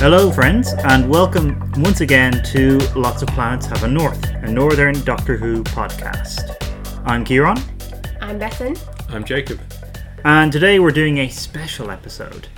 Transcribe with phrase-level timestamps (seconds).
[0.00, 4.98] Hello, friends, and welcome once again to Lots of Planets Have a North, a Northern
[5.04, 6.56] Doctor Who podcast.
[7.04, 7.62] I'm Ciarán,
[8.18, 8.82] I'm Bethan.
[9.10, 9.60] I'm Jacob.
[10.24, 12.48] and today we're doing a special episode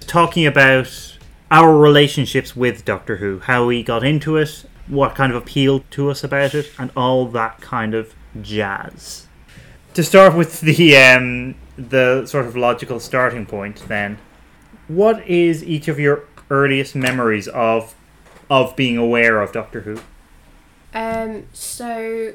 [0.00, 1.16] talking about
[1.52, 6.10] our relationships with Doctor Who, how we got into it, what kind of appealed to
[6.10, 8.12] us about it, and all that kind of
[8.42, 9.28] jazz.
[9.94, 14.18] To start with the um, the sort of logical starting point, then,
[14.88, 17.94] what is each of your earliest memories of
[18.50, 20.00] of being aware of Doctor Who?
[20.94, 22.32] Um, so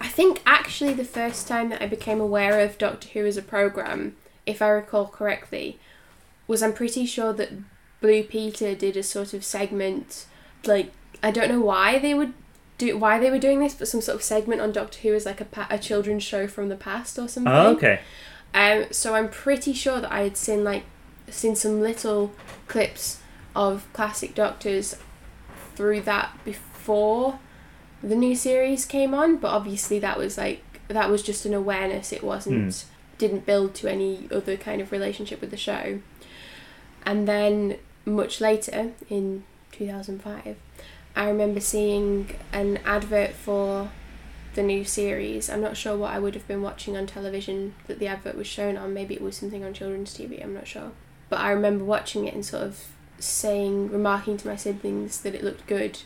[0.00, 3.42] I think actually the first time that I became aware of Doctor Who as a
[3.42, 4.16] program,
[4.46, 5.78] if I recall correctly,
[6.46, 7.50] was I'm pretty sure that
[8.00, 10.26] Blue Peter did a sort of segment,
[10.66, 12.32] like I don't know why they would
[12.78, 15.26] do why they were doing this, but some sort of segment on Doctor Who as
[15.26, 17.52] like a pa- a children's show from the past or something.
[17.52, 18.00] Oh, okay.
[18.54, 20.84] Um, so I'm pretty sure that I had seen like
[21.28, 22.32] seen some little
[22.68, 23.20] clips
[23.56, 24.96] of classic Doctors
[25.74, 27.38] through that before
[28.02, 32.12] the new series came on, but obviously that was like that was just an awareness.
[32.12, 32.88] It wasn't hmm.
[33.18, 36.00] didn't build to any other kind of relationship with the show.
[37.04, 40.56] And then much later in 2005,
[41.16, 43.90] I remember seeing an advert for
[44.54, 45.48] the new series.
[45.50, 48.46] I'm not sure what I would have been watching on television that the advert was
[48.46, 48.94] shown on.
[48.94, 50.92] Maybe it was something on children's TV, I'm not sure.
[51.28, 52.86] But I remember watching it and sort of
[53.18, 56.00] saying, remarking to my siblings that it looked good.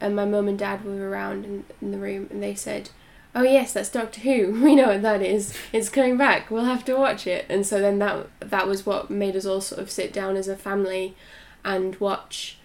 [0.00, 2.90] And my mum and dad were around in, in the room and they said,
[3.34, 4.52] Oh, yes, that's Doctor Who.
[4.64, 5.56] We know what that is.
[5.72, 6.50] It's coming back.
[6.50, 7.46] We'll have to watch it.
[7.48, 10.48] And so then that that was what made us all sort of sit down as
[10.48, 11.16] a family
[11.64, 12.58] and watch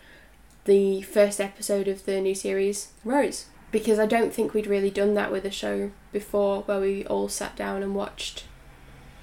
[0.66, 5.14] the first episode of the new series, Rose because I don't think we'd really done
[5.14, 8.46] that with a show before where we all sat down and watched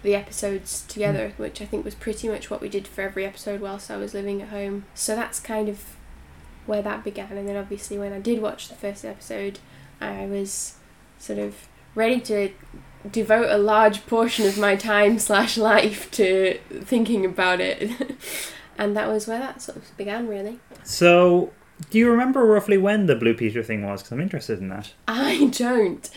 [0.02, 1.38] the episodes together, mm.
[1.38, 4.14] which I think was pretty much what we did for every episode whilst I was
[4.14, 4.84] living at home.
[4.94, 5.96] So that's kind of
[6.66, 7.36] where that began.
[7.36, 9.58] And then obviously when I did watch the first episode,
[10.00, 10.74] I was
[11.18, 12.50] sort of ready to
[13.10, 17.90] devote a large portion of my time slash life to thinking about it.
[18.78, 20.60] and that was where that sort of began really.
[20.84, 21.52] So,
[21.90, 24.02] do you remember roughly when the Blue Peter thing was?
[24.02, 24.92] Because I'm interested in that.
[25.08, 26.08] I don't.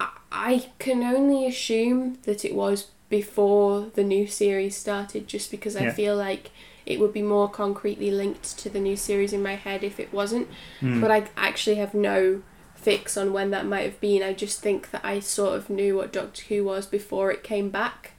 [0.00, 5.76] I- I can only assume that it was before the new series started, just because
[5.76, 5.92] I Yeah.
[5.92, 6.50] feel like
[6.86, 10.12] it would be more concretely linked to the new series in my head if it
[10.12, 10.48] wasn't.
[10.80, 11.00] Hmm.
[11.00, 12.42] But I actually have no
[12.74, 14.22] fix on when that might have been.
[14.22, 17.68] I just think that I sort of knew what Doctor Who was before it came
[17.70, 18.12] back.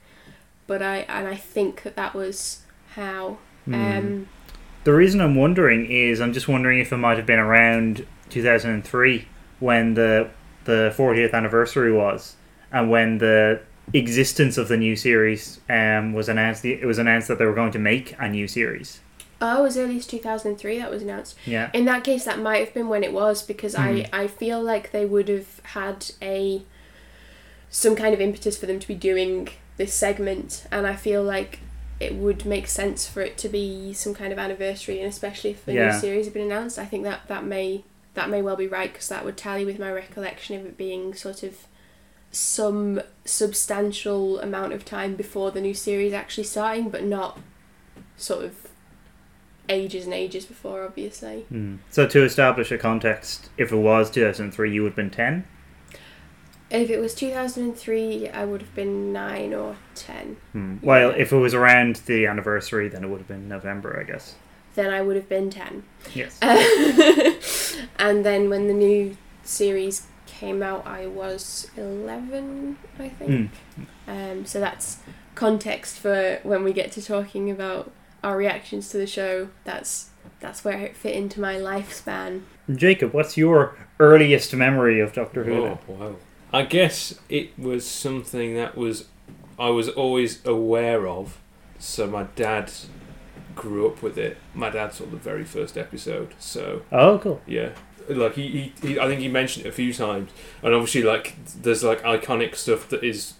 [0.66, 2.60] But I and I think that that was
[2.94, 3.38] how.
[3.64, 3.74] Hmm.
[3.74, 4.28] Um,
[4.84, 9.26] The reason I'm wondering is I'm just wondering if it might have been around 2003
[9.58, 10.28] when the
[10.64, 12.36] the 40th anniversary was,
[12.70, 13.60] and when the
[13.98, 16.64] existence of the new series um, was announced.
[16.64, 19.00] It was announced that they were going to make a new series.
[19.42, 21.34] oh, as early as two thousand three that was announced.
[21.46, 21.70] Yeah.
[21.72, 24.08] In that case, that might have been when it was because Mm.
[24.12, 26.62] I, I feel like they would have had a
[27.70, 31.60] some kind of impetus for them to be doing this segment, and I feel like
[32.00, 35.64] it would make sense for it to be some kind of anniversary, and especially if
[35.64, 35.92] the Yeah.
[35.92, 37.84] new series had been announced, I think that that may
[38.14, 41.14] that may well be right because that would tally with my recollection of it being
[41.14, 41.56] sort of
[42.30, 47.38] some substantial amount of time before the new series actually starting, but not
[48.16, 48.68] sort of
[49.68, 51.42] ages and ages before, obviously.
[51.48, 51.76] Hmm.
[51.90, 55.44] So to establish a context, if it was 2003, you would have been 10.
[56.70, 60.36] If it was 2003, I would have been 9 or 10.
[60.52, 60.76] Hmm.
[60.82, 64.36] Well, if it was around the anniversary, then it would have been November, I guess.
[64.76, 65.82] Then I would have been 10.
[66.14, 66.38] Yes.
[67.98, 70.06] and then when the new series
[70.40, 73.50] came out, I was 11, I think.
[73.50, 73.82] Hmm.
[74.10, 74.98] Um, so that's
[75.34, 77.92] context for when we get to talking about
[78.24, 79.50] our reactions to the show.
[79.64, 80.08] That's
[80.40, 82.42] that's where it fit into my lifespan.
[82.74, 85.64] Jacob, what's your earliest memory of Doctor Who?
[85.66, 86.16] Oh wow!
[86.52, 89.08] I guess it was something that was
[89.58, 91.38] I was always aware of.
[91.78, 92.72] So my dad
[93.54, 94.38] grew up with it.
[94.54, 96.34] My dad saw the very first episode.
[96.38, 97.40] So Oh, cool.
[97.46, 97.70] yeah,
[98.16, 100.30] like he, he, he I think he mentioned it a few times,
[100.62, 103.34] and obviously like there's like iconic stuff that is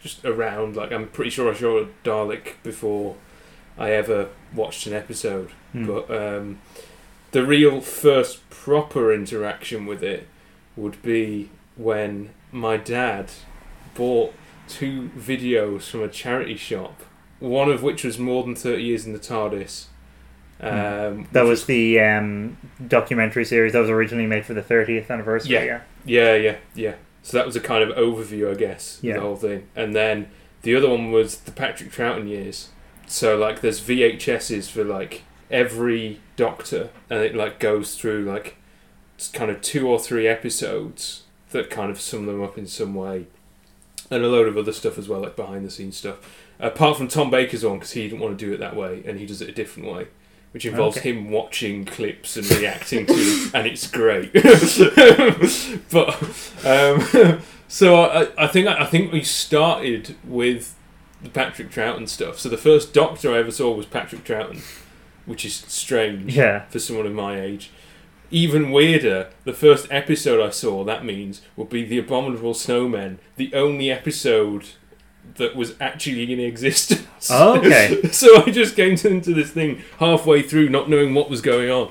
[0.00, 0.76] just around.
[0.76, 3.16] Like I'm pretty sure I saw a Dalek before
[3.76, 5.50] I ever watched an episode.
[5.72, 5.86] Hmm.
[5.86, 6.60] But um,
[7.30, 10.26] the real first proper interaction with it
[10.76, 13.30] would be when my dad
[13.94, 14.32] bought
[14.68, 17.02] two videos from a charity shop,
[17.38, 19.86] one of which was more than 30 years in the TARDIS.
[20.60, 22.56] Um, That was the um,
[22.86, 25.52] documentary series that was originally made for the 30th anniversary.
[25.52, 25.64] Yeah.
[25.64, 25.80] Yeah.
[26.04, 26.94] Yeah, yeah, yeah.
[27.22, 29.14] So that was a kind of overview, I guess, Yeah.
[29.14, 29.66] the whole thing.
[29.76, 30.28] And then
[30.62, 32.70] the other one was the Patrick Troughton years.
[33.06, 38.56] So like, there's VHSs for like every Doctor, and it like goes through like
[39.32, 43.26] kind of two or three episodes that kind of sum them up in some way,
[44.10, 46.16] and a load of other stuff as well, like behind the scenes stuff.
[46.60, 49.18] Apart from Tom Baker's one, because he didn't want to do it that way, and
[49.18, 50.06] he does it a different way,
[50.52, 51.10] which involves Okay.
[51.12, 54.32] him watching clips and reacting to them, and it's great.
[55.90, 56.14] but
[56.64, 60.74] um, so I, I think I think we started with
[61.22, 62.38] the Patrick Troughton stuff.
[62.38, 64.62] So the first Doctor I ever saw was Patrick Troughton,
[65.26, 66.64] which is strange Yeah.
[66.66, 67.70] for someone of my age.
[68.30, 73.54] Even weirder, the first episode I saw, that means, would be The Abominable Snowmen, the
[73.54, 74.66] only episode
[75.38, 77.28] that was actually in existence.
[77.30, 78.08] Oh, okay.
[78.12, 81.70] so I just came to- into this thing halfway through, not knowing what was going
[81.70, 81.90] on.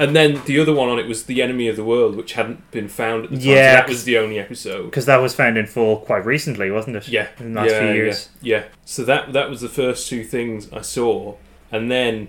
[0.00, 2.70] And then the other one on it was The Enemy of the World, which hadn't
[2.70, 3.44] been found at the time.
[3.44, 4.84] so Yeah, that was the only episode.
[4.84, 7.08] Because that was found in full quite recently, wasn't it?
[7.08, 8.28] Yeah, In the last yeah, few years.
[8.40, 11.34] Yeah, So that that was the first two things I saw,
[11.72, 12.28] and then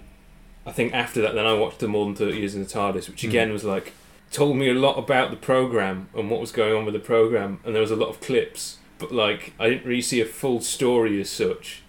[0.65, 3.07] I think after that, then I watched the More Than Thirty Years in the TARDIS,
[3.07, 3.29] which Hmm.
[3.29, 3.93] again was like
[4.31, 7.59] told me a lot about the program and what was going on with the program,
[7.63, 10.61] and there was a lot of clips, but like I didn't really see a full
[10.61, 11.81] story as such.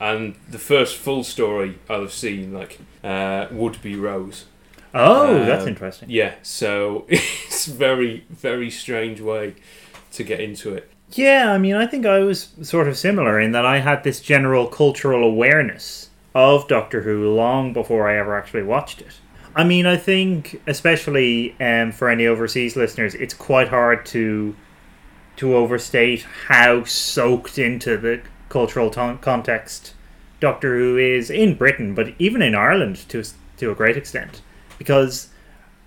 [0.00, 4.46] And the first full story I'll have seen like uh, would be Rose.
[4.94, 6.08] Oh, that's Um, interesting.
[6.10, 9.54] Yeah, so it's very very strange way
[10.12, 10.90] to get into it.
[11.12, 14.20] Yeah, I mean, I think I was sort of similar in that I had this
[14.20, 19.18] general cultural awareness of Doctor Who long before I ever actually watched it.
[19.56, 24.54] I mean, I think, especially um, for any overseas listeners, it's quite hard to
[25.40, 28.20] to overstate how soaked into the
[28.50, 29.94] cultural ton- context
[30.38, 33.24] Doctor Who is in Britain, but even in Ireland to
[33.56, 34.42] to a great extent,
[34.76, 35.28] because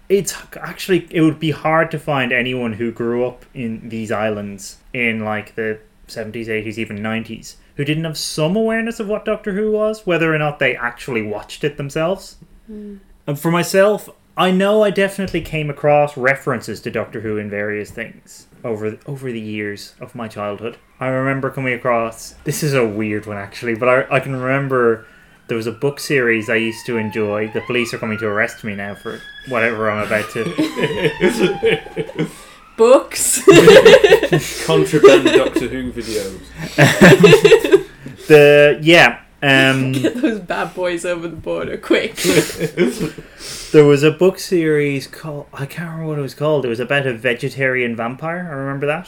[0.10, 4.78] it's actually it would be hard to find anyone who grew up in these islands
[4.92, 9.54] in like the 70s 80s even 90s who didn't have some awareness of what doctor
[9.54, 12.38] who was whether or not they actually watched it themselves.
[12.66, 12.98] Hmm.
[13.28, 17.92] And for myself i know i definitely came across references to doctor who in various
[17.92, 22.86] things over over the years of my childhood i remember coming across this is a
[22.86, 25.06] weird one actually but i, I can remember
[25.48, 27.50] there was a book series I used to enjoy.
[27.50, 29.20] The police are coming to arrest me now for
[29.50, 30.44] whatever I'm about to.
[32.78, 33.44] Books.
[34.66, 36.40] Contraband Doctor Who videos.
[38.28, 42.16] the yeah, um, Get those bad boys over the border quick.
[43.74, 46.66] there was a book series called I can't remember what it was called.
[46.66, 48.48] It was about a vegetarian vampire.
[48.50, 49.08] I remember that,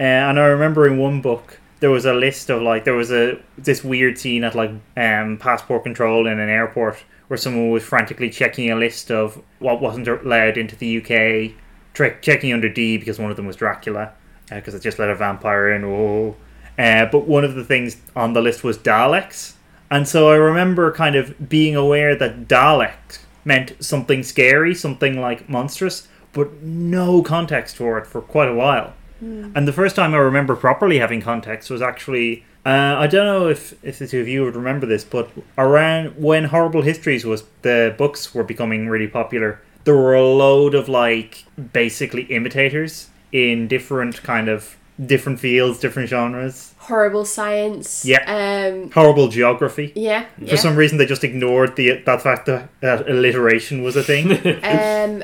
[0.00, 3.12] uh, and I remember in one book there was a list of like there was
[3.12, 7.82] a this weird scene at like um, passport control in an airport where someone was
[7.82, 11.52] frantically checking a list of what wasn't allowed into the UK,
[11.92, 14.14] tre- checking under D because one of them was Dracula
[14.48, 15.84] because it just let a vampire in.
[15.84, 16.36] Oh,
[16.78, 19.54] uh, but one of the things on the list was Daleks,
[19.90, 25.48] and so I remember kind of being aware that Dalek meant something scary, something like
[25.48, 28.94] monstrous, but no context for it for quite a while.
[29.54, 33.48] And the first time I remember properly having context was actually uh, I don't know
[33.48, 37.44] if, if the two of you would remember this, but around when Horrible Histories was
[37.62, 43.68] the books were becoming really popular, there were a load of like basically imitators in
[43.68, 46.74] different kind of different fields, different genres.
[46.78, 48.04] Horrible science.
[48.04, 48.22] Yeah.
[48.72, 48.90] Um.
[48.92, 49.92] Horrible geography.
[49.94, 50.26] Yeah.
[50.38, 50.56] For yeah.
[50.56, 54.30] some reason, they just ignored the that fact that, that alliteration was a thing.
[54.64, 55.22] um,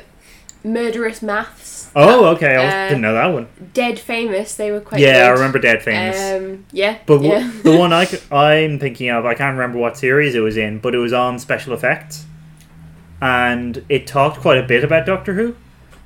[0.65, 1.91] murderous maths.
[1.95, 3.49] oh, okay, I Uh, didn't know that one.
[3.75, 4.55] Dead famous.
[4.55, 5.01] They were quite.
[5.01, 6.19] Yeah, I remember Dead Famous.
[6.21, 6.65] Um.
[6.73, 6.99] Yeah.
[7.07, 7.51] But w- yeah.
[7.63, 10.95] the one I am thinking of, I can't remember what series it was in, but
[10.95, 12.25] it was on special effects,
[13.21, 15.55] and it talked quite a bit about Doctor Who.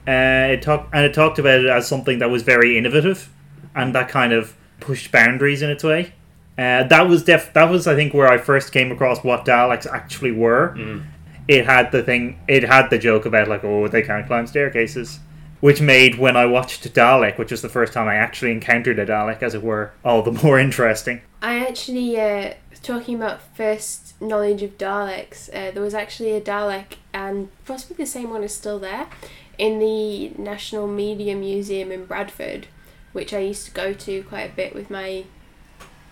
[0.08, 3.28] Uh, it talked and it talked about it as something that was very innovative,
[3.76, 6.12] and that kind of pushed boundaries in its way.
[6.58, 9.86] Uh, that was def- that was I think where I first came across what Daleks
[9.86, 10.74] actually were.
[10.76, 11.04] Mm.
[11.46, 12.40] It had the thing.
[12.48, 15.20] It had the joke about like, oh, they can't climb staircases,
[15.60, 19.06] which made when I watched Dalek, which was the first time I actually encountered a
[19.06, 21.20] Dalek, as it were, all the more interesting.
[21.42, 26.94] I actually, uh, talking about first knowledge of Daleks, uh, there was actually a Dalek,
[27.12, 29.08] and possibly the same one is still there,
[29.58, 32.66] in the National Media Museum in Bradford,
[33.16, 35.24] which I used to go to quite a bit with my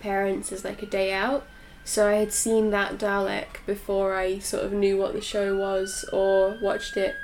[0.00, 1.46] parents as like a day out.
[1.84, 6.04] So I had seen that Dalek before I sort of knew what the show was
[6.12, 7.14] or watched it.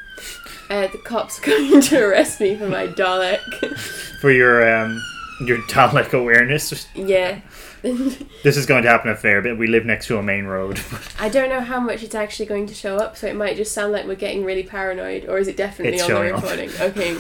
[0.69, 3.41] Uh, the cops are coming to arrest me for my Dalek.
[4.21, 5.01] for your um
[5.47, 6.87] your Dalek awareness.
[6.95, 7.41] yeah.
[7.83, 9.57] This is going to happen a fair bit.
[9.57, 10.79] We live next to a main road.
[11.19, 13.73] I don't know how much it's actually going to show up, so it might just
[13.73, 16.43] sound like we're getting really paranoid, or is it definitely It's on the showing up.
[16.43, 16.71] recording?
[16.79, 17.17] Okay.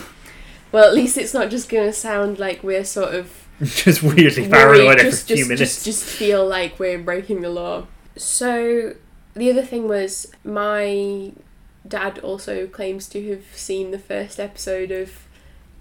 [0.73, 4.49] Well, at least it's not just going to sound like we're sort of Just weirdly
[4.49, 5.85] paranoid every just, few just, minutes.
[5.85, 7.87] Just, just feel like we're breaking the law.
[8.17, 8.95] So,
[9.35, 11.33] the other thing was my
[11.87, 15.27] dad also claims to have seen the first episode of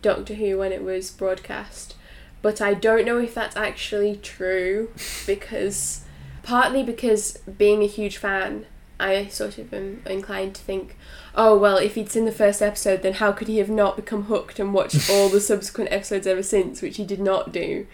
[0.02, 1.96] Doctor Who when it was broadcast,
[2.42, 4.92] but I don't know if that's actually true
[5.26, 6.04] because
[6.44, 8.66] partly because being a huge fan,
[9.00, 10.98] I sort of am inclined to think,
[11.40, 14.24] oh well, if he'd seen the first episode, then how could he have not become
[14.26, 17.88] hooked and watched all the subsequent episodes ever since, which he did not do.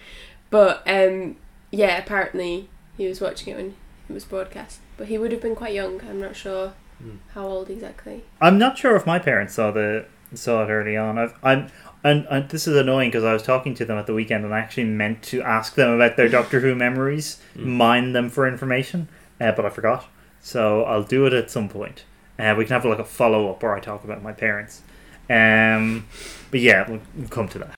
[0.49, 1.35] But um,
[1.71, 3.75] yeah, apparently he was watching it when
[4.09, 6.01] it was broadcast, but he would have been quite young.
[6.09, 7.17] I'm not sure Hmm.
[7.33, 8.23] how old exactly.
[8.39, 11.17] I'm not sure if my parents saw the saw it early on.
[11.19, 11.67] I've, I'm
[12.05, 14.53] and, and this is annoying because I was talking to them at the weekend and
[14.53, 17.65] I actually meant to ask them about their Doctor Who memories, Mm.
[17.65, 19.09] mine them for information,
[19.41, 20.05] uh, but I forgot.
[20.39, 22.05] So I'll do it at some point.
[22.37, 24.81] Uh, we can have like a follow up where I talk about my parents.
[25.29, 26.05] Um,
[26.51, 27.75] but yeah, we'll, we'll come to that.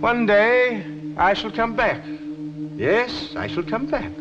[0.00, 0.84] One day
[1.16, 2.04] I shall come back.
[2.76, 4.12] Yes, I shall come back.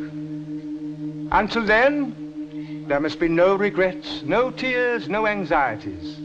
[1.32, 6.18] Until then, there must be no regrets, no tears, no anxieties.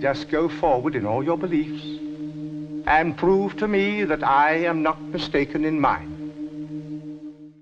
[0.00, 1.84] Just go forward in all your beliefs
[2.86, 6.17] and prove to me that I am not mistaken in mine.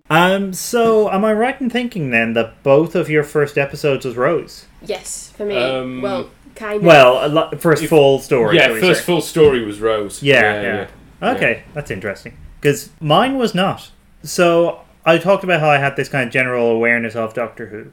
[0.09, 4.17] Um, so am I right in thinking then that both of your first episodes was
[4.17, 4.67] Rose?
[4.83, 5.57] Yes, for me.
[5.57, 6.83] Um, well, kind of.
[6.85, 8.57] Well, a lot, first If- full story.
[8.57, 9.07] yeah, first say.
[9.07, 10.23] full story was Rose.
[10.23, 10.87] Yeah,
[11.21, 11.31] yeah.
[11.35, 12.37] Okay, that's interesting.
[12.61, 13.91] Because mine was not.
[14.23, 17.91] So I talked about how I had this kind of general awareness of Doctor Who.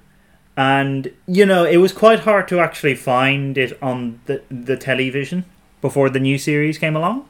[0.56, 5.46] And, you know, it was quite hard to actually find it on the, the television
[5.82, 7.28] before the new series came along.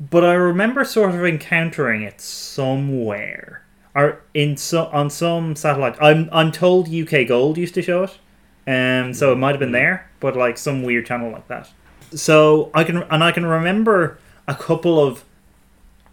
[0.00, 3.62] But I remember sort of encountering it somewhere.
[3.98, 5.96] Or in so, on some satellite.
[6.00, 8.18] I'm, I'm told UK Gold used to show it.
[8.66, 11.70] Um, so it might have been there, but like some weird channel like that.
[12.12, 15.24] So I can and I can remember a couple of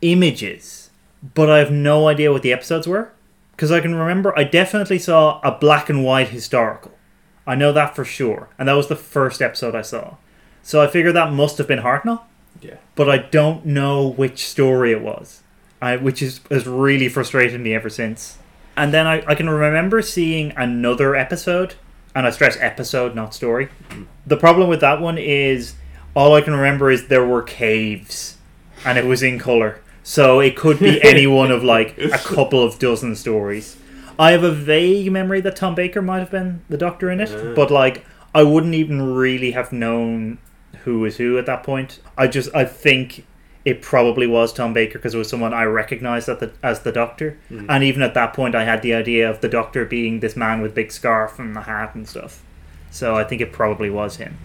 [0.02, 0.90] images,
[1.34, 3.12] but I have no idea what the episodes were
[3.52, 6.92] because I can remember I definitely saw a black and white historical.
[7.48, 10.16] I know that for sure, and that was the first episode I saw.
[10.64, 12.22] So I figure that must have been Hartnell,
[12.62, 12.76] Yeah.
[12.96, 15.42] but I don't know which story it was,
[15.86, 18.38] I, which is has really frustrated me ever since.
[18.76, 21.76] And then I, I can remember seeing another episode,
[22.14, 23.70] and I stress episode, not story.
[24.26, 25.76] The problem with that one is
[26.16, 28.38] all I can remember is there were caves,
[28.84, 29.82] and it was in color.
[30.04, 33.78] So it could be any one of like a couple of dozen stories.
[34.18, 37.56] I have a vague memory that Tom Baker might have been the doctor in it,
[37.56, 40.40] but like I wouldn't even really have known
[40.84, 42.00] who was who at that point.
[42.18, 43.26] I just I think
[43.66, 46.92] it probably was Tom Baker because it was someone I recognized at the, as the
[46.92, 47.66] Doctor, Mm.
[47.68, 50.62] and even at that point, I had the idea of the Doctor being this man
[50.62, 52.42] with big scarf and the hat and stuff.
[52.92, 54.38] So I think it probably was him.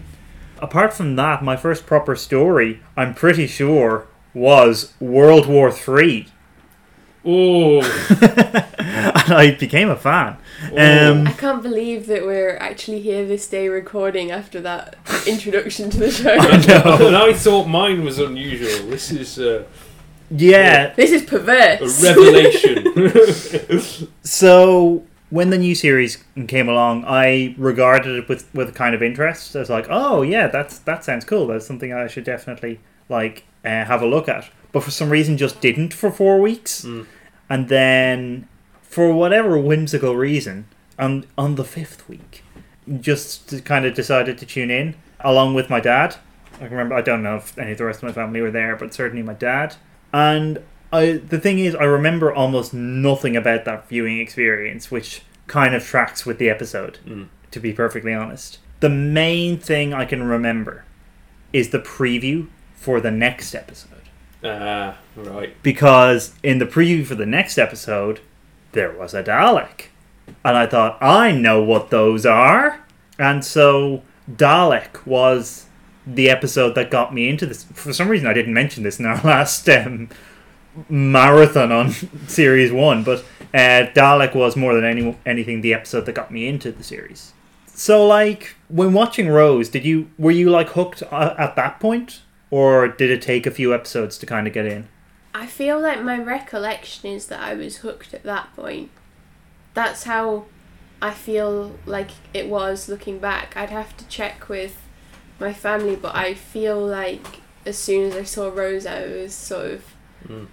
[0.59, 6.27] Apart from that, my first proper story, I'm pretty sure, was World War Three,
[7.23, 7.81] Oh,
[9.25, 10.37] and I became a fan.
[10.77, 14.95] Um, I can't believe that we're actually here this day recording after that
[15.27, 16.29] introduction to the show.
[17.07, 18.87] and I thought mine was unusual.
[18.89, 19.63] This is uh,
[20.29, 22.01] yeah, This is a perverse.
[22.03, 22.93] revelation.
[24.23, 29.55] so when the new series came along, I regarded it with with kind of interest.
[29.55, 31.47] I was like, "Oh yeah, that's that sounds cool.
[31.47, 35.37] That's something I should definitely like uh, have a look at." But for some reason,
[35.37, 37.05] just didn't for four weeks, Mm.
[37.49, 38.47] and then
[38.91, 40.65] for whatever whimsical reason,
[40.99, 42.43] on on the fifth week,
[42.99, 46.17] just kind of decided to tune in along with my dad.
[46.55, 46.95] I can remember.
[46.95, 49.23] I don't know if any of the rest of my family were there, but certainly
[49.23, 49.75] my dad.
[50.13, 50.59] And
[50.91, 55.83] I, the thing is, I remember almost nothing about that viewing experience, which kind of
[55.85, 56.99] tracks with the episode.
[57.05, 57.27] Mm.
[57.51, 60.83] To be perfectly honest, the main thing I can remember
[61.51, 64.03] is the preview for the next episode
[64.43, 65.53] Ah, right.
[65.61, 68.21] because in the preview for the next episode,
[68.71, 69.87] there was a Dalek.
[70.43, 72.83] And I thought, I know what those are.
[73.19, 75.67] And so Dalek was
[76.05, 77.63] the episode that got me into this.
[77.63, 80.09] For some reason, I didn't mention this in our last um,
[80.89, 81.91] marathon on
[82.27, 83.19] series one, but
[83.53, 87.33] uh, Dalek was more than any anything the episode that got me into the series.
[87.67, 92.21] So, like, when watching Rose, did you were you like hooked uh, at that point,
[92.49, 94.87] or did it take a few episodes to kind of get in?
[95.33, 98.89] I feel like my recollection is that I was hooked at that point.
[99.73, 100.45] That's how
[101.01, 103.55] I feel like it was looking back.
[103.55, 104.77] I'd have to check with
[105.39, 107.25] my family, but I feel like
[107.65, 109.83] as soon as I saw Rose, I was sort of
[110.27, 110.47] Mm.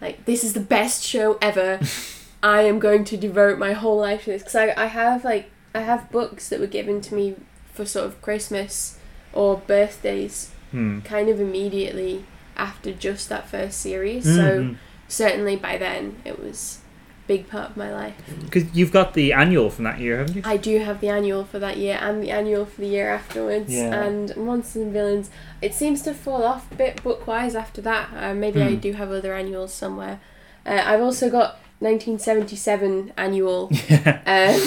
[0.00, 1.80] like, this is the best show ever.
[2.42, 5.50] I am going to devote my whole life to this because I, I have like
[5.74, 7.34] I have books that were given to me
[7.72, 8.98] for sort of Christmas
[9.32, 11.00] or birthdays Hmm.
[11.00, 12.24] kind of immediately
[12.56, 14.24] after just that first series.
[14.24, 14.76] So Mhm.
[15.08, 16.78] certainly by then it was
[17.26, 18.14] big part of my life.
[18.44, 20.42] Because you've got the annual from that year, haven't you?
[20.44, 23.72] I do have the annual for that year and the annual for the year afterwards.
[23.72, 23.92] Yeah.
[24.04, 28.10] And Monsters and Villains, it seems to fall off a bit book wise after that.
[28.16, 28.80] Uh, maybe I Hmm.
[28.80, 30.20] do have other annuals somewhere.
[30.64, 33.70] Uh, I've also got 1977 annual.
[34.28, 34.60] Um,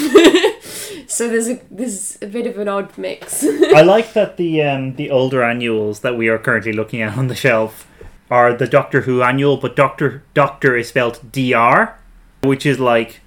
[1.06, 3.44] so there's a there's a bit of an odd mix.
[3.74, 7.26] I like that the um, the older annuals that we are currently looking at on
[7.26, 7.86] the shelf
[8.30, 11.98] are the Doctor Who annual, but Doctor Doctor is spelled Dr,
[12.42, 13.20] which is like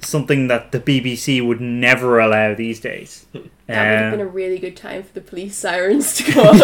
[0.00, 3.26] something that the BBC would never allow these days.
[3.32, 6.58] that would have been a really good time for the police sirens to go off.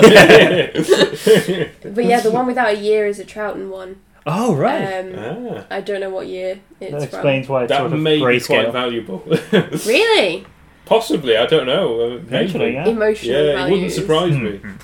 [1.94, 4.00] but yeah, the one without a year is a Troughton one.
[4.26, 7.02] Oh right, Um, ah, I don't know what year it's that from.
[7.02, 9.22] explains why it's that sort of may be quite valuable.
[9.86, 10.46] Really?
[10.84, 12.00] Possibly, I don't know.
[12.00, 12.26] Uh, maybe.
[12.26, 12.86] Eventually, yeah.
[12.88, 14.58] Emotional Yeah, it wouldn't surprise me.
[14.58, 14.80] Mhm.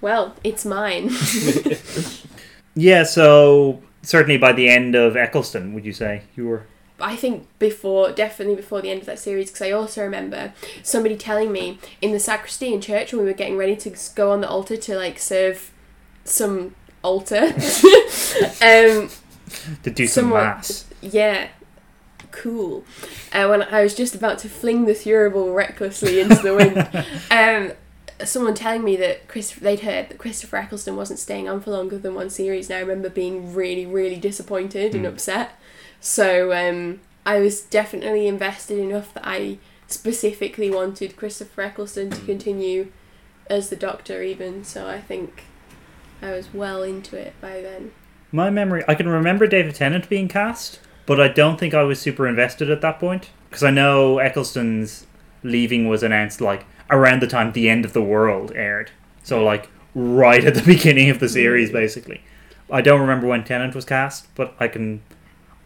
[0.00, 1.10] Well, it's mine.
[2.74, 6.62] Yeah, so certainly by the end of Eccleston, would you say you were?
[7.00, 11.16] I think before, definitely before the end of that series, because I also remember somebody
[11.16, 14.40] telling me in the sacristy in church when we were getting ready to go on
[14.40, 15.72] the altar to like serve
[16.24, 17.52] some altar.
[18.62, 19.08] um,
[19.82, 20.86] To do some mass.
[21.00, 21.48] yeah,
[22.30, 22.84] cool.
[23.32, 27.72] Uh, when I was just about to fling the thurible recklessly into the wind, um,
[28.26, 31.98] someone telling me that Chris they'd heard that Christopher Eccleston wasn't staying on for longer
[31.98, 35.08] than one series, and I remember being really, really disappointed and Mm.
[35.08, 35.52] upset.
[36.00, 42.92] So um, I was definitely invested enough that I specifically wanted Christopher Eccleston to continue
[43.48, 44.62] as the Doctor, even.
[44.64, 45.44] So I think
[46.22, 47.90] I was well into it by then.
[48.32, 52.00] My memory, I can remember David Tennant being cast, but I don't think I was
[52.00, 55.06] super invested at that point because I know Eccleston's
[55.42, 58.90] leaving was announced like around the time The End of the World aired,
[59.22, 62.22] so like right at the beginning of the series, basically.
[62.70, 65.02] I don't remember when Tennant was cast, but I can,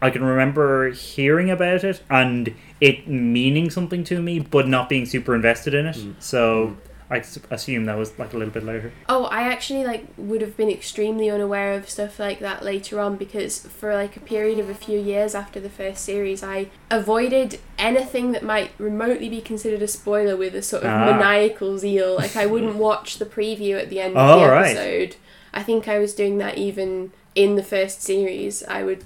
[0.01, 5.05] I can remember hearing about it and it meaning something to me, but not being
[5.05, 5.97] super invested in it.
[5.97, 6.15] Mm.
[6.19, 6.77] So
[7.09, 7.17] I
[7.51, 8.91] assume that was like a little bit later.
[9.07, 13.15] Oh, I actually like would have been extremely unaware of stuff like that later on
[13.15, 17.59] because for like a period of a few years after the first series, I avoided
[17.77, 21.05] anything that might remotely be considered a spoiler with a sort of Ah.
[21.17, 22.15] maniacal zeal.
[22.15, 24.75] Like I wouldn't watch the preview at the end of Oh, the right.
[24.75, 25.17] episode.
[25.53, 28.63] I think I was doing that even in the first series.
[28.63, 29.03] I would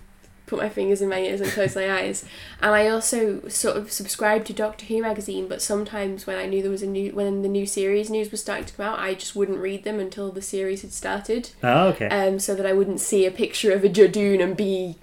[0.50, 2.26] put my fingers in my ears and close my eyes.
[2.62, 6.62] And I also sort of subscribed to Doctor Who magazine, but sometimes when I knew
[6.62, 9.14] there was a new when the new series news was starting to come out, I
[9.14, 12.08] just wouldn't read them until the series had started, Oh, okay.
[12.10, 14.98] um, so that I wouldn't see a picture of a Judoon and be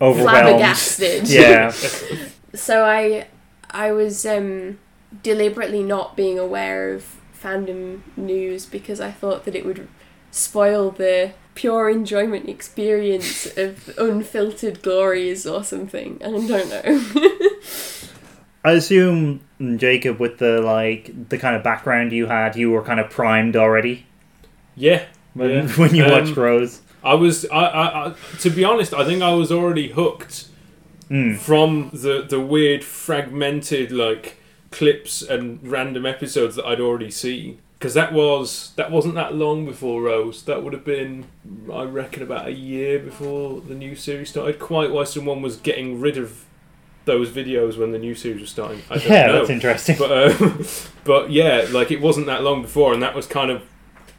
[0.00, 0.30] Overwhelmed.
[0.30, 1.28] flabbergasted.
[1.28, 1.70] Yeah.
[2.54, 3.26] so I
[3.70, 4.78] I was um,
[5.22, 9.88] deliberately not being aware of fandom news because I thought that it would
[10.30, 16.20] spoil the pure enjoyment experience of unfiltered glories or something.
[16.24, 17.50] I don't know.
[18.64, 22.82] I assume mm, Jacob, with the like the kind of background you had, you were
[22.82, 24.06] kind of primed already
[24.76, 25.66] Yeah, when, Yeah.
[25.68, 26.80] when you Um, watched Rose.
[27.04, 27.46] I was.
[27.52, 28.14] I, I, I.
[28.40, 30.46] To be honest, I think I was already hooked
[31.08, 31.38] Mm.
[31.38, 34.38] from the the weird fragmented like
[34.72, 37.60] clips and random episodes that I'd already seen.
[37.86, 40.42] Because that was that wasn't that long before Rose.
[40.42, 41.26] That would have been,
[41.72, 44.58] I reckon, about a year before the new series started.
[44.58, 46.44] Quite why someone was getting rid of
[47.04, 48.82] those videos when the new series was starting.
[48.90, 49.32] I don't Yeah, know.
[49.38, 49.94] that's interesting.
[50.00, 50.66] but um,
[51.04, 53.62] but yeah, like it wasn't that long before, and that was kind of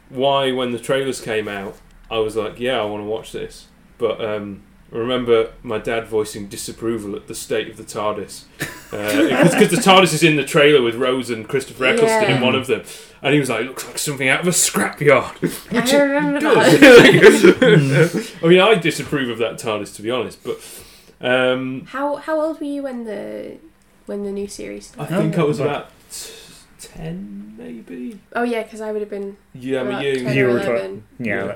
[0.08, 1.76] why when the trailers came out,
[2.10, 3.66] I was like, yeah, I want to watch this.
[3.98, 8.44] But um, I remember my dad voicing disapproval at the state of the TARDIS
[8.90, 12.66] because the TARDIS is in the trailer with Rose and Christopher Eccleston in one of
[12.68, 12.82] them,
[13.20, 15.34] and he was like, It "Looks like something out of a scrapyard."
[15.72, 16.72] Which I it remember does.
[16.80, 18.38] that.
[18.42, 20.58] I mean, I disapprove of that TARDIS to be honest, but
[21.20, 23.58] um, how how old were you when the
[24.06, 25.90] when the new series I think I was But- about
[26.80, 28.18] ten, maybe.
[28.34, 31.00] Oh yeah, because I would have been Yeah, About but you, you were 11.
[31.20, 31.54] tw- yeah, Yeah.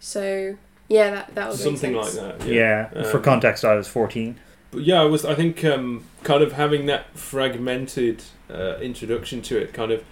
[0.00, 0.56] so
[0.88, 2.46] yeah that that would make something like that.
[2.46, 2.88] yeah.
[2.94, 3.02] Yeah.
[3.04, 4.36] For Um, context, I was fourteen.
[4.70, 5.24] But yeah, I was.
[5.24, 10.02] I think um, kind of having that fragmented uh, introduction to it kind of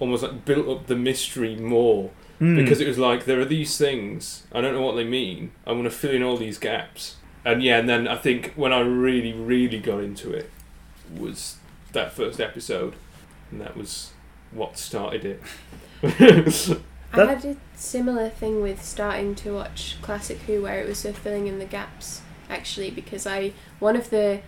[0.00, 2.10] almost like built up the mystery more
[2.40, 2.54] Mm.
[2.54, 5.50] because it was like there are these things I don't know what they mean.
[5.66, 8.72] I'm going to fill in all these gaps, and yeah, and then I think when
[8.72, 10.48] I really, really got into it
[11.16, 11.56] was
[11.94, 12.94] that first episode,
[13.50, 14.12] and that was
[14.52, 15.40] what started it.
[17.12, 21.14] I had a similar thing with starting to watch Classic Who, where it was sort
[21.16, 22.20] of filling in the gaps.
[22.50, 24.40] Actually, because I one of the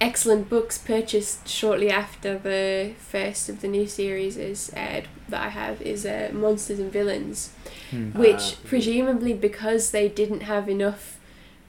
[0.00, 5.48] excellent books purchased shortly after the first of the new series is aired that I
[5.50, 7.50] have is uh, Monsters and Villains,
[7.92, 8.14] Mm.
[8.14, 8.56] which Ah.
[8.64, 11.18] presumably because they didn't have enough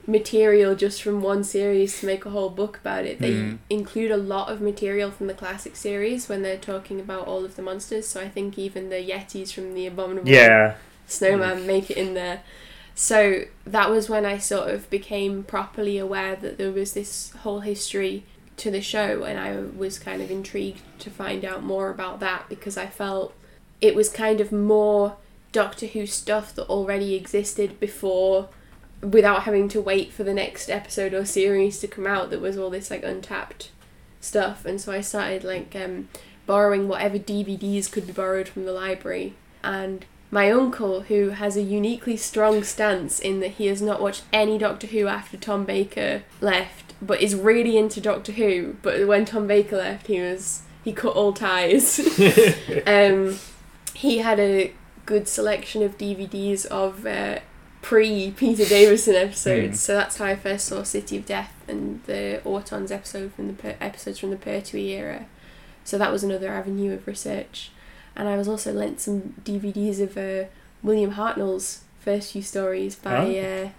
[0.08, 3.20] material just from one series to make a whole book about it.
[3.20, 3.58] They Mm.
[3.70, 7.56] include a lot of material from the classic series when they're talking about all of
[7.56, 8.08] the monsters.
[8.08, 10.76] So I think even the Yetis from the Abominable Yeah.
[11.08, 12.42] Snowmen make it in there.
[12.96, 17.62] So that was when I sort of became properly aware that there was this whole
[17.62, 18.24] history
[18.58, 22.46] to the show, and I was kind of intrigued to find out more about that
[22.50, 23.34] because I felt
[23.80, 25.16] it was kind of more
[25.52, 28.50] Doctor Who stuff that already existed before
[29.02, 32.30] without having to wait for the next episode or series to come out.
[32.30, 33.72] There was all this like untapped
[34.20, 36.10] stuff, and so I started like um,
[36.46, 39.34] borrowing whatever DVDs could be borrowed from the library
[39.64, 44.24] and my uncle, who has a uniquely strong stance in that he has not watched
[44.32, 48.78] any Doctor Who after Tom Baker left, but is really into Doctor Who.
[48.82, 52.00] But when Tom Baker left, he was he cut all ties.
[52.88, 53.40] um,
[53.94, 54.74] he had a
[55.06, 57.40] good selection of DVDs of uh,
[57.82, 59.80] pre Peter Davison episodes, Mm.
[59.80, 63.54] so that's how I first saw City of Death and the Autons episode from the
[63.54, 65.26] per- episodes from the Pertwee era.
[65.84, 67.72] So that was another avenue of research
[68.16, 70.48] and I was also lent some DVDs of uh,
[70.84, 73.66] William Hartnell's first few stories by Oh.
[73.66, 73.70] uh,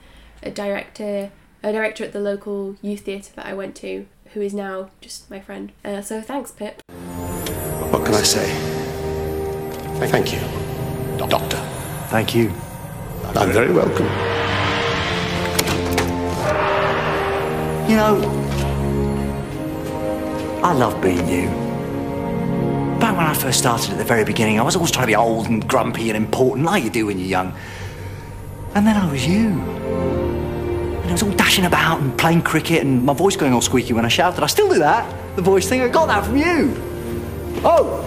[0.42, 1.30] a director,
[1.62, 5.30] a director at the local youth theatre that I went to, who is now just
[5.30, 5.70] my friend.
[5.84, 6.80] Uh, so thanks, Pip.
[7.92, 8.48] What can I say?
[10.08, 10.40] Thank you,
[11.28, 11.58] Doctor.
[12.08, 12.50] Thank you.
[13.24, 14.06] I'm very welcome.
[17.88, 18.20] You know,
[20.62, 21.48] I love being you.
[23.00, 25.16] Back when I first started at the very beginning, I was always trying to be
[25.16, 27.54] old and grumpy and important, like you do when you're young.
[28.74, 29.48] And then I was you.
[29.48, 33.92] And I was all dashing about and playing cricket and my voice going all squeaky
[33.92, 34.42] when I shouted.
[34.42, 35.82] I still do that, the voice thing.
[35.82, 36.74] I got that from you.
[37.64, 38.06] Oh,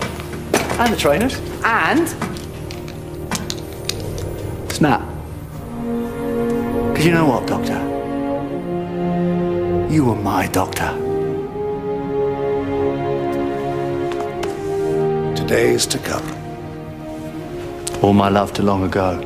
[0.80, 1.40] and the trainers.
[1.64, 2.35] And
[4.76, 5.00] Snap.
[6.90, 7.80] Because you know what, Doctor?
[9.90, 10.92] You were my doctor.
[15.34, 16.30] Today's to come.
[18.04, 19.24] All my love to long ago.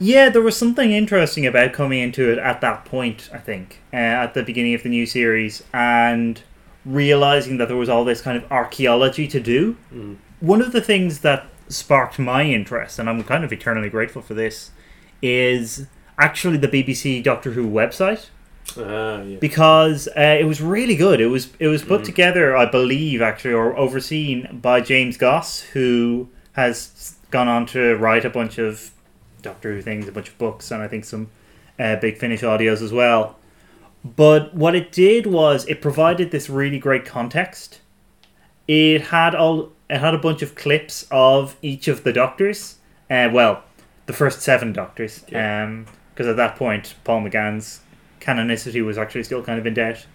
[0.00, 3.96] Yeah, there was something interesting about coming into it at that point, I think, uh,
[3.96, 6.42] at the beginning of the new series, and
[6.84, 9.76] realizing that there was all this kind of archaeology to do.
[10.40, 14.34] One of the things that sparked my interest, and I'm kind of eternally grateful for
[14.34, 14.70] this,
[15.20, 15.86] is
[16.18, 18.28] actually the BBC Doctor Who website
[18.76, 19.38] Ah, yeah.
[19.40, 21.20] because uh, it was really good.
[21.20, 26.28] It was it was put together, I believe, actually, or overseen by James Goss, who
[26.52, 28.90] has gone on to write a bunch of
[29.42, 31.30] Doctor Who things, a bunch of books, and I think some
[31.78, 33.36] uh, Big Finish audios as well.
[34.04, 37.80] But what it did was it provided this really great context.
[38.66, 42.76] It had all it had a bunch of clips of each of the Doctors.
[43.10, 43.62] Uh, well,
[44.06, 45.82] the first seven Doctors, Yeah.
[46.14, 47.80] because at that point Paul McGann's
[48.20, 50.06] canonicity was actually still kind of in doubt.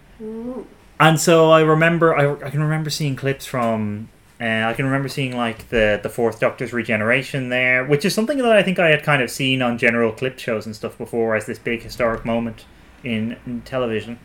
[1.00, 4.08] And so I remember, I, I can remember seeing clips from,
[4.40, 8.38] uh, I can remember seeing like the the Fourth Doctor's regeneration there, which is something
[8.38, 11.36] that I think I had kind of seen on general clip shows and stuff before
[11.36, 12.64] as this big historic moment
[13.04, 14.18] in, in television.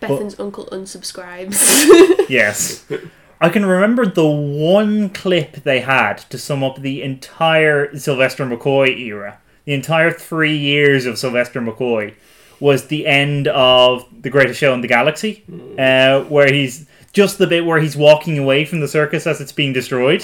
[0.00, 2.28] Bethan's uncle unsubscribes.
[2.28, 2.84] Yes.
[3.40, 8.98] I can remember the one clip they had to sum up the entire Sylvester McCoy
[8.98, 9.38] era.
[9.64, 12.14] The entire three years of Sylvester McCoy
[12.60, 15.44] was the end of The Greatest Show in the Galaxy,
[15.78, 19.52] uh, where he's just the bit where he's walking away from the circus as it's
[19.52, 20.22] being destroyed,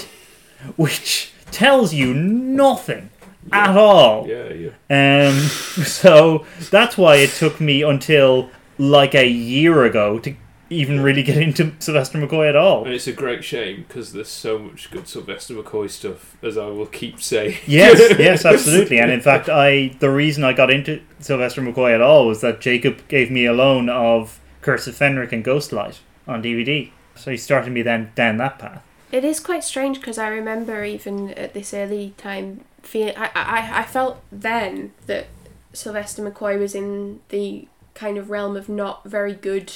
[0.75, 3.09] which tells you nothing
[3.51, 4.27] at all.
[4.27, 4.53] Yeah,
[4.89, 5.27] yeah.
[5.29, 5.39] Um,
[5.85, 10.35] so that's why it took me until like a year ago to
[10.69, 12.83] even really get into Sylvester McCoy at all.
[12.85, 16.67] And it's a great shame because there's so much good Sylvester McCoy stuff, as I
[16.67, 17.57] will keep saying.
[17.67, 18.99] Yes, yes, absolutely.
[18.99, 22.61] And in fact, I the reason I got into Sylvester McCoy at all was that
[22.61, 26.91] Jacob gave me a loan of Curse of Fenric and Ghostlight on DVD.
[27.15, 28.83] So he started me then down that path.
[29.11, 33.79] It is quite strange because I remember even at this early time, feel I, I
[33.79, 35.27] I felt then that
[35.73, 39.71] Sylvester McCoy was in the kind of realm of not very good.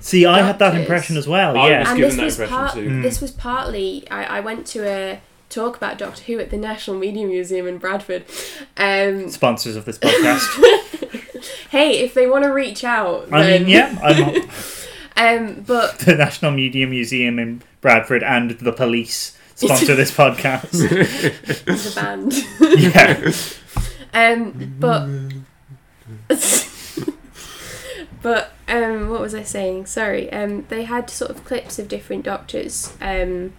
[0.00, 1.56] See, I had that impression as well.
[1.56, 2.74] I Yeah, was and given this that was impression part.
[2.74, 3.02] too.
[3.02, 4.10] This was partly.
[4.10, 7.78] I, I went to a talk about Doctor Who at the National Media Museum in
[7.78, 8.24] Bradford.
[8.76, 11.68] Um, sponsors of this podcast.
[11.70, 14.48] hey, if they want to reach out, I then, mean, yeah, I'm
[15.18, 20.72] Um, but the National Media Museum in Bradford and the police sponsor this podcast.
[21.66, 22.34] the band.
[22.78, 23.32] yeah.
[24.12, 25.08] Um, but
[28.26, 29.86] but um, what was I saying?
[29.86, 30.32] Sorry.
[30.32, 33.52] Um, they had sort of clips of different doctors um,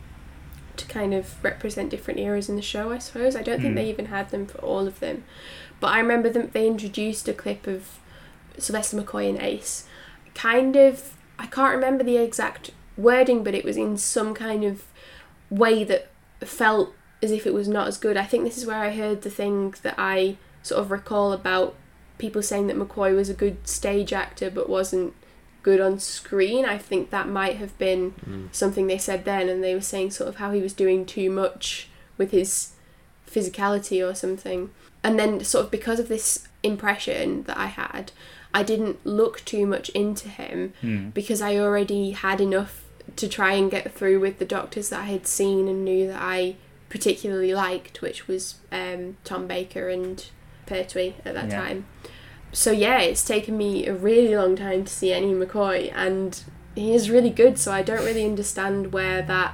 [0.75, 2.91] to kind of represent different eras in the show.
[2.91, 5.23] I suppose I don't think they even had them for all of them,
[5.79, 7.97] But I remember them they introduced a clip of
[8.57, 9.87] Sylvester McCoy and Ace.
[10.35, 14.83] Kind of I can't remember the exact wording, but it was in some kind of
[15.49, 16.09] way that
[16.41, 18.17] felt as if it was not as good.
[18.17, 21.73] I think this is where I heard the thing that I sort of recall about
[22.17, 25.13] people saying that McCoy was a good stage actor but wasn't
[25.63, 26.63] good on screen.
[26.65, 28.47] I think that might have been Mm.
[28.51, 31.29] something they said then, and they were saying sort of how he was doing too
[31.29, 32.69] much with his
[33.29, 34.69] physicality or something.
[35.03, 38.11] And then, sort of, because of this impression that I had,
[38.53, 41.09] I didn't look too much into him Hmm.
[41.09, 42.83] because I already had enough
[43.15, 46.21] to try and get through with the doctors that I had seen and knew that
[46.21, 46.55] I
[46.89, 50.25] particularly liked, which was um, Tom Baker and
[50.65, 51.59] Pertwee at that Yeah.
[51.61, 51.85] time.
[52.51, 56.41] So yeah, it's taken me a really long time to see Annie McCoy, and
[56.75, 57.59] he is really good.
[57.59, 59.53] So I don't really understand where that,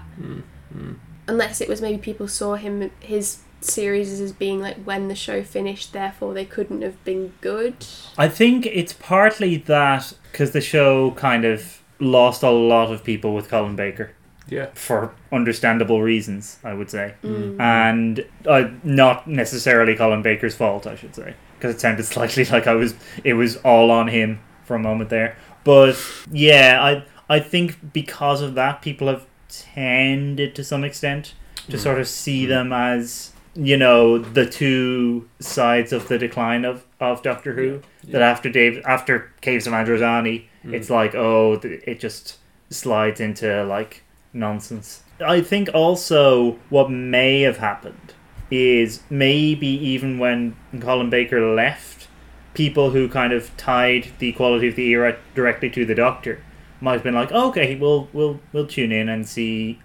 [1.28, 5.42] unless it was maybe people saw him his series as being like when the show
[5.44, 7.76] finished, therefore they couldn't have been good.
[8.18, 13.34] I think it's partly that because the show kind of lost a lot of people
[13.34, 14.12] with Colin Baker
[14.50, 14.68] Yeah.
[14.74, 21.16] for understandable reasons, I would say, and uh, not necessarily Colin Baker's fault, I should
[21.16, 24.80] say, because it sounded slightly like I was it was all on him for a
[24.80, 25.38] moment there.
[25.64, 25.98] But
[26.32, 31.34] yeah, I I think because of that, people have tended to some extent
[31.70, 31.80] to mm.
[31.80, 32.50] sort of see mm.
[32.50, 37.82] them as you know the two sides of the decline of, of Doctor Who.
[38.12, 40.74] That after Dave after Caves of Androzani, mm.
[40.74, 42.38] it's like oh it just
[42.70, 45.04] slides into like nonsense.
[45.22, 48.13] I think also what may have happened
[48.54, 52.08] is maybe even when Colin Baker left,
[52.54, 56.44] people who kind of tied the quality of the era directly to the Doctor
[56.80, 59.80] might have been like, okay, we'll we'll we'll tune in and see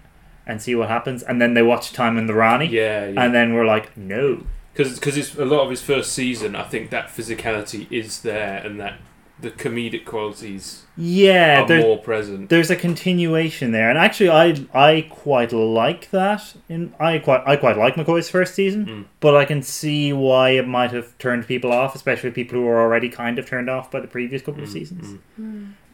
[0.45, 3.07] and see what happens, and then they watch Time and the Rani, Yeah.
[3.07, 3.23] yeah.
[3.23, 6.55] and then we're like, no, because it's a lot of his first season.
[6.55, 8.99] I think that physicality is there, and that
[9.41, 12.49] the comedic qualities yeah, are there, more present.
[12.49, 16.55] there's a continuation there, and actually, I I quite like that.
[16.67, 19.05] In I quite I quite like McCoy's first season, Mm.
[19.21, 22.79] but I can see why it might have turned people off, especially people who were
[22.81, 25.19] already kind of turned off by the previous couple Mm, of seasons.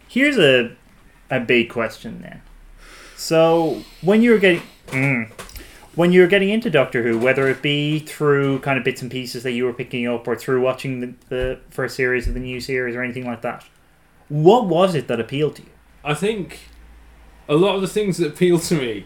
[0.07, 0.71] Here's a
[1.29, 2.41] a big question then.
[3.15, 5.29] So when you were getting mm,
[5.95, 9.09] when you were getting into Doctor Who, whether it be through kind of bits and
[9.09, 12.39] pieces that you were picking up, or through watching the, the first series of the
[12.39, 13.63] new series, or anything like that,
[14.29, 15.69] what was it that appealed to you?
[16.03, 16.59] I think
[17.47, 19.05] a lot of the things that appeal to me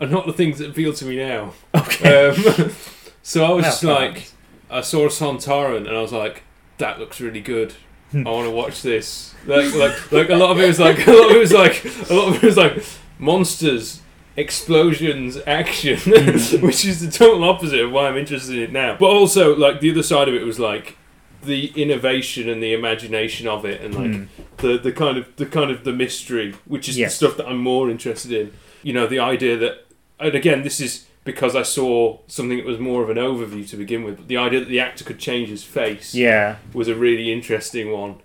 [0.00, 1.52] are not the things that appeal to me now.
[1.74, 2.28] Okay.
[2.28, 2.70] Um,
[3.22, 4.30] so I was Well, just like,
[4.70, 6.42] I saw a Sontaran and I was like,
[6.78, 7.74] that looks really good.
[8.12, 8.26] Hmm.
[8.26, 9.34] I want to watch this.
[9.46, 11.84] Like, like, like a lot of it was like, a lot of it was like,
[12.10, 12.82] a lot of it was like
[13.18, 14.00] monsters,
[14.38, 16.60] explosions, action, Hmm.
[16.66, 18.96] which is the total opposite of why I'm interested in it now.
[18.98, 20.96] But also, like the other side of it was like
[21.42, 24.24] the innovation and the imagination of it, and like Hmm.
[24.58, 27.10] the the kind of the kind of the mystery, which is Yes.
[27.18, 28.52] the stuff that I'm more interested in.
[28.82, 29.86] You know, the idea that,
[30.20, 33.76] and again, this is because I saw something that was more of an overview to
[33.76, 34.16] begin with.
[34.16, 36.56] But the idea that the actor could change his face Yeah.
[36.72, 38.16] was a really interesting one.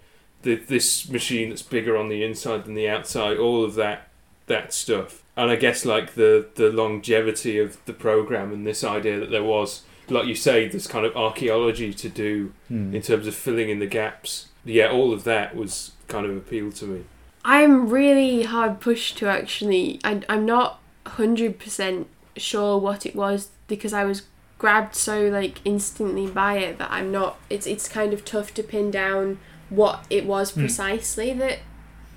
[0.44, 4.10] The, this machine that's bigger on the inside than the outside, all of that
[4.48, 9.20] that stuff, and I guess like the the longevity of the program and this idea
[9.20, 12.94] that there was, like you say, this kind of archaeology to do Hmm.
[12.96, 14.48] in terms of filling in the gaps.
[14.66, 17.04] Yeah, all of that was kind of appealed to me.
[17.46, 20.00] I'm really hard pushed to actually.
[20.04, 24.24] I, I'm not hundred percent sure what it was because I was
[24.58, 27.38] grabbed so like instantly by it that I'm not.
[27.50, 31.60] It's it's kind of tough to pin down what it was precisely that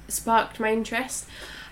[0.09, 1.27] sparked my interest.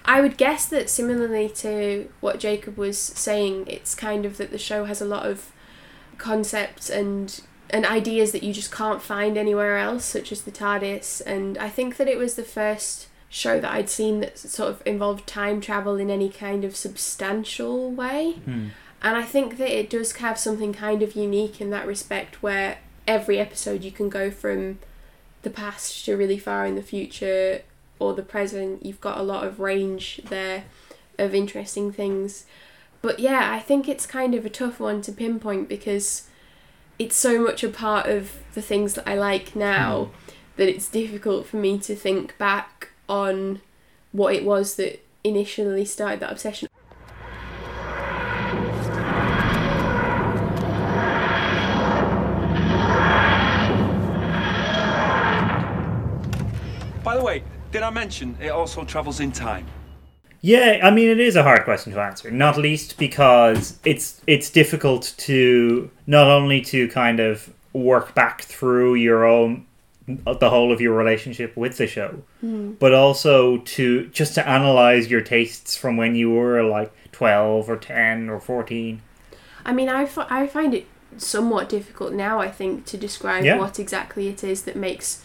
[0.04, 4.58] I would guess that similarly to what Jacob was saying, it's kind of that the
[4.58, 5.50] show has a lot of
[6.18, 7.40] concepts and
[7.70, 11.22] and ideas that you just can't find anywhere else, such as the TARDIS.
[11.26, 14.82] And I think that it was the first show that I'd seen that sort of
[14.86, 18.32] involved time travel in any kind of substantial way.
[18.44, 18.68] Hmm.
[19.02, 22.78] And I think that it does have something kind of unique in that respect, where
[23.08, 24.78] every episode you can go from
[25.42, 27.62] the past to really far in the future
[27.98, 28.84] or the present.
[28.84, 30.64] You've got a lot of range there
[31.18, 32.46] of interesting things.
[33.02, 36.28] But yeah, I think it's kind of a tough one to pinpoint because
[36.98, 40.32] it's so much a part of the things that I like now hmm.
[40.56, 43.60] that it's difficult for me to think back on
[44.12, 46.68] what it was that initially started that obsession.
[57.84, 59.66] I mention it also travels in time?
[60.40, 64.50] Yeah, I mean it is a hard question to answer, not least because it's it's
[64.50, 69.66] difficult to not only to kind of work back through your own
[70.06, 72.72] the whole of your relationship with the show, hmm.
[72.72, 77.76] but also to just to analyze your tastes from when you were like twelve or
[77.76, 79.00] ten or fourteen.
[79.64, 83.58] I mean, I, I find it somewhat difficult now, I think, to describe Yeah.
[83.58, 85.24] what exactly it is that makes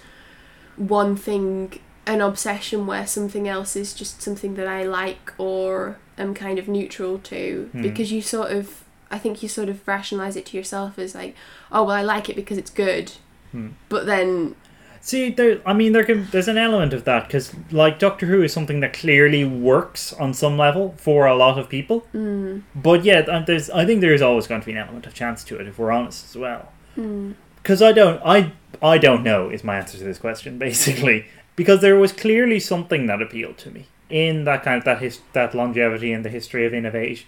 [0.78, 6.34] one thing an obsession where something else is just something that I like or am
[6.34, 7.70] kind of neutral to.
[7.72, 7.84] Hmm.
[7.84, 11.36] Because you sort of, I think you sort of rationalize it to yourself as like,
[11.72, 13.14] oh, well, I like it because it's good.
[13.52, 13.70] Hmm.
[13.90, 14.56] But then,
[15.02, 15.62] See, there.
[15.66, 16.28] I mean, there can.
[16.30, 20.34] There's an element of that because, like, Doctor Who is something that clearly works on
[20.34, 22.06] some level for a lot of people.
[22.14, 22.64] Mm.
[22.76, 23.70] But yeah, there's.
[23.70, 25.80] I think there is always going to be an element of chance to it if
[25.80, 26.74] we're honest as well.
[26.96, 28.22] Because I don't.
[28.26, 28.52] I.
[28.82, 31.26] I don't know is my answer to this question basically
[31.60, 35.20] because there was clearly something that appealed to me in that kind of that his,
[35.34, 37.28] that longevity and the history of innovation,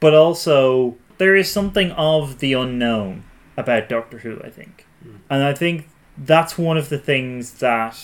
[0.00, 3.24] but also there is something of the unknown
[3.56, 4.38] about Doctor Who.
[4.44, 4.84] I think.
[5.30, 7.96] And I think that's one of the things that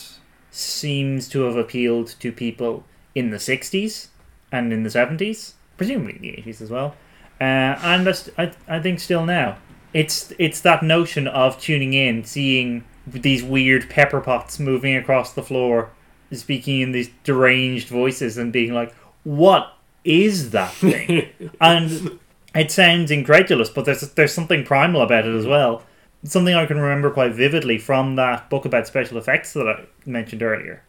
[0.50, 4.08] seems to have appealed to people in the 60s
[4.50, 6.96] and in the 70s, presumably in the 80s as well.
[7.38, 9.58] Uh, and I, I think still now.
[9.92, 15.42] It's it's that notion of tuning in, seeing these weird pepper pots moving across the
[15.42, 15.90] floor,
[16.32, 19.72] speaking in these deranged voices, and being like, "What
[20.04, 21.28] is that thing?"
[21.60, 22.18] and
[22.54, 25.82] it sounds incredulous, but there's there's something primal about it as well.
[26.24, 30.42] Something I can remember quite vividly from that book about special effects that I mentioned
[30.42, 30.82] earlier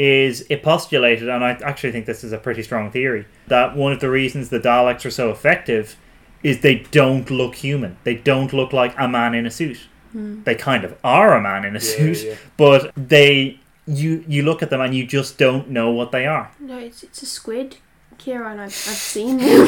[0.00, 3.92] is it postulated, and I actually think this is a pretty strong theory, that one
[3.92, 5.96] of the reasons the Daleks are so effective
[6.42, 7.98] is they don't look human.
[8.04, 9.88] They don't look like a man in a suit.
[10.12, 10.42] Hmm.
[10.42, 12.34] They kind of are a man in a suit, yeah.
[12.56, 16.50] but they you you look at them and you just don't know what they are.
[16.58, 17.76] no, it's, it's a squid.
[18.18, 19.66] Ciarán, I've, I've seen them.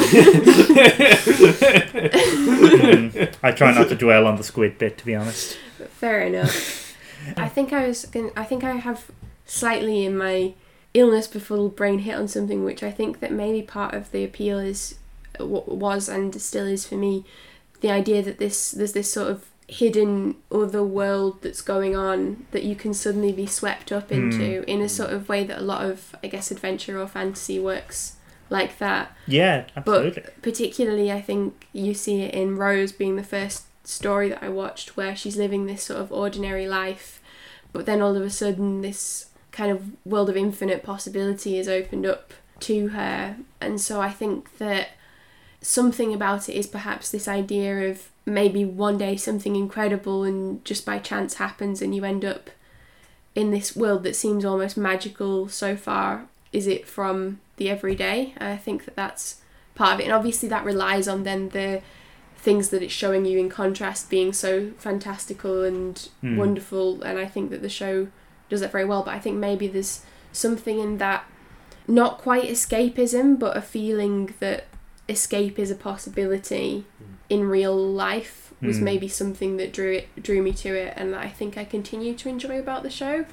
[3.08, 3.34] Hmm.
[3.42, 5.56] I try not to dwell on the squid bit, to be honest.
[5.88, 6.94] Fair enough.
[7.36, 8.04] I think I was.
[8.04, 9.10] Gonna, I think I have
[9.46, 10.54] slightly in my
[10.94, 14.58] illness befuddled brain hit on something which I think that maybe part of the appeal
[14.58, 14.96] is
[15.38, 17.24] what was and still is for me
[17.80, 22.62] the idea that this there's this sort of hidden other world that's going on that
[22.62, 24.14] you can suddenly be swept up hmm.
[24.14, 27.58] into in a sort of way that a lot of I guess adventure or fantasy
[27.58, 28.16] works
[28.52, 30.22] like that Yeah, absolutely.
[30.22, 34.48] but particularly, I think you see it in Rose being the first story that I
[34.48, 37.20] watched where she's living this sort of ordinary life,
[37.72, 42.06] but then all of a sudden, this kind of world of infinite possibility is opened
[42.06, 43.36] up to her.
[43.60, 44.90] And so I think that
[45.60, 50.86] something about it is perhaps this idea of maybe one day something incredible and just
[50.86, 52.50] by chance happens and you end up
[53.34, 58.34] in this world that seems almost magical so far is it from the everyday?
[58.38, 59.40] I think that that's
[59.74, 60.04] part of it.
[60.04, 61.80] And obviously that relies on then the
[62.36, 66.36] things that it's showing you in contrast being so fantastical and Mm.
[66.36, 67.02] wonderful.
[67.02, 68.08] And i think that the show
[68.50, 69.02] does that very well.
[69.02, 71.24] But i think maybe there's something in that
[71.88, 74.64] not quite escapism but a feeling that
[75.08, 76.84] escape is a possibility
[77.28, 78.82] in real life was Mm.
[78.82, 82.14] maybe something that drew it drew me to it and that I think I continue
[82.14, 83.24] to enjoy about the show.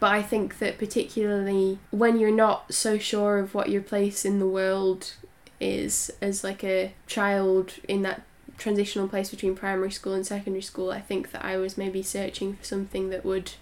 [0.00, 4.38] But I think that particularly when you're not so sure of what your place in
[4.38, 5.14] the world
[5.60, 8.22] is as like a child in that
[8.58, 12.56] transitional place between primary school and secondary school, I think that I was maybe searching
[12.56, 13.52] for something that would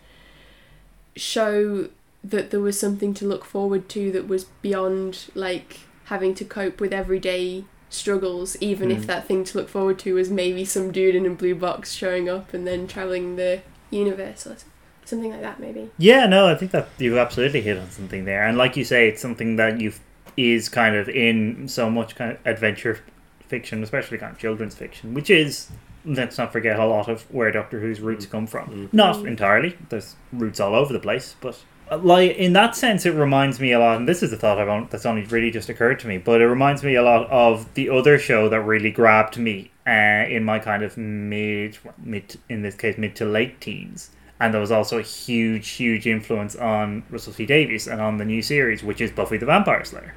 [1.17, 1.89] show
[2.23, 6.81] that there was something to look forward to that was beyond like having to cope
[6.81, 7.65] with everyday
[7.95, 9.07] struggles even if hmm.
[9.07, 12.29] that thing to look forward to was maybe some dude in a blue box showing
[12.29, 14.57] up and then traveling the universe or
[15.05, 15.91] something like that maybe.
[15.99, 19.09] Yeah, no, I think that you've absolutely hit on something there, and like you say,
[19.09, 19.93] it's something that you
[20.37, 22.99] is kind of in so much kind of adventure
[23.47, 25.71] fiction, especially kind of children's fiction, which is
[26.05, 28.31] let's not forget a lot of where Doctor Who's roots hmm.
[28.31, 28.67] come from.
[28.67, 28.97] Hmm.
[28.97, 33.61] Not entirely, there's roots all over the place, but like in that sense, it reminds
[33.61, 33.97] me a lot.
[33.97, 36.47] And this is a thought on, that's only really just occurred to me, but it
[36.47, 40.59] reminds me a lot of the other show that really grabbed me uh, in my
[40.59, 44.11] kind of mid mid in this case mid to late teens
[44.41, 48.25] and there was also a huge, huge influence on Russell T Davies and on the
[48.25, 50.15] new series, which is Buffy the Vampire Slayer,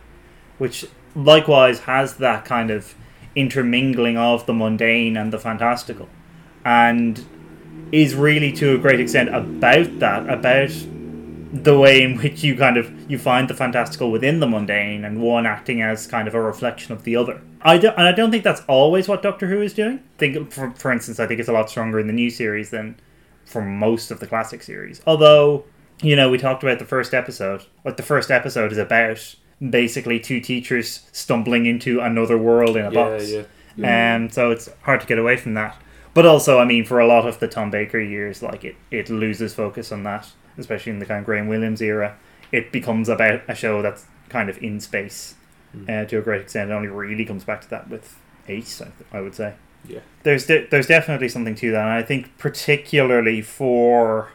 [0.57, 2.95] which likewise has that kind of
[3.35, 6.09] intermingling of the mundane and the fantastical,
[6.65, 7.25] and
[7.91, 10.71] is really to a great extent about that, about
[11.51, 15.21] the way in which you kind of you find the fantastical within the mundane and
[15.21, 17.41] one acting as kind of a reflection of the other.
[17.61, 20.01] I don't, and I don't think that's always what Doctor Who is doing.
[20.17, 22.95] think, for, for instance, I think it's a lot stronger in the new series than
[23.45, 25.01] for most of the classic series.
[25.07, 25.65] Although,
[26.01, 27.65] you know, we talked about the first episode.
[27.81, 29.35] What the first episode is about
[29.69, 33.31] basically two teachers stumbling into another world in a Yeah, box.
[33.75, 34.15] yeah.
[34.15, 35.75] Um, so it's hard to get away from that.
[36.13, 39.09] But also, I mean, for a lot of the Tom Baker years, like it, it
[39.09, 40.27] loses focus on that,
[40.57, 42.17] especially in the kind of Graham Williams era.
[42.51, 45.35] It becomes about a show that's kind of in space
[45.87, 46.71] uh, to a great extent.
[46.71, 49.53] It only really comes back to that with Ace, I, th- I would say.
[49.87, 49.99] Yeah.
[50.23, 54.31] There's de- there's definitely something to that, and I think particularly for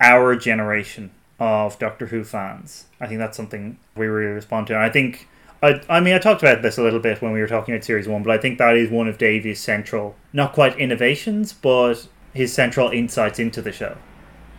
[0.00, 4.74] our generation of Doctor Who fans, I think that's something we really respond to.
[4.74, 5.28] And I think,
[5.62, 7.84] I, I mean, I talked about this a little bit when we were talking about
[7.84, 12.06] Series 1, but I think that is one of Davies' central, not quite innovations, but
[12.32, 13.96] his central insights into the show.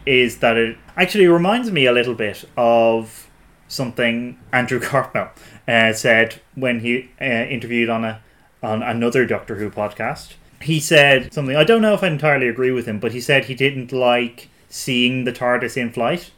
[0.07, 3.29] Is that it actually reminds me a little bit of
[3.67, 5.29] something Andrew Cartmel
[5.67, 8.21] uh, said when he uh, interviewed on a
[8.63, 10.33] on another Doctor Who podcast.
[10.61, 13.45] He said something I don't know if I entirely agree with him, but he said
[13.45, 16.31] he didn't like seeing the TARDIS in flight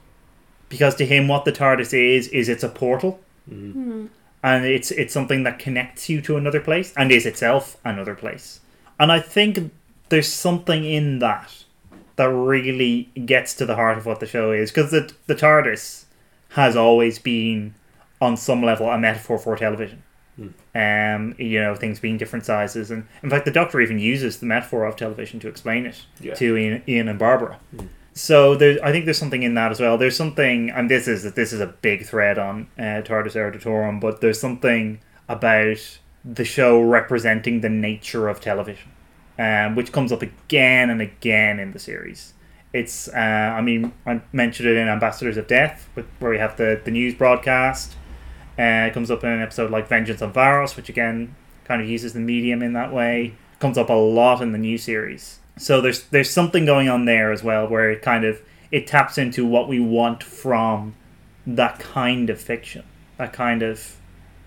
[0.67, 3.19] because to him what the TARDIS is is it's a portal
[4.43, 8.59] and it's it's something that connects you to another place and is itself another place.
[8.99, 9.71] And I think
[10.09, 11.58] there's something in that
[12.19, 16.05] that really gets to the heart of what the show is because the the TARDIS
[16.49, 17.73] has always been
[18.21, 20.03] on some level a metaphor for television.
[20.73, 24.45] Um, you know, things being different sizes, and in fact, the Doctor even uses the
[24.45, 26.33] metaphor of television to explain it Yeah.
[26.35, 27.59] to Ian, Ian and Barbara.
[28.13, 29.97] So there, I think there's something in that as well.
[29.97, 34.21] There's something, and this is this is a big thread on uh, TARDIS Eruditorium, but
[34.21, 38.91] there's something about the show representing the nature of television,
[39.39, 42.33] um, which comes up again and again in the series.
[42.73, 46.79] It's, uh, I mean, I mentioned it in Ambassadors of Death, where we have the,
[46.83, 47.95] the news broadcast.
[48.59, 51.87] Uh, it comes up in an episode like Vengeance on Varos, which again kind of
[51.87, 53.33] uses the medium in that way.
[53.59, 55.39] Comes up a lot in the new series.
[55.57, 59.17] So there's there's something going on there as well, where it kind of it taps
[59.17, 60.95] into what we want from
[61.47, 62.83] that kind of fiction,
[63.17, 63.95] that kind of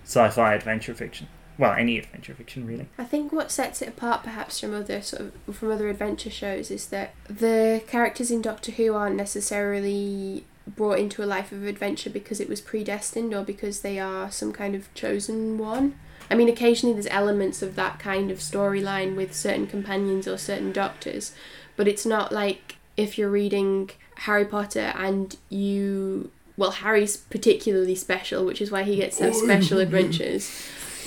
[0.05, 1.29] sci-fi adventure fiction.
[1.59, 2.89] Well, any adventure fiction really.
[2.99, 6.71] I think what sets it apart perhaps from other sort of from other adventure shows
[6.71, 12.11] is that the characters in Doctor Who aren't necessarily brought into a life of adventure
[12.11, 15.99] because it was predestined or because they are some kind of chosen one.
[16.31, 20.73] I mean, occasionally there's elements of that kind of storyline with certain companions or certain
[20.73, 21.33] doctors,
[21.77, 26.31] but it's not like if you're reading Harry Potter and you.
[26.57, 30.51] Well, Harry's particularly special, which is why he gets to have special adventures.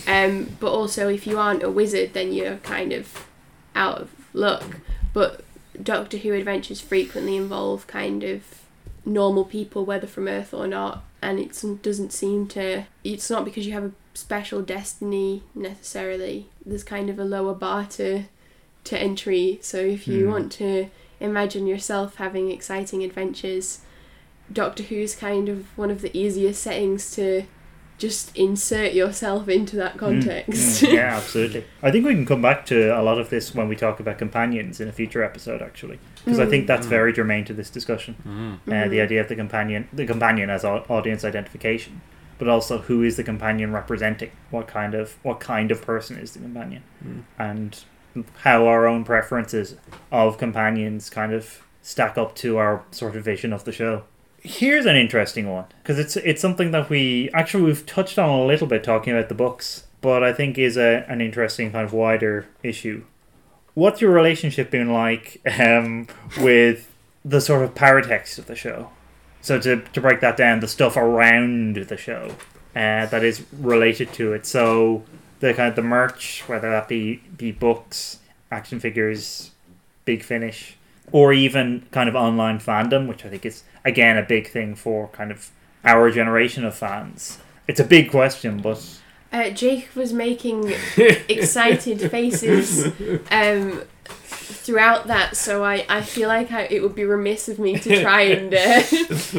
[0.07, 3.27] Um, but also, if you aren't a wizard, then you're kind of
[3.75, 4.81] out of luck.
[5.13, 5.43] But
[5.81, 8.43] Doctor Who adventures frequently involve kind of
[9.05, 12.85] normal people, whether from Earth or not, and it doesn't seem to.
[13.03, 16.47] It's not because you have a special destiny necessarily.
[16.65, 18.23] There's kind of a lower bar to
[18.85, 19.57] to entry.
[19.61, 20.31] So if you Hmm.
[20.31, 20.89] want to
[21.19, 23.79] imagine yourself having exciting adventures,
[24.53, 27.45] Doctor Who's kind of one of the easiest settings to
[27.97, 30.83] just insert yourself into that mm, context.
[30.83, 31.65] Mm, yeah, absolutely.
[31.81, 34.17] I think we can come back to a lot of this when we talk about
[34.17, 36.67] companions in a future episode, actually, because I think mm.
[36.67, 36.89] that's mm.
[36.89, 38.15] very germane to this discussion.
[38.19, 39.01] Uh, the mm-hmm.
[39.01, 42.01] idea of the companion, the companion as audience identification,
[42.37, 44.31] but also who is the companion representing?
[44.49, 46.83] What kind of what kind of person is the companion,
[47.39, 47.79] and
[48.39, 49.75] how our own preferences
[50.11, 54.03] of companions kind of stack up to our sort of vision of the show.
[54.45, 58.45] Here's an interesting one because it's it's something that we actually we've touched on a
[58.45, 61.93] little bit talking about the books, but I think is a an interesting kind of
[61.93, 63.05] wider issue.
[63.73, 66.07] What's your relationship been like um,
[66.39, 66.93] with
[67.25, 68.91] the sort of paratext of the show?
[69.41, 72.35] So to to break that down, the stuff around the show
[72.75, 74.45] uh, that is related to it.
[74.45, 75.03] So
[75.39, 78.19] the kind of the merch, whether that be be books,
[78.51, 79.51] action figures,
[80.05, 80.77] Big Finish,
[81.11, 85.07] or even kind of online fandom, which I think is again a big thing for
[85.09, 85.51] kind of
[85.85, 87.37] our generation of fans.
[87.67, 88.83] It's a big question, but
[89.31, 92.87] Uh, Jake was making excited faces
[93.31, 97.77] um, throughout that, so I, I feel like I, it would be remiss of me
[97.79, 98.81] to try and uh,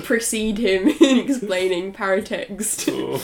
[0.02, 2.88] precede him in explaining paratext.
[2.92, 3.22] Oh.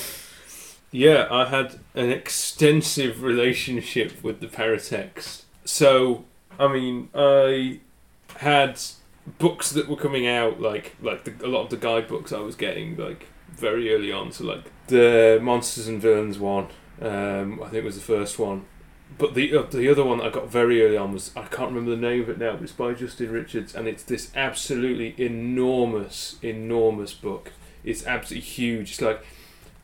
[0.95, 5.43] Yeah, I had an extensive relationship with the paratext.
[5.65, 6.25] So,
[6.59, 7.81] I mean, I
[8.37, 8.81] had
[9.39, 12.57] books that were coming out, like like the, a lot of the guidebooks I was
[12.57, 14.33] getting, like very early on.
[14.33, 16.69] So, like the Monsters and Villains one,
[17.01, 18.67] um, I think was the first one.
[19.19, 21.91] But the uh, the other one I got very early on was I can't remember
[21.91, 26.37] the name of it now, but it's by Justin Richards, and it's this absolutely enormous,
[26.43, 27.53] enormous book.
[27.85, 28.93] It's absolutely huge.
[28.93, 29.25] It's like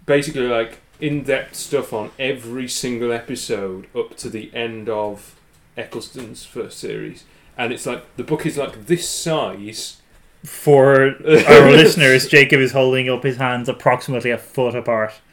[0.06, 5.38] basically like in-depth stuff on every single episode up to the end of
[5.76, 7.24] Eccleston's first series,
[7.58, 10.00] and it's like the book is like this size.
[10.44, 11.02] for
[11.48, 15.12] our listeners, Jacob is holding up his hands approximately a foot apart.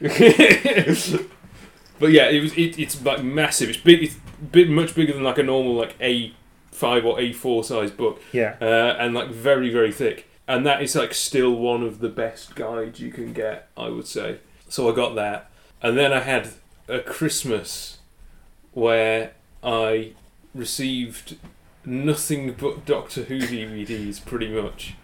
[1.98, 3.70] But yeah, it was it, it's like massive.
[3.70, 4.02] It's big.
[4.02, 4.16] It's
[4.52, 6.34] big, much bigger than like a normal like A
[6.70, 8.56] five or A4 size book, Yeah.
[8.60, 10.28] uh, and like very very thick.
[10.46, 14.06] And that is like still one of the best guides you can get, I would
[14.06, 14.40] say.
[14.68, 15.50] So I got that,
[15.80, 16.50] and then I had
[16.86, 17.96] a Christmas
[18.72, 19.32] where
[19.64, 20.12] I
[20.54, 21.36] received
[21.86, 24.94] nothing but Doctor Who DVDs, pretty much,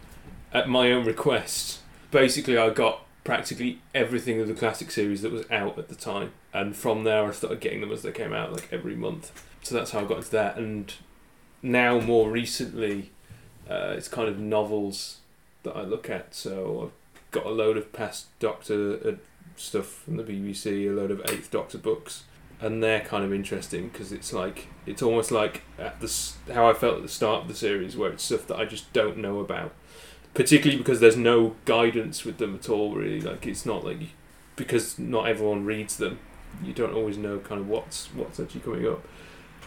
[0.52, 1.80] at my own request.
[2.10, 6.32] Basically, I got practically everything of the classic series that was out at the time,
[6.52, 9.32] and from there I started getting them as they came out, like every month.
[9.62, 10.92] So that's how I got into that, and
[11.62, 13.12] now more recently,
[13.70, 15.18] uh, it's kind of novels
[15.62, 16.34] that I look at.
[16.34, 19.12] So I've got a load of past Doctor uh,
[19.56, 22.24] stuff from the BBC, a load of Eighth Doctor books,
[22.62, 26.10] and they're kind of interesting because it's like it's almost like at the
[26.54, 28.92] how I felt at the start of the series, where it's stuff that I just
[28.92, 29.72] don't know about,
[30.32, 32.94] particularly because there's no guidance with them at all.
[32.94, 33.98] Really, like it's not like
[34.56, 36.18] because not everyone reads them,
[36.62, 39.04] you don't always know kind of what's what's actually coming up.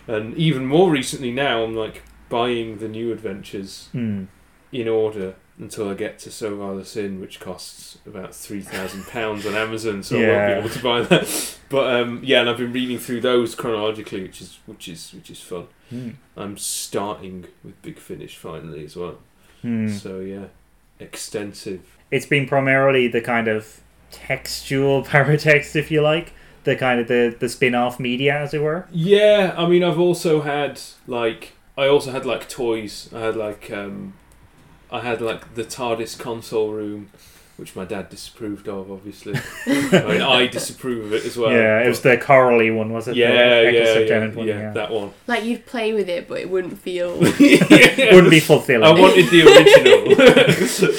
[0.08, 4.26] And even more recently now, I'm like buying the new adventures Hmm.
[4.72, 9.08] in order until I get to So Vile a Sin, which costs about three thousand
[9.08, 11.58] pounds on Amazon, so I won't be able to buy that.
[11.70, 15.30] But um, yeah, and I've been reading through those chronologically, which is which is which
[15.30, 15.68] is fun.
[15.90, 16.10] Hmm.
[16.36, 19.18] I'm starting with Big Finish finally as well.
[19.62, 19.90] Hmm.
[19.90, 20.46] So yeah,
[21.00, 21.98] extensive.
[22.12, 23.82] It's been primarily the kind of
[24.12, 26.34] textual paratext, if you like,
[26.66, 28.88] the kind of the the spin-off media, as it were.
[28.92, 33.10] Yeah, I mean, I've also had like I also had like toys.
[33.14, 34.14] I had like um,
[34.92, 37.10] I had like the TARDIS console room,
[37.58, 39.34] which my dad disapproved of, obviously.
[39.66, 41.52] I mean, I disapprove of it as well.
[41.52, 43.16] yeah, it was the corally one, was it?
[43.16, 45.12] yeah, the yeah, Eccles yeah, one, yeah, that one.
[45.28, 47.18] Like you'd play with it, but it wouldn't feel.
[47.20, 48.84] Wouldn't be fulfilling.
[48.84, 49.42] I wanted the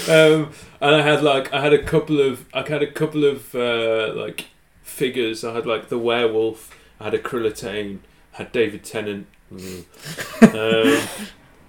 [0.08, 3.24] original, um, and I had like I had a couple of I had a couple
[3.24, 4.46] of uh, like
[4.82, 5.44] figures.
[5.44, 6.76] I had like the werewolf.
[7.00, 7.98] I had a Krillitane.
[8.34, 9.26] I had David Tennant.
[9.52, 9.84] Mm.
[10.42, 11.26] um,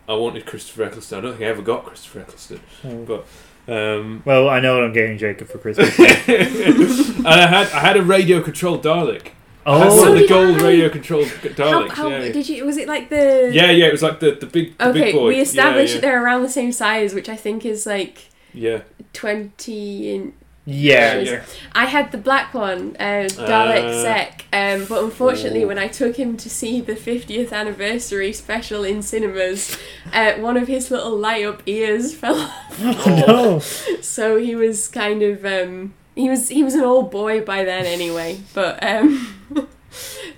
[0.08, 1.18] I wanted Christopher Eccleston.
[1.18, 3.04] I don't think I ever got Christopher Eccleston, Oh.
[3.06, 3.26] but.
[3.70, 5.98] Um, Well, I know what I'm getting Jacob for Christmas.
[6.00, 9.30] and I had I had a radio controlled Dalek.
[9.66, 11.90] Oh, had one So the gold radio controlled how Daleks.
[11.92, 12.64] how yeah, did you?
[12.66, 13.50] Was it like the?
[13.54, 13.88] yeah, yeah.
[13.88, 15.28] It was like the the big the Okay, big boy.
[15.28, 16.02] we established yeah, yeah.
[16.02, 20.34] they're around the same size, which I think is like Yeah, twenty in
[20.70, 21.20] yeah.
[21.20, 21.46] yeah.
[21.72, 25.68] I had the black one, uh, Dalek Uh, Sec, um, but unfortunately, oh.
[25.68, 29.78] when I took him to see the 50th anniversary special in cinemas,
[30.12, 32.80] uh, one of his little light up ears fell off.
[32.84, 33.60] Oh, no.
[34.02, 37.86] So he was kind of um, he was he was an old boy by then
[37.86, 38.42] anyway.
[38.54, 39.36] But um,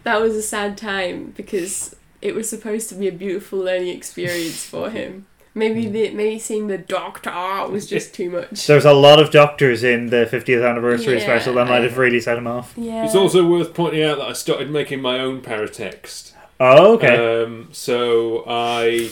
[0.03, 4.63] that was a sad time because it was supposed to be a beautiful learning experience
[4.63, 5.25] for him.
[5.55, 7.31] Maybe the maybe seeing the doctor
[7.69, 8.67] was just too much.
[8.67, 11.97] There's a lot of doctors in the 50th anniversary Yeah, special that might I- have
[11.97, 12.73] really set him off.
[12.77, 13.03] Yeah.
[13.05, 16.33] It's also worth pointing out that I started making my own paratext.
[16.59, 17.43] Oh, okay.
[17.43, 19.09] Um, so I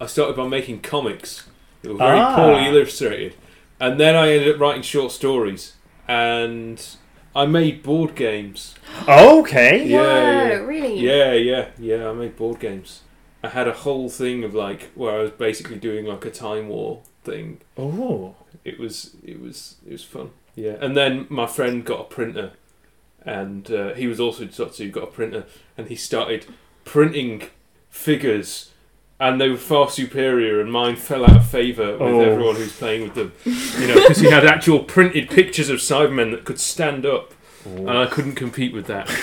[0.00, 1.48] I started by making comics.
[1.82, 2.36] They were very Ah.
[2.36, 3.34] poorly illustrated,
[3.80, 5.74] and then I ended up writing short stories,
[6.06, 6.80] and
[7.34, 8.74] I made board games.
[9.08, 9.84] okay.
[9.86, 10.54] yeah, Whoa, yeah.
[10.58, 10.98] really?
[11.00, 12.08] Yeah, yeah, yeah.
[12.10, 13.02] I made board games.
[13.42, 16.68] I had a whole thing of like where I was basically doing like a time
[16.68, 17.60] war thing.
[17.76, 18.34] Oh.
[18.64, 20.30] It was it was it was fun.
[20.56, 22.50] Yeah, and then my friend got a printer,
[23.24, 25.44] and uh, he was also Doctor who got a printer,
[25.76, 26.46] and he started
[26.84, 27.44] printing
[27.90, 28.72] figures,
[29.20, 32.20] and they were far superior, and mine fell out of favour with Oh.
[32.20, 33.32] everyone who's playing with them.
[33.44, 37.32] You know, because he had actual printed pictures of Cybermen that could stand up,
[37.64, 39.08] and I couldn't compete with that.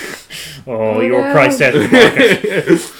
[0.67, 1.31] Oh, Oh, you're no.
[1.31, 2.91] priced out of the market.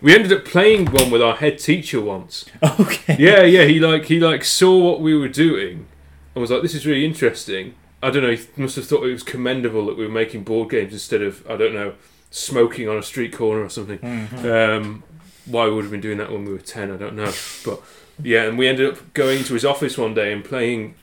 [0.00, 2.44] We ended up playing one with our head teacher once.
[2.80, 3.16] Okay.
[3.18, 3.64] yeah, yeah.
[3.64, 5.86] He like he like saw what we were doing
[6.34, 8.34] and was like, "This is really interesting." I don't know.
[8.34, 11.48] He must have thought it was commendable that we were making board games instead of
[11.50, 11.94] I don't know
[12.30, 13.98] smoking on a street corner or something.
[14.44, 15.02] Um,
[15.46, 17.32] why we would have been doing that when we were ten, I don't know.
[17.64, 17.80] But
[18.22, 20.94] yeah, and we ended up going to his office one day and playing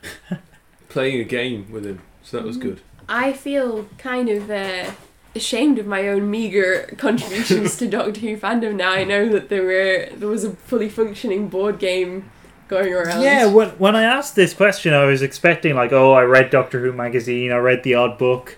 [0.89, 2.01] playing a game with him.
[2.21, 2.81] So that was good.
[3.09, 4.91] I feel kind of uh,
[5.35, 8.91] ashamed of my own meager contributions to Doctor Who fandom now.
[8.91, 12.29] I know that there were there was a fully functioning board game
[12.67, 13.21] going around.
[13.21, 16.79] Yeah, when, when I asked this question, I was expecting, like, oh, I read Doctor
[16.79, 18.57] Who magazine, I read the odd book,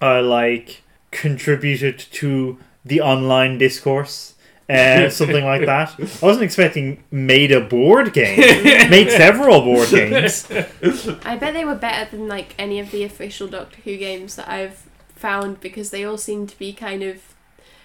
[0.00, 4.34] I, like, contributed to the online discourse.
[4.68, 5.94] Uh, something like that.
[5.98, 8.38] I wasn't expecting made a board game.
[8.90, 10.48] made several board games.
[11.24, 14.48] I bet they were better than like any of the official Doctor Who games that
[14.48, 14.88] I've
[15.20, 17.22] found because they all seem to be kind of.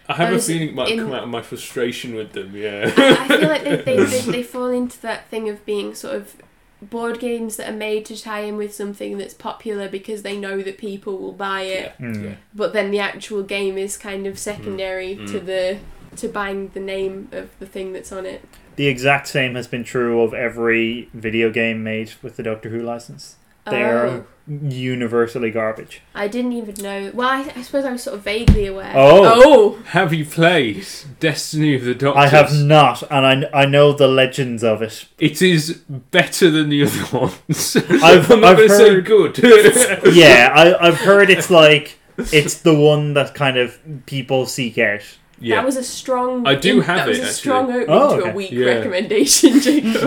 [0.07, 2.55] I have a Those feeling it might in- come out of my frustration with them.
[2.55, 2.91] Yeah.
[2.95, 6.36] I feel like they, they, they, they fall into that thing of being sort of
[6.81, 10.61] board games that are made to tie in with something that's popular because they know
[10.61, 11.93] that people will buy it.
[11.99, 12.07] yeah.
[12.11, 12.23] Hmm.
[12.23, 12.36] yeah.
[12.53, 15.31] But then the actual game is kind of secondary Mm.
[15.31, 15.77] to the
[16.17, 18.41] to buying the name of the thing that's on it.
[18.77, 22.79] The exact same has been true of every video game made with the Doctor Who
[22.79, 23.36] license.
[23.69, 24.25] They're Oh.
[24.47, 26.01] Universally garbage.
[26.13, 27.11] I didn't even know.
[27.13, 28.91] Well, I, I suppose I was sort of vaguely aware.
[28.95, 29.41] Oh.
[29.43, 29.81] Oh!
[29.87, 30.85] Have you played
[31.19, 32.23] Destiny of the Doctors?
[32.23, 35.05] I have not, and I, I know the legends of it.
[35.17, 35.81] It is
[36.11, 37.75] better than the other ones.
[37.75, 39.39] I've- I'm not I've going to say heard- good.
[40.15, 45.01] Yeah, I, I've heard it's like it's the one that kind of people seek out.
[45.39, 45.57] Yeah.
[45.57, 46.47] That was a strong.
[46.47, 47.33] I do have that was it, a actually.
[47.36, 48.65] strong opening Oh, to a weak Yeah.
[48.67, 50.01] recommendation, Jacob.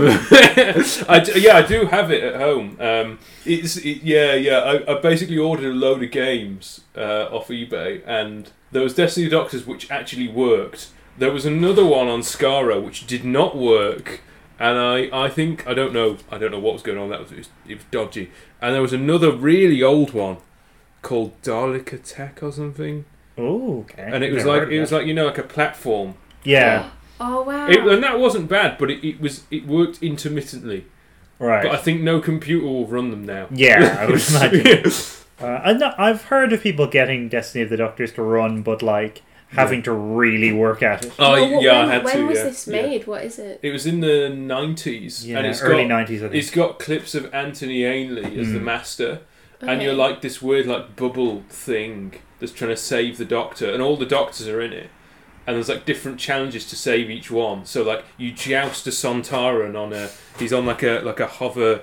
[1.09, 2.77] I d- yeah, I do have it at home.
[2.81, 4.59] Um, it's it, yeah, yeah.
[4.59, 9.29] I, I basically ordered a load of games uh, off eBay, and there was Destiny
[9.29, 10.89] Doctors which actually worked.
[11.19, 14.21] There was another one on Skaro which did not work,
[14.59, 17.11] and I, I think I don't know I don't know what was going on.
[17.11, 18.31] That was it was, it was dodgy.
[18.63, 20.39] And there was another really old one
[21.03, 23.05] called Dalek Attack or something,
[23.39, 24.11] Oh, okay.
[24.13, 24.97] and it was Never like heard of it was that.
[24.97, 26.15] like you know like a platform.
[26.45, 27.69] yeah, oh wow!
[27.69, 30.87] It, and that wasn't bad, but it, it was it worked intermittently.
[31.39, 31.63] right.
[31.63, 33.47] But I think no computer will run them now.
[33.51, 34.93] yeah, I would imagine.
[35.41, 38.83] Uh, I know, I've heard of people getting Destiny of the Doctors to run, but
[38.83, 41.13] like having to really work at it.
[41.17, 42.27] Oh Well, what- yeah, when, I had when to.
[42.27, 42.83] was yeah, this yeah.
[42.83, 43.07] made?
[43.07, 43.61] What is it?
[43.63, 46.25] It was in the nineties, Yeah, and it's early got nineties.
[46.25, 46.43] I think.
[46.43, 48.65] it's got clips of Anthony Ainley as the Mm.
[49.61, 53.71] Master, and you're like this weird like bubble thing that's trying to save the Doctor,
[53.71, 54.91] and all the Doctors are in it.
[55.47, 57.65] And there's like different challenges to save each one.
[57.65, 61.83] So like you joust a Sontaran on a he's on like a like a hover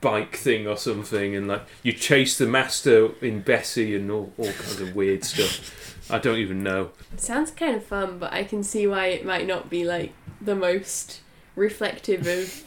[0.00, 4.52] bike thing or something, and like you chase the master in Bessie and all, all
[4.52, 6.10] kinds of weird stuff.
[6.10, 6.90] I don't even know.
[7.16, 10.54] Sounds kind of fun, but I can see why it might not be like the
[10.54, 11.20] most
[11.56, 12.64] reflective of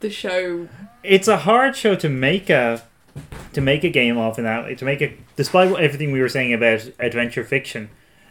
[0.00, 0.68] the show.
[1.02, 2.82] it's a hard show to make a
[3.52, 4.74] to make a game of in that way.
[4.74, 7.90] To make it, despite what, everything we were saying about adventure fiction,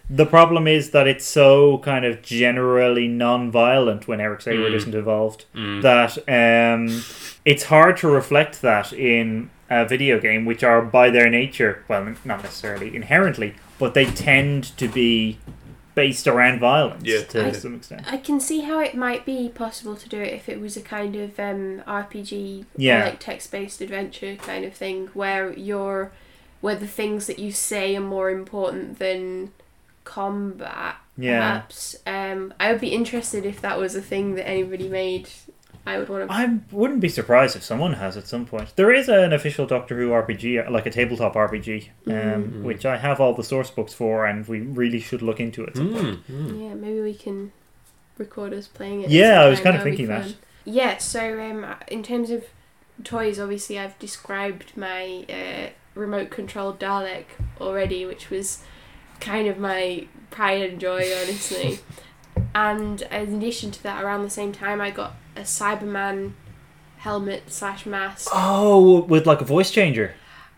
[0.09, 4.75] the problem is that it's so kind of generally non-violent when Eric Saward Mm.
[4.75, 5.81] isn't involved Mm.
[5.83, 7.03] that um,
[7.45, 12.15] it's hard to reflect that in a video game, which are by their nature, well,
[12.25, 15.37] not necessarily inherently, but they tend to be
[15.99, 17.23] based around violence Yeah.
[17.33, 18.03] to I- some extent.
[18.11, 20.81] I can see how it might be possible to do it if it was a
[20.81, 23.05] kind of um, RPG Yeah.
[23.05, 26.11] like text-based adventure kind of thing, where you're
[26.61, 29.51] where the things that you say are more important than
[30.03, 30.95] combat.
[31.17, 31.39] Yeah.
[31.39, 31.95] Perhaps.
[32.07, 35.29] Um, I would be interested if that was a thing that anybody made.
[35.85, 36.33] I would want to.
[36.33, 38.75] I wouldn't be surprised if someone has at some point.
[38.75, 42.63] There is an official Doctor Who RPG, like a tabletop RPG, um, Mm.
[42.63, 45.75] which I have all the source books for, and we really should look into it.
[45.77, 46.27] some point.
[46.27, 46.63] Mm, mm.
[46.69, 47.51] Yeah, maybe we can
[48.17, 49.09] record us playing it.
[49.09, 50.35] Yeah, I was kind of thinking that.
[50.65, 52.43] Yeah, so um, in terms of
[53.03, 57.25] toys, obviously I've described my uh, remote controlled Dalek
[57.59, 58.61] already, which was
[59.19, 61.79] kind of my pride and joy, honestly.
[62.55, 66.33] and in addition to that, around the same time, I got a Cyberman
[66.97, 68.29] helmet slash mask.
[68.33, 70.13] Oh, with like a voice changer.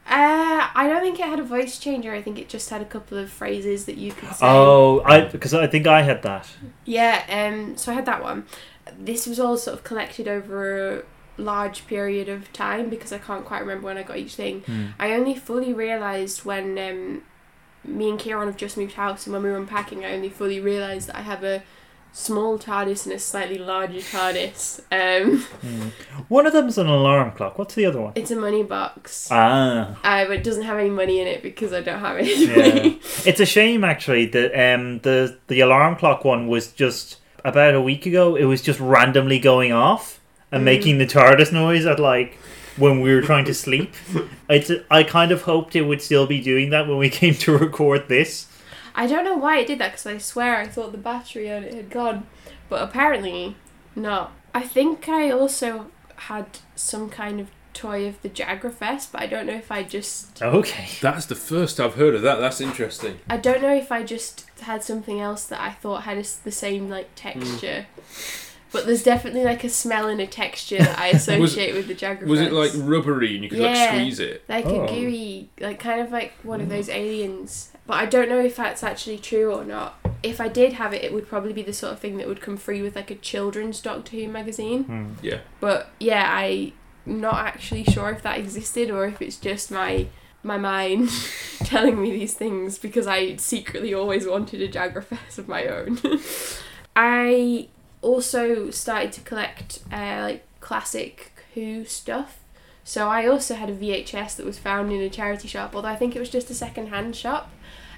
[0.08, 2.14] Uh, I don't think it had a voice changer.
[2.14, 4.46] I think it just had a couple of phrases that you could say.
[4.46, 6.50] Oh, I because I think I had that.
[6.86, 8.46] Yeah, um, so I had that one.
[9.00, 11.04] This was all sort of collected over a
[11.38, 14.62] large period of time because I can't quite remember when I got each thing.
[14.62, 14.88] Hmm.
[15.00, 17.22] I only fully realised when um,
[17.84, 20.60] me and Ciarán have just moved house and when we were unpacking, I only fully
[20.60, 21.64] realised that I have a
[22.14, 24.82] small TARDIS and a slightly larger TARDIS.
[24.92, 25.46] Um,
[26.28, 27.58] One of them's an alarm clock.
[27.58, 28.14] What's the other one?
[28.16, 31.72] it's a money box, Ah, uh, but it doesn't have any money in it because
[31.74, 32.56] I don't have any yeah.
[32.58, 33.00] money.
[33.26, 37.82] it's a shame actually that um the the alarm clock one was just about a
[37.82, 38.36] week ago.
[38.36, 40.20] It was just randomly going off
[40.52, 40.66] and Mm.
[40.66, 42.38] making the TARDIS noise at like
[42.78, 43.94] when we were trying to sleep.
[44.50, 47.58] It's I kind of hoped it would still be doing that when we came to
[47.58, 48.48] record this.
[48.94, 51.64] I don't know why it did that because I swear I thought the battery on
[51.64, 52.28] it had gone,
[52.68, 53.56] but apparently
[53.96, 54.34] not.
[54.54, 59.46] I think I also had some kind of toy of the Jagrafess, but I don't
[59.46, 60.90] know if I just Okay.
[61.00, 62.36] That's the first I've heard of that.
[62.36, 63.20] That's interesting.
[63.30, 66.36] I don't know if I just had something else that I thought had a s
[66.36, 67.86] the same like texture.
[68.72, 72.26] But there's definitely like a smell and a texture that I associate with the Jagrafess.
[72.28, 74.44] Was it like rubbery and you could like squeeze it?
[74.48, 74.86] like Oh.
[74.86, 77.72] a gooey, like kind of like one of those aliens.
[77.86, 79.96] But I don't know if that's actually true or not.
[80.24, 82.40] If I did have it, it would probably be the sort of thing that would
[82.42, 84.84] come free with like a children's Doctor Who magazine.
[84.84, 85.06] Hmm.
[85.22, 85.40] Yeah.
[85.60, 86.72] But yeah, I'm
[87.06, 90.08] not actually sure if that existed or if it's just my
[90.44, 91.10] my mind
[91.66, 96.00] telling me these things because I secretly always wanted a Jagrafess of my own.
[96.96, 97.68] I
[98.02, 102.40] also started to collect uh, like classic Who stuff.
[102.84, 105.96] So I also had a VHS that was found in a charity shop, although I
[105.96, 107.52] think it was just a second hand shop.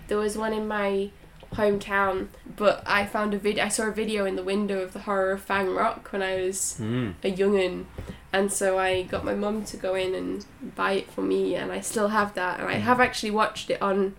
[0.07, 1.09] There was one in my
[1.53, 2.27] hometown.
[2.55, 3.59] But I found a vid.
[3.59, 6.35] I saw a video in the window of the horror of Fang Rock when I
[6.41, 7.13] was Mm.
[7.23, 7.85] a youngin,
[8.31, 10.45] and so I got my mum to go in and
[10.75, 13.81] buy it for me, and I still have that, and I have actually watched it
[13.81, 14.15] on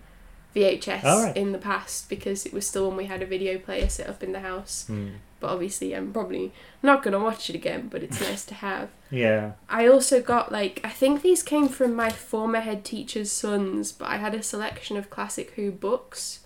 [0.55, 1.35] VHS Alright.
[1.37, 4.23] in the past because it was still when we had a video player set up
[4.23, 4.85] in the house.
[4.87, 5.09] Hmm.
[5.39, 7.87] But obviously, I'm probably not gonna watch it again.
[7.89, 8.89] But it's nice to have.
[9.11, 9.53] Yeah.
[9.69, 14.07] I also got like I think these came from my former head teacher's sons, but
[14.09, 16.39] I had a selection of classic Who books.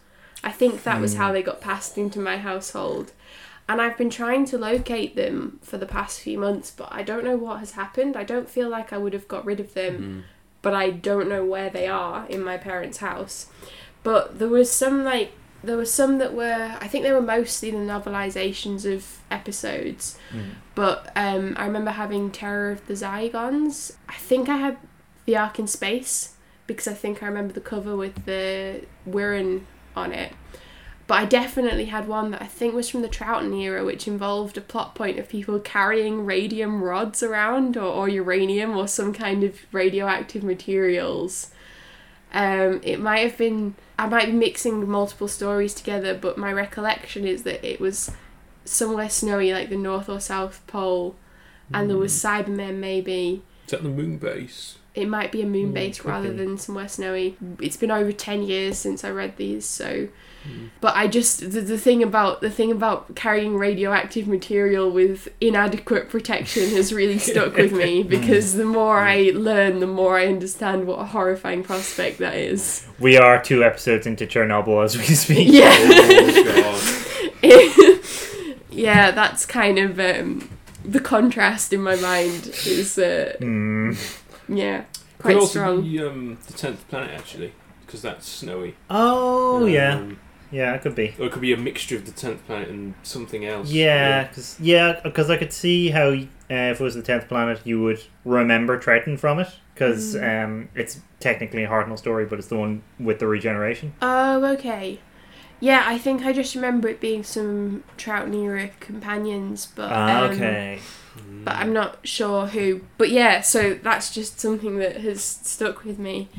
[0.44, 1.34] I think that was how hmm.
[1.34, 3.12] they got passed into my household.
[3.68, 7.24] And I've been trying to locate them for the past few months, but I don't
[7.24, 8.18] know what has happened.
[8.18, 10.20] I don't feel like I would have got rid of them, hmm.
[10.62, 13.48] but I don't know where they are in my parents' house.
[14.02, 15.34] But there was some like
[15.64, 20.18] there were some that were I think they were mostly the novelizations of episodes.
[20.76, 23.94] But um, I remember having Terror of the Zygons.
[24.08, 24.78] I think I had
[25.26, 26.36] The Ark in Space
[26.68, 30.34] because I think I remember the cover with the Wirrn on it.
[31.08, 34.58] But I definitely had one that I think was from the Troughton era, which involved
[34.58, 39.44] a plot point of people carrying radium rods around or, or uranium or some kind
[39.44, 41.50] of radioactive materials.
[42.32, 43.74] Um, it might have been,
[44.04, 48.12] I might be mixing multiple stories together, but my recollection is that it was
[48.66, 51.16] somewhere snowy, like the North or South Pole,
[51.74, 53.44] and there was Cybermen maybe.
[53.66, 54.78] Is that the moon base?
[54.96, 56.38] It might be a moon Mm, base rather be.
[56.38, 57.38] than somewhere snowy.
[57.62, 60.08] It's been over ten years since I read these, so.
[60.48, 60.70] Mm.
[60.82, 66.10] But I just the, the thing about the thing about carrying radioactive material with inadequate
[66.10, 70.88] protection has really stuck with me because the more I learn, the more I understand
[70.88, 72.88] what a horrifying prospect that is.
[73.00, 75.48] We are two episodes into Chernobyl as we speak.
[75.52, 75.76] Yeah.
[75.76, 77.06] Oh
[78.72, 80.50] yeah, that's kind of um,
[80.86, 83.94] the contrast in my mind is uh, Hmm.
[84.48, 84.84] yeah
[85.18, 85.82] Could quite also strong.
[85.82, 87.54] be um, the tenth planet actually,
[87.86, 88.76] because that's snowy.
[88.90, 90.06] Oh Um, yeah,
[90.52, 91.16] it could be.
[91.20, 93.70] Or it could be a mixture of the tenth planet and something else.
[93.72, 97.62] Yeah, because yeah, because I could see how uh, if it was the tenth planet,
[97.66, 100.44] you would remember Troughton from it because Mm.
[100.46, 103.94] um, it's technically a Hartnell story, but it's the one with the regeneration.
[104.02, 105.00] Oh, okay.
[105.62, 110.32] Yeah, I think I just remember it being some Trout era companions, but Ah, um,
[110.32, 110.80] okay.
[111.44, 112.82] but I'm not sure who.
[112.98, 116.30] But yeah, so that's just something that has stuck with me.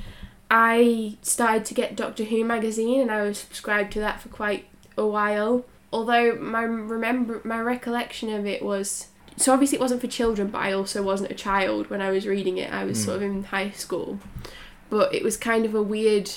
[0.50, 4.66] I started to get Doctor Who magazine, and I was subscribed to that for quite
[4.96, 5.64] a while.
[5.92, 10.58] Although my remember my recollection of it was so obviously it wasn't for children, but
[10.58, 12.72] I also wasn't a child when I was reading it.
[12.72, 13.04] I was mm.
[13.04, 14.18] sort of in high school,
[14.88, 16.30] but it was kind of a weird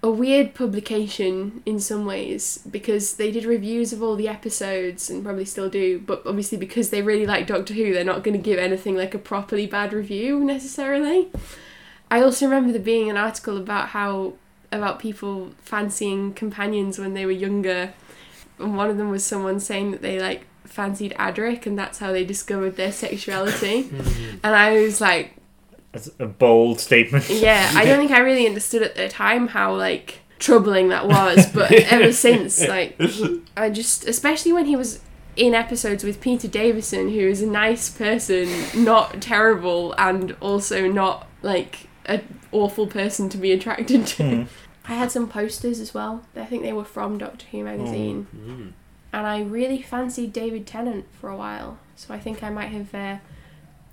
[0.00, 5.24] a weird publication in some ways because they did reviews of all the episodes and
[5.24, 8.42] probably still do, but obviously because they really like Doctor Who, they're not going to
[8.42, 11.28] give anything like a properly bad review necessarily.
[12.10, 14.34] I also remember there being an article about how
[14.70, 17.92] about people fancying companions when they were younger,
[18.58, 22.12] and one of them was someone saying that they like fancied Adric and that's how
[22.12, 24.36] they discovered their sexuality, hmm.
[24.42, 25.36] and I was like,
[25.92, 27.28] That's a bold statement.
[27.30, 31.46] yeah, I don't think I really understood at the time how like troubling that was,
[31.54, 33.00] but ever since, like,
[33.56, 35.00] I just, especially when he was
[35.36, 41.28] in episodes with Peter Davison, who is a nice person, not terrible, and also not
[41.42, 44.46] like an awful person to be attracted to.
[44.86, 46.22] I had some posters as well.
[46.34, 48.72] I think they were from Doctor Who magazine, Mm.
[49.12, 51.78] and I really fancied David Tennant for a while.
[51.94, 52.94] So I think I might have.
[52.94, 53.16] Uh,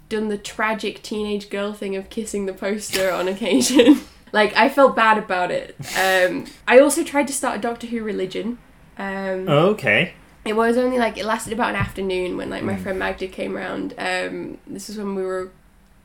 [0.07, 3.99] done the tragic teenage girl thing of kissing the poster on occasion.
[4.31, 5.75] like I felt bad about it.
[5.97, 8.59] Um, I also tried to start a Doctor Who religion.
[8.99, 10.13] Um, Okay.
[10.45, 13.57] It was only like it lasted about an afternoon when like my friend Magda came
[13.57, 13.95] around.
[13.97, 15.49] Um, this is when we were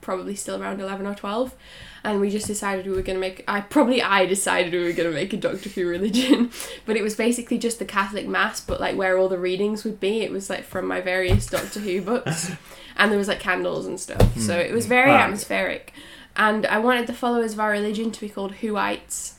[0.01, 1.55] probably still around eleven or twelve,
[2.05, 3.45] and we just decided we were gonna make.
[3.47, 6.51] I probably I decided we were gonna make a Doctor Who religion,
[6.87, 10.01] but it was basically just the Catholic mass, but like where all the readings would
[10.01, 10.21] be.
[10.21, 12.51] It was like from my various Doctor Who books,
[12.97, 14.37] and there was like candles and stuff.
[14.39, 15.19] So it was very Ah.
[15.25, 15.93] atmospheric,
[16.37, 19.37] and I wanted the followers of our religion to be called Whoites.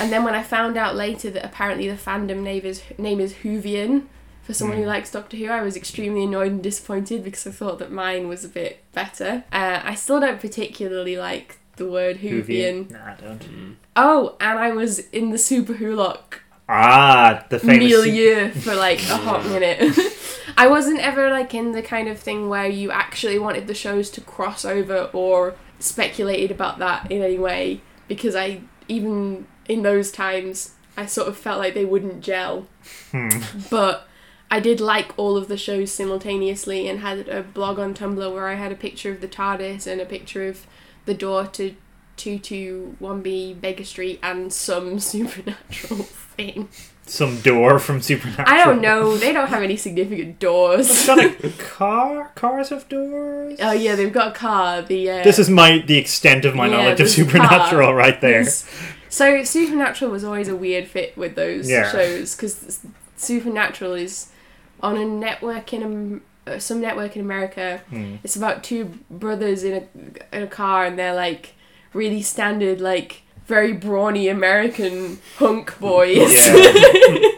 [0.00, 3.34] And then when I found out later that apparently the fandom name is name is
[3.34, 4.06] Whovian
[4.42, 7.78] for someone who likes Doctor Who, I was extremely annoyed and disappointed because I thought
[7.80, 9.44] that mine was a bit better.
[9.52, 12.90] Uh, I still don't particularly like the word Whovian.
[12.90, 13.76] Nah, I don't.
[13.94, 17.78] Oh, and I was in the Superwholock Ah, the famous.
[17.92, 19.96] milieu for like a hot minute.
[20.56, 24.10] I wasn't ever like in the kind of thing where you actually wanted the shows
[24.10, 30.10] to cross over or speculated about that in any way because I even in those
[30.10, 32.66] times I sort of felt like they wouldn't gel.
[33.12, 33.28] Hmm.
[33.70, 34.08] But
[34.50, 38.48] I did like all of the shows simultaneously and had a blog on Tumblr where
[38.48, 40.66] I had a picture of the TARDIS and a picture of
[41.06, 41.74] the door to
[42.18, 46.68] 221B Baker Street and some supernatural thing.
[47.08, 48.48] Some door from Supernatural.
[48.48, 49.16] I don't know.
[49.16, 51.06] They don't have any significant doors.
[51.06, 52.32] Got a car.
[52.34, 53.56] Cars have doors.
[53.62, 54.82] Oh yeah, they've got a car.
[54.82, 58.42] The uh, This is my the extent of my Yeah, knowledge of Supernatural right there.
[58.42, 58.68] There's-
[59.08, 61.90] So Supernatural was always a weird fit with those Yeah.
[61.92, 62.80] shows because
[63.16, 64.30] Supernatural is
[64.82, 66.18] on a network in uh,
[66.58, 67.80] some network in America.
[67.90, 68.16] Hmm.
[68.24, 71.54] It's about two brothers in a in a car and they're like
[71.92, 76.48] really standard like very brawny American hunk boys.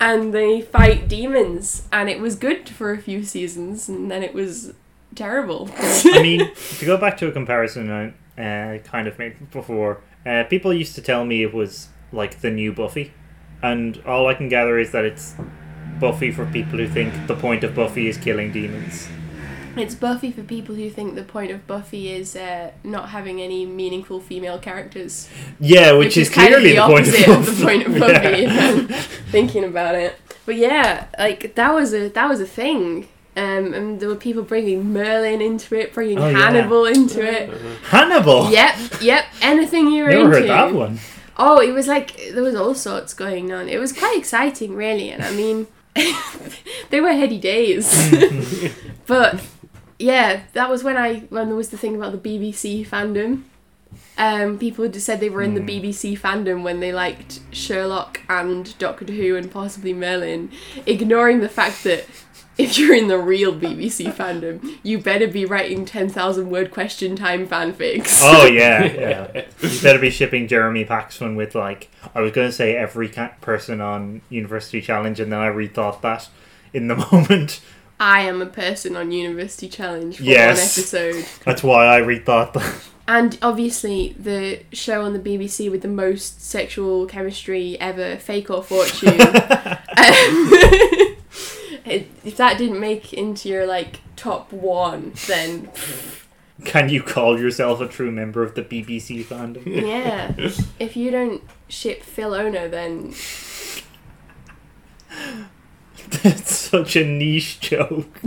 [0.00, 4.34] And they fight demons and it was good for a few seasons and then it
[4.34, 4.74] was
[5.14, 5.70] terrible.
[5.78, 10.44] I mean, to go back to a comparison I uh, kind of made before, uh,
[10.44, 13.12] people used to tell me it was like the new Buffy,
[13.62, 15.34] and all I can gather is that it's
[16.00, 19.08] Buffy for people who think the point of Buffy is killing demons.
[19.76, 23.66] It's Buffy for people who think the point of Buffy is uh, not having any
[23.66, 25.28] meaningful female characters.
[25.58, 27.98] Yeah, which, is, kind of clearly the the, point opposite of of the point of
[27.98, 28.42] Buffy.
[28.42, 29.02] Yeah.
[29.32, 30.16] thinking about it,
[30.46, 33.08] but yeah, like that was a that was a thing.
[33.36, 36.38] Um, and there were people bringing Merlin into it, bringing Oh, yeah.
[36.38, 37.50] Hannibal into it.
[37.82, 38.48] Hannibal.
[38.52, 39.24] Yep, yep.
[39.42, 40.38] Anything you were Never into.
[40.38, 41.00] heard that one.
[41.36, 43.68] Oh, it was like there was all sorts going on.
[43.68, 45.66] It was quite exciting, really, and I mean,
[46.90, 48.10] they were heady days.
[49.06, 49.40] but
[49.98, 53.44] yeah, that was when I when there was the thing about the BBC fandom.
[54.16, 58.76] Um, people just said they were in the BBC fandom when they liked Sherlock and
[58.78, 60.52] Doctor Who and possibly Merlin,
[60.86, 62.06] ignoring the fact that
[62.56, 67.16] if you're in the real BBC fandom, you better be writing ten thousand word question
[67.16, 68.20] time fanfics.
[68.22, 68.84] Oh yeah,
[69.34, 69.44] yeah.
[69.60, 73.08] You better be shipping Jeremy Paxman with like I was going to say every
[73.40, 76.28] person on University Challenge, and then I rethought that
[76.72, 77.60] in the moment.
[78.00, 80.56] I am a person on University Challenge for Yes.
[80.58, 81.26] one episode.
[81.44, 82.74] That's why I rethought that.
[83.06, 88.62] And obviously, the show on the BBC with the most sexual chemistry ever, Fake or
[88.62, 89.20] Fortune.
[89.20, 90.50] um,
[91.84, 95.70] it- if that didn't make into your like top one, then
[96.64, 99.66] Can you call yourself a true member of the BBC fandom?
[99.86, 100.32] yeah.
[100.78, 103.12] if you don't ship Phil Ono, then
[106.22, 108.08] that's such a niche joke.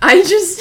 [0.00, 0.60] I just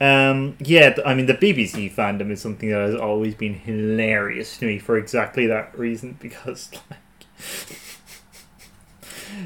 [0.00, 4.66] Um, yeah, I mean the BBC fandom is something that has always been hilarious to
[4.66, 7.00] me for exactly that reason because like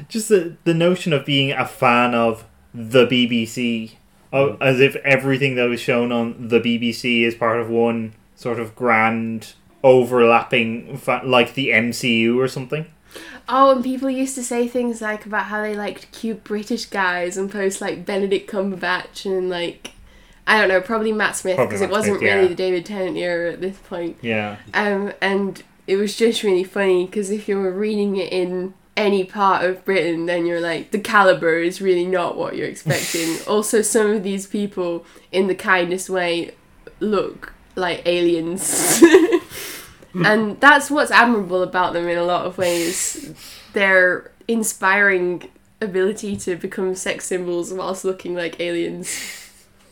[0.07, 3.93] just the the notion of being a fan of the BBC
[4.33, 8.59] oh, as if everything that was shown on the BBC is part of one sort
[8.59, 12.85] of grand overlapping fa- like the MCU or something.
[13.49, 17.37] Oh, and people used to say things like about how they liked cute British guys
[17.37, 19.91] and post like Benedict Cumberbatch and like
[20.47, 23.53] I don't know, probably Matt Smith because it wasn't Smith, really the David Tennant era
[23.53, 24.17] at this point.
[24.21, 24.57] Yeah.
[24.73, 29.23] Um, and it was just really funny because if you were reading it in any
[29.23, 33.37] part of Britain, then you're like, the caliber is really not what you're expecting.
[33.47, 36.51] also, some of these people, in the kindest way,
[36.99, 39.01] look like aliens.
[40.13, 43.33] and that's what's admirable about them in a lot of ways.
[43.73, 45.49] Their inspiring
[45.81, 49.49] ability to become sex symbols whilst looking like aliens.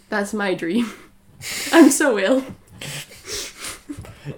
[0.09, 0.91] That's my dream.
[1.71, 2.45] I'm so ill.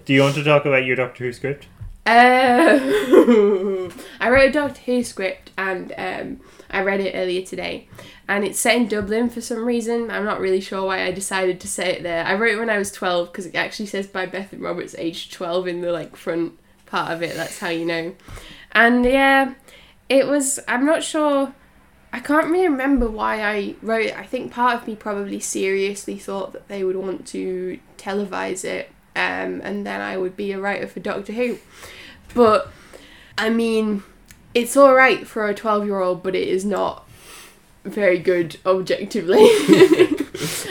[0.04, 1.66] Do you want to talk about your Doctor Who script?
[2.04, 2.80] Uh,
[4.20, 6.40] I wrote a Doctor Who script and um,
[6.70, 7.88] I read it earlier today.
[8.28, 10.10] And it's set in Dublin for some reason.
[10.10, 12.24] I'm not really sure why I decided to say it there.
[12.24, 15.30] I wrote it when I was 12 because it actually says by Bethan Roberts, age
[15.30, 17.36] 12 in the like front part of it.
[17.36, 18.14] That's how you know.
[18.72, 19.54] And yeah,
[20.08, 20.60] it was.
[20.68, 21.54] I'm not sure.
[22.12, 24.16] I can't really remember why I wrote it.
[24.16, 28.90] I think part of me probably seriously thought that they would want to televise it,
[29.14, 31.58] um, and then I would be a writer for Doctor Who.
[32.34, 32.70] But
[33.36, 34.02] I mean,
[34.54, 37.06] it's all right for a twelve-year-old, but it is not
[37.84, 39.48] very good objectively.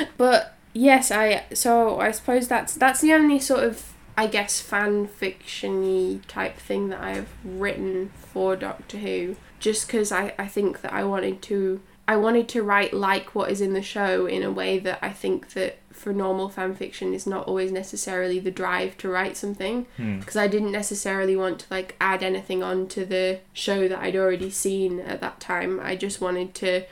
[0.17, 5.07] but yes, I so I suppose that's that's the only sort of I guess fan
[5.07, 9.35] fiction-y type thing that I've written for Doctor Who.
[9.59, 13.51] Just because I, I think that I wanted to I wanted to write like what
[13.51, 17.13] is in the show in a way that I think that for normal fan fiction
[17.13, 20.19] is not always necessarily the drive to write something hmm.
[20.19, 24.15] because I didn't necessarily want to like add anything on to the show that I'd
[24.15, 25.79] already seen at that time.
[25.79, 26.83] I just wanted to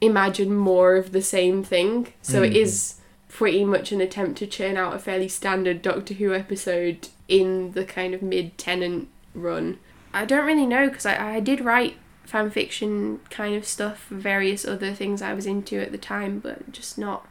[0.00, 2.12] imagine more of the same thing.
[2.22, 2.56] So it hmm.
[2.56, 2.94] is
[3.28, 7.84] pretty much an attempt to churn out a fairly standard Doctor Who episode in the
[7.84, 9.78] kind of mid Tennant run.
[10.12, 14.66] I don't really know because I, I did write fan fiction kind of stuff, various
[14.66, 17.26] other things I was into at the time, but just not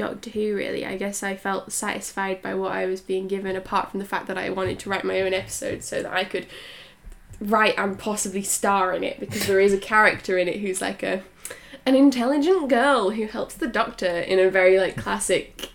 [0.00, 0.84] Doctor Who, really.
[0.86, 4.26] I guess I felt satisfied by what I was being given, apart from the fact
[4.28, 6.46] that I wanted to write my own episode so that I could
[7.40, 11.02] write and possibly star in it because there is a character in it who's like
[11.02, 11.22] a
[11.86, 15.70] an intelligent girl who helps the doctor in a very like classic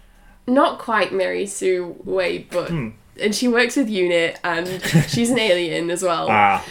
[0.45, 2.89] not quite Mary Sue way but Hmm.
[3.19, 4.67] and she works with UNIT and
[5.07, 6.63] she's an alien as well Ah,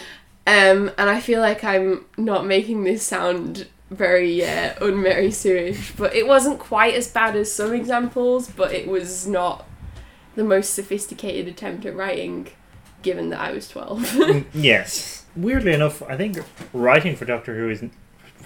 [0.47, 6.15] um, and I feel like I'm not making this sound very uh, un-Mary Sue-ish, but
[6.15, 9.67] it wasn't quite as bad as some examples, but it was not
[10.35, 12.47] the most sophisticated attempt at writing,
[13.01, 14.45] given that I was 12.
[14.53, 15.25] yes.
[15.35, 16.39] Weirdly enough, I think
[16.73, 17.83] writing for Doctor Who is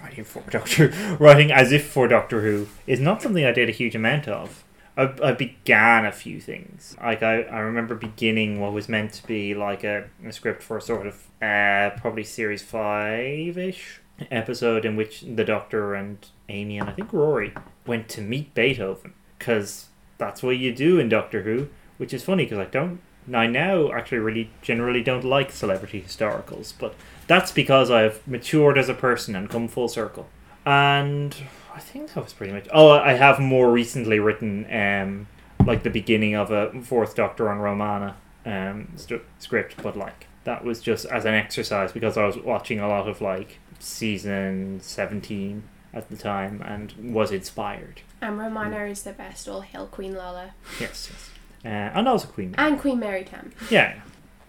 [0.01, 0.87] writing for Doctor
[1.19, 4.63] writing as if for Doctor Who is not something I did a huge amount of.
[4.97, 6.95] I, I began a few things.
[6.99, 10.77] Like I, I remember beginning what was meant to be like a, a script for
[10.77, 14.01] a sort of uh, probably series five ish
[14.31, 17.53] episode in which the Doctor and Amy and I think Rory
[17.85, 22.45] went to meet Beethoven because that's what you do in Doctor Who, which is funny
[22.45, 22.99] because I don't.
[23.33, 26.95] I now actually really generally don't like celebrity historicals, but
[27.27, 30.27] that's because I've matured as a person and come full circle.
[30.65, 31.35] And
[31.73, 32.67] I think that was pretty much.
[32.73, 35.27] Oh, I have more recently written um
[35.65, 38.15] like the beginning of a fourth Doctor on Romana
[38.45, 42.79] um st- script, but like that was just as an exercise because I was watching
[42.79, 45.63] a lot of like season seventeen
[45.93, 48.01] at the time and was inspired.
[48.21, 50.51] and Romana is the best, all hail Queen Lalla.
[50.79, 51.29] Yes, yes.
[51.65, 51.67] Uh,
[51.97, 52.51] and also Queen.
[52.57, 52.69] Mary.
[52.71, 53.51] And Queen Mary Tamm.
[53.69, 53.99] Yeah.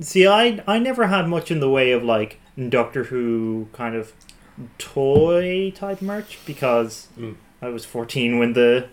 [0.00, 4.12] See, I I never had much in the way of like Doctor Who kind of
[4.78, 7.36] toy type merch because Mm.
[7.62, 8.88] I was fourteen when the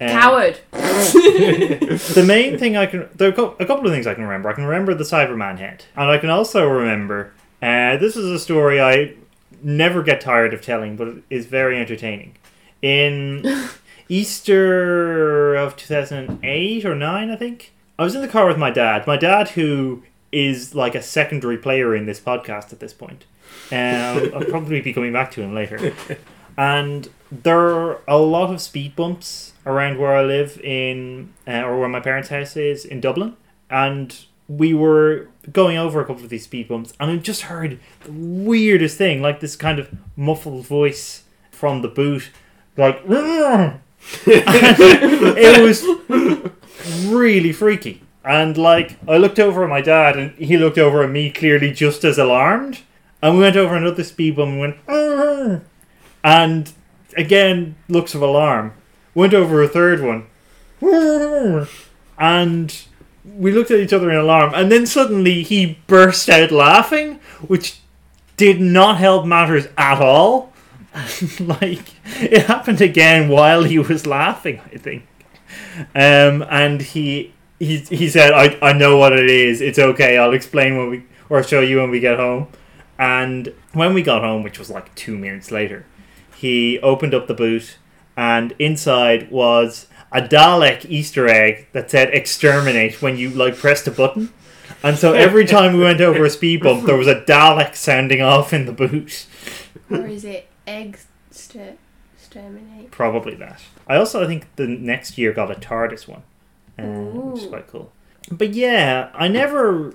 [0.00, 0.60] um, Coward!
[0.72, 4.48] the main thing I can there are a a couple of things I can remember.
[4.48, 7.32] I can remember the Cyberman head, and I can also remember.
[7.62, 9.14] Uh, this is a story I
[9.66, 12.36] never get tired of telling, but it is very entertaining.
[12.80, 13.44] In
[14.08, 18.56] Easter of two thousand eight or nine, I think I was in the car with
[18.58, 19.06] my dad.
[19.06, 23.24] My dad, who is like a secondary player in this podcast at this point.
[23.72, 25.94] Um, I'll probably be coming back to him later.
[26.56, 31.78] And there are a lot of speed bumps around where I live in, uh, or
[31.80, 33.36] where my parents' house is in Dublin.
[33.70, 37.80] And we were going over a couple of these speed bumps, and I just heard
[38.04, 42.30] the weirdest thing, like this kind of muffled voice from the boot,
[42.76, 43.02] like.
[44.26, 45.84] it was
[47.06, 48.02] really freaky.
[48.24, 51.72] And like, I looked over at my dad, and he looked over at me, clearly
[51.72, 52.80] just as alarmed.
[53.22, 55.60] And we went over another speed bump and went, ah.
[56.22, 56.72] and
[57.16, 58.74] again, looks of alarm.
[59.14, 60.26] Went over a third one,
[62.18, 62.82] and
[63.34, 64.52] we looked at each other in alarm.
[64.54, 67.80] And then suddenly he burst out laughing, which
[68.36, 70.52] did not help matters at all.
[71.40, 71.82] like,
[72.20, 75.06] it happened again while he was laughing, I think.
[75.94, 79.60] Um, and he he he said, "I I know what it is.
[79.60, 80.18] It's okay.
[80.18, 82.48] I'll explain when we or show you when we get home."
[82.98, 85.84] And when we got home, which was like two minutes later,
[86.34, 87.76] he opened up the boot,
[88.16, 93.90] and inside was a Dalek Easter egg that said "exterminate" when you like pressed a
[93.90, 94.32] button.
[94.82, 98.22] And so every time we went over a speed bump, there was a Dalek sounding
[98.22, 99.26] off in the boot.
[99.90, 101.76] or is it exter-
[102.16, 102.90] exterminate?
[102.90, 103.62] Probably that.
[103.86, 106.22] I also I think the next year got a TARDIS one,
[106.78, 107.92] uh, which is quite cool.
[108.30, 109.94] But yeah, I never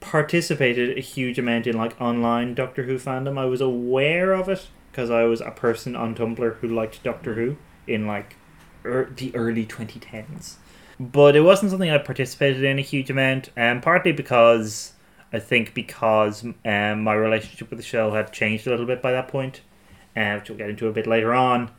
[0.00, 3.38] participated a huge amount in like online Doctor Who fandom.
[3.38, 7.34] I was aware of it because I was a person on Tumblr who liked Doctor
[7.34, 7.56] Who
[7.86, 8.36] in like
[8.88, 10.56] er, the early 2010s.
[11.00, 14.94] But it wasn't something I participated in a huge amount, and partly because
[15.32, 19.12] I think because um, my relationship with the show had changed a little bit by
[19.12, 19.60] that point,
[20.16, 21.70] uh, which we'll get into a bit later on.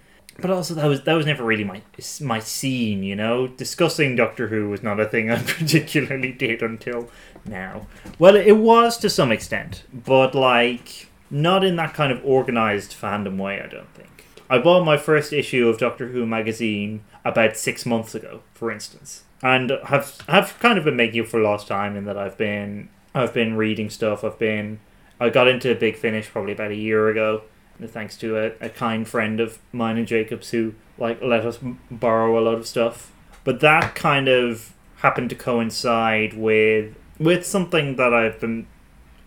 [0.41, 1.81] But also that was that was never really my
[2.21, 3.47] my scene, you know.
[3.47, 7.09] Discussing Doctor Who was not a thing I particularly did until
[7.45, 7.87] now.
[8.19, 13.37] Well, it was to some extent, but like not in that kind of organized fandom
[13.37, 13.61] way.
[13.61, 14.18] I don't think.
[14.49, 19.23] I bought my first issue of Doctor Who magazine about six months ago, for instance,
[19.43, 22.89] and have have kind of been making up for lost time in that I've been
[23.13, 24.23] I've been reading stuff.
[24.23, 24.79] I've been
[25.19, 27.43] I got into Big Finish probably about a year ago,
[27.87, 31.59] thanks to a, a kind friend of mine and Jacob's who like let us
[31.91, 33.11] borrow a lot of stuff.
[33.43, 38.67] But that kind of happened to coincide with with something that I've been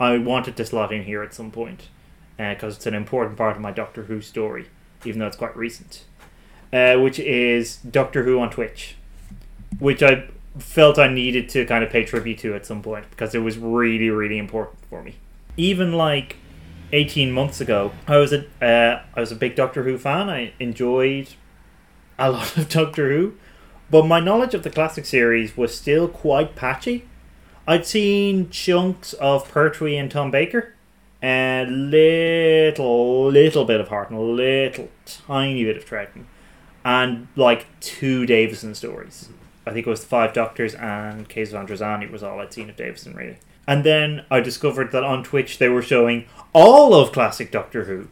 [0.00, 1.88] I wanted to slot in here at some point
[2.38, 4.66] uh, because it's an important part of my Doctor Who story,
[5.04, 6.04] even though it's quite recent.
[6.72, 8.96] Uh, which is Doctor Who on Twitch,
[9.78, 10.24] which I
[10.58, 13.58] felt I needed to kind of pay tribute to at some point because it was
[13.58, 15.16] really, really important for me.
[15.58, 16.36] Even like
[16.92, 20.30] 18 months ago, I was a uh, I was a big Doctor Who fan.
[20.30, 21.28] I enjoyed
[22.18, 23.34] a lot of Doctor Who,
[23.90, 27.04] But my knowledge of the classic series was still quite patchy.
[27.66, 30.74] I'd seen chunks of Pertwee and Tom Baker,
[31.22, 36.24] and little, little bit of Hartnell, little tiny bit of Troughton,
[36.84, 39.28] and like two Davison stories.
[39.64, 42.68] I think it was the Five Doctors and Caves of Androzani was all I'd seen
[42.68, 43.38] of Davison, really.
[43.66, 48.08] And then I discovered that on Twitch they were showing all of classic Doctor Who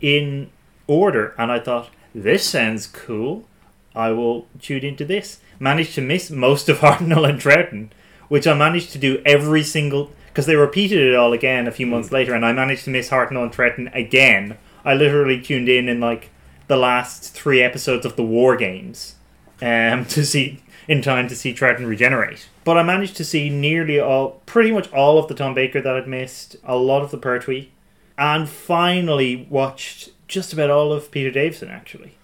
[0.00, 0.50] in
[0.86, 3.46] order, and I thought, this sounds cool.
[3.94, 5.40] I will tune into this.
[5.58, 7.90] Managed to miss most of Hartnell and Troughton,
[8.28, 11.86] which I managed to do every single because they repeated it all again a few
[11.86, 14.58] months later, and I managed to miss Hartnell and Troughton again.
[14.84, 16.28] I literally tuned in in like
[16.66, 19.14] the last three episodes of the War Games
[19.62, 22.50] um, to see in time to see Troughton regenerate.
[22.64, 25.96] But I managed to see nearly all, pretty much all of the Tom Baker that
[25.96, 27.70] I'd missed, a lot of the Pertwee,
[28.18, 32.18] and finally watched just about all of Peter Davison actually.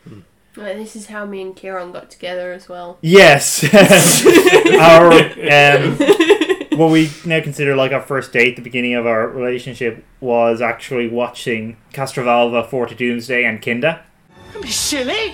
[0.54, 2.98] Like, this is how me and Ciarán got together as well.
[3.00, 5.96] Yes, our um,
[6.82, 11.08] what we now consider like our first date, the beginning of our relationship, was actually
[11.08, 14.04] watching Castrovalva, Four to Doomsday, and Kinda.
[14.52, 15.32] Don't be silly.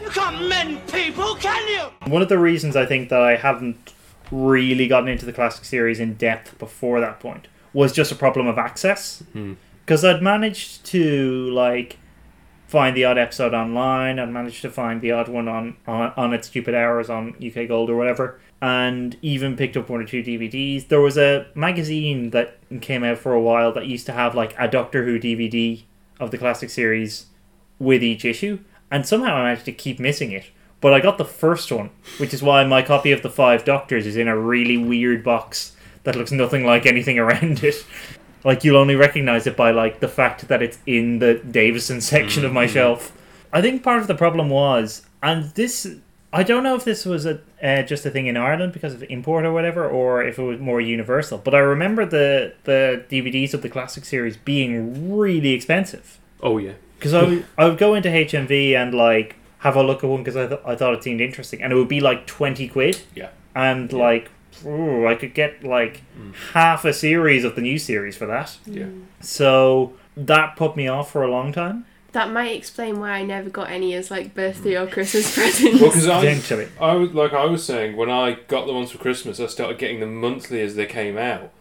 [0.00, 2.10] You can't mend people, can you?
[2.10, 3.92] One of the reasons I think that I haven't
[4.30, 8.46] really gotten into the classic series in depth before that point was just a problem
[8.46, 9.22] of access.
[9.32, 9.54] Hmm.
[9.84, 11.98] Because I'd managed to like
[12.68, 14.18] find the odd episode online.
[14.18, 17.68] I'd managed to find the odd one on on, on its stupid hours on UK
[17.68, 20.88] Gold or whatever, and even picked up one or two DVDs.
[20.88, 24.54] There was a magazine that came out for a while that used to have like
[24.58, 25.82] a Doctor Who DVD
[26.18, 27.26] of the classic series
[27.78, 28.58] with each issue,
[28.90, 30.46] and somehow I managed to keep missing it.
[30.80, 34.06] But I got the first one, which is why my copy of the Five Doctors
[34.06, 37.84] is in a really weird box that looks nothing like anything around it.
[38.44, 42.44] Like you'll only recognize it by like the fact that it's in the Davison section
[42.44, 42.74] of my mm-hmm.
[42.74, 43.16] shelf.
[43.52, 45.96] I think part of the problem was, and this
[46.32, 49.02] I don't know if this was a uh, just a thing in Ireland because of
[49.08, 51.38] import or whatever, or if it was more universal.
[51.38, 56.74] But I remember the the DVDs of the classic series being really expensive Oh yeah.
[56.98, 60.22] because I would, I would go into HMV and like have a look at one
[60.22, 63.00] because I, th- I thought it seemed interesting, and it would be like twenty quid,
[63.14, 63.30] Yeah.
[63.54, 64.30] and like
[64.64, 66.02] ooh, I could get like
[66.52, 68.56] half a series of the new series for that.
[68.66, 68.86] Yeah.
[69.20, 71.86] So that put me off for a long time.
[72.12, 74.92] That might explain why I never got any as like birthday or hmm.
[74.92, 75.80] Christmas presents.
[75.80, 78.98] Well, because I, I was like I was saying when I got the ones for
[78.98, 81.52] Christmas, I started getting them monthly as they came out,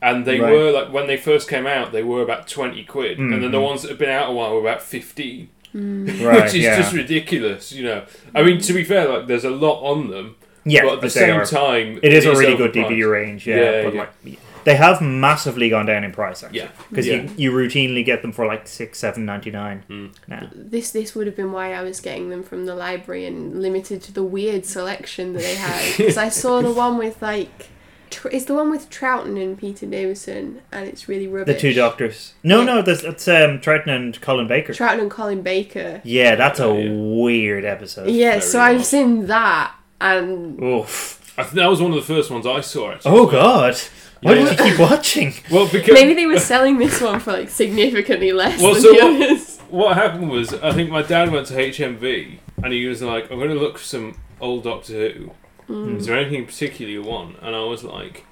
[0.00, 0.52] and they Right.
[0.52, 3.32] were like when they first came out, they were about twenty quid, hmm.
[3.32, 6.06] and then the ones that have been out a while were about fifteen, hmm.
[6.24, 6.76] Right, which is yeah.
[6.76, 7.72] just ridiculous.
[7.72, 8.04] You know,
[8.34, 11.10] I mean, to be fair, like there's a lot on them, Yeah, but at the
[11.10, 12.88] same are- time, It is a really good overpriced.
[12.90, 13.56] DVD range, yeah.
[13.56, 14.00] Yeah, but yeah.
[14.00, 16.58] like they have massively gone down in price actually.
[16.60, 16.68] Yeah.
[16.90, 17.22] Because Yeah.
[17.22, 20.14] you, you routinely get them for like six, seven ninety nine Mm.
[20.26, 20.48] now.
[20.54, 24.02] this this would have been why I was getting them from the library and limited
[24.02, 25.82] to the weird selection that they had.
[25.96, 27.68] Because I saw the one with like,
[28.10, 31.54] tr- it's the one with Troughton and Peter Davison, and it's really rubbish.
[31.54, 32.34] The two doctors.
[32.42, 32.64] No, Yeah.
[32.64, 34.72] no, that's it's um Troughton and Colin Baker.
[34.72, 36.00] Troughton and Colin Baker.
[36.04, 36.90] yeah, that's a Oh, yeah.
[37.22, 38.08] weird episode.
[38.10, 38.86] Yeah, so very I've odd.
[38.86, 41.16] seen that, and Oof.
[41.38, 42.92] I think that was one of the first ones I saw.
[42.92, 43.12] Actually.
[43.18, 43.76] Oh god.
[44.22, 44.44] Why Yeah.
[44.48, 45.34] did you keep watching?
[45.50, 48.92] Well, because maybe they were selling this one for like significantly less Well, than so
[48.92, 49.58] the what- others.
[49.70, 53.38] what happened was I think my dad went to HMV and he was like, "I'm
[53.38, 55.30] going to look for some old Doctor Who.
[55.68, 55.98] Mm.
[55.98, 58.24] Is there anything in particular you want?" And I was like,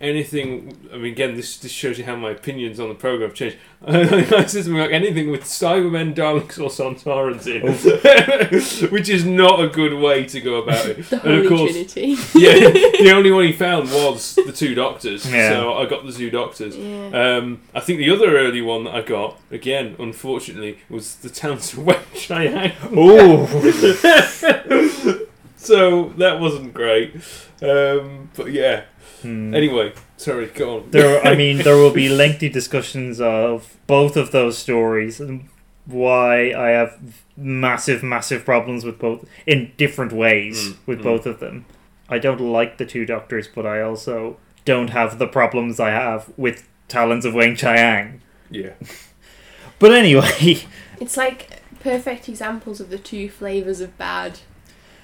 [0.00, 3.36] "Anything." I mean, again, this this shows you how my opinions on the program have
[3.36, 3.56] changed.
[3.86, 9.68] I said something like anything with Cybermen, Daleks, or Sontarans in, which is not a
[9.68, 11.04] good way to go about it.
[11.10, 12.16] The and Holy of course, Trinity.
[12.34, 12.70] yeah,
[13.02, 15.30] the only one he found was the two Doctors.
[15.30, 15.50] Yeah.
[15.50, 16.76] So I got the two Doctors.
[16.76, 17.08] Yeah.
[17.36, 21.72] Um, I think the other early one that I got, again, unfortunately, was the Towns
[21.74, 22.72] of Wen Chiang.
[25.64, 25.74] Ooh.
[25.74, 27.14] so that wasn't great.
[27.62, 28.84] Um, but yeah.
[29.22, 29.54] Hmm.
[29.54, 30.90] Anyway, sorry, go on.
[30.90, 35.48] There, I mean, there will be lengthy discussions of both of those stories and
[35.86, 41.02] why I have massive, massive problems with both in different ways Mm, with mm.
[41.04, 41.64] both of them.
[42.08, 46.30] I don't like the two doctors, but I also don't have the problems I have
[46.36, 48.20] with Talons of Weng-Chiang.
[48.50, 48.72] yeah.
[49.78, 50.58] But anyway,
[51.00, 54.40] It's like perfect examples of the two flavors of bad.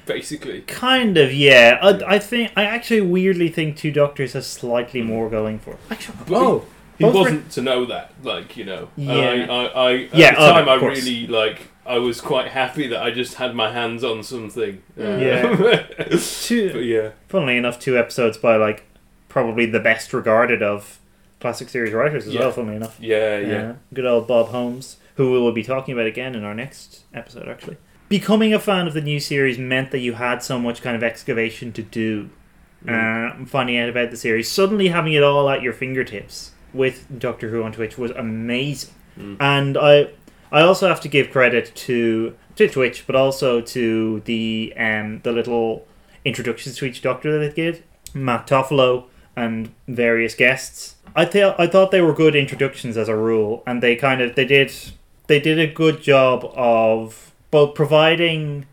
[0.06, 0.62] Basically.
[0.62, 1.78] kind of, yeah.
[1.82, 5.72] I, I think I actually weirdly think Two Doctors has slightly more going for.
[5.72, 5.78] it.
[5.90, 6.64] Actually, But oh,
[6.98, 8.88] He both wasn't to know that, like, you know.
[8.96, 9.46] And Yeah.
[9.48, 12.48] I, I, I, at Yeah, the oh, time, of I really, like, I was quite
[12.48, 14.82] happy that I just had my hands on something.
[14.96, 15.06] Yeah.
[15.52, 15.56] Uh,
[15.98, 16.80] but two.
[16.82, 17.10] yeah.
[17.28, 18.84] Funnily enough, two episodes by like
[19.28, 20.98] probably the best regarded of
[21.40, 22.40] classic series writers as Yeah.
[22.40, 22.52] well.
[22.52, 23.72] Funnily enough, Yeah, yeah.
[23.94, 27.48] good old Bob Holmes, who we will be talking about again in our next episode,
[27.48, 27.76] actually.
[28.10, 31.02] Becoming a fan of the new series meant that you had so much kind of
[31.02, 32.28] excavation to do.
[32.88, 37.50] Uh, finding out about the series, suddenly having it all at your fingertips with Doctor
[37.50, 38.94] Who on Twitch was amazing.
[39.38, 40.08] And I,
[40.50, 45.32] I also have to give credit to to Twitch, but also to the um the
[45.32, 45.86] little
[46.24, 47.84] introductions to each Doctor that they did,
[48.14, 49.04] Matt Toffolo
[49.36, 50.96] and various guests.
[51.14, 54.36] I thought I thought they were good introductions as a rule, and they kind of
[54.36, 54.72] they did
[55.26, 58.66] they did a good job of both providing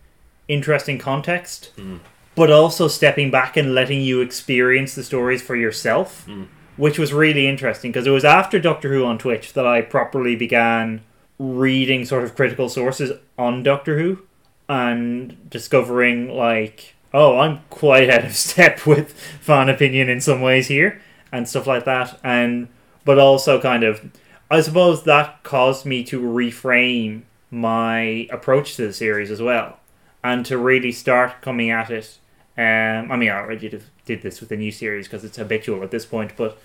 [0.48, 1.98] interesting context, hmm.
[2.36, 6.44] but also stepping back and letting you experience the stories for yourself, hmm.
[6.78, 10.36] which was really interesting because it was after Doctor Who on Twitch that I properly
[10.36, 11.02] began
[11.40, 14.20] reading sort of critical sources on Doctor Who
[14.70, 20.68] and discovering like oh i'm quite out of step with fan opinion in some ways
[20.68, 21.02] here
[21.32, 22.20] and stuff like that.
[22.24, 22.68] And
[23.06, 24.12] but also kind of
[24.52, 29.80] i suppose that caused me to reframe my approach to the series as well
[30.24, 32.18] and to really start coming at it
[32.58, 35.84] um, i mean i already did, did this with the new series because it's habitual
[35.84, 36.58] at this point but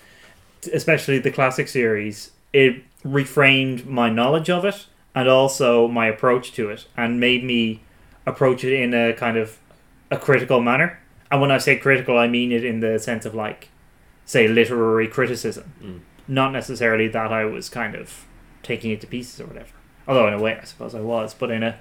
[0.71, 4.85] especially the classic series, it reframed my knowledge of it
[5.15, 7.81] and also my approach to it and made me
[8.25, 9.57] approach it in a kind of
[10.11, 10.99] a critical manner.
[11.31, 13.69] And when I say critical, I mean it in the sense of like,
[14.25, 15.73] say, literary criticism,
[16.27, 18.25] not necessarily that I was kind of
[18.61, 19.72] taking it to pieces or whatever.
[20.07, 21.77] Although in a way, I suppose I was, but in a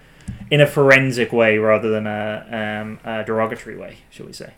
[0.50, 4.52] in a forensic way rather than a, um, a derogatory way, shall we say?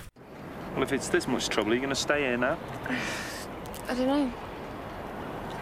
[0.74, 2.58] Well, if it's this much trouble, are you going to stay here now?
[3.88, 4.32] I don't know.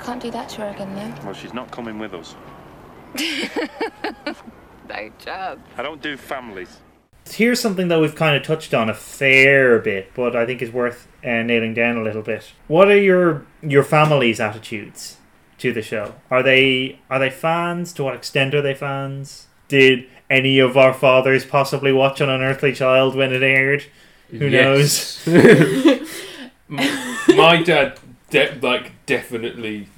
[0.05, 1.25] Can't do that to her again, though.
[1.27, 2.35] Well, she's not coming with us.
[4.89, 5.61] No job.
[5.77, 6.79] I don't do families.
[7.31, 10.73] Here's something that we've kind of touched on a fair bit, but I think is
[10.73, 12.53] worth uh, nailing down a little bit.
[12.67, 15.19] What are your your family's attitudes
[15.63, 16.15] to the show?
[16.31, 17.93] Are they are they fans?
[17.95, 19.47] To what extent are they fans?
[19.69, 23.85] Did any of our fathers possibly watch an Unearthly Child when it aired?
[24.31, 25.27] Who Yes.
[25.27, 26.09] knows?
[26.69, 27.99] my dad
[28.31, 29.89] de- like definitely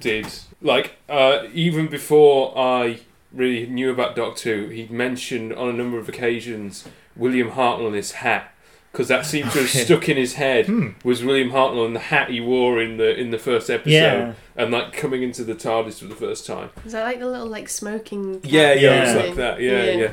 [0.00, 0.26] did
[0.60, 3.00] like uh, even before I
[3.32, 6.86] really knew about Doctor Who he'd mentioned on a number of occasions
[7.16, 8.52] William Hartnell and his hat
[8.94, 9.80] because that seemed to have Okay.
[9.84, 10.90] stuck in his head Hmm.
[11.02, 14.32] was William Hartnell and the hat he wore in the in the first episode Yeah.
[14.56, 17.48] and like coming into the TARDIS for the first time Is that like the little
[17.48, 18.40] like smoking?
[18.40, 19.20] cap yeah yeah, it was Yeah.
[19.22, 20.10] like that yeah yeah,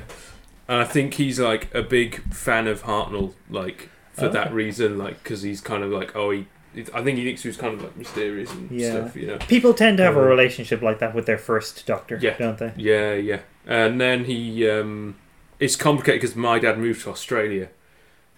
[0.68, 4.56] and I think he's like a big fan of Hartnell like for that Okay.
[4.56, 6.48] reason like because he's kind of like oh he
[6.94, 8.90] I think he thinks he was kind of like mysterious and Yeah.
[8.92, 11.86] stuff you know People tend to have a Uh, relationship like that with their first
[11.86, 12.36] Doctor, Yeah.
[12.40, 12.72] don't they?
[12.78, 13.40] Yeah, yeah.
[13.68, 15.16] And then he, um,
[15.60, 17.68] it's complicated because my dad moved to Australia,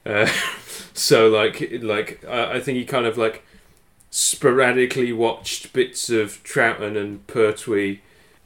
[0.06, 0.26] uh,
[0.94, 3.44] so like, like I I think he kind of like
[4.10, 8.00] sporadically watched bits of Troughton and Pertwee,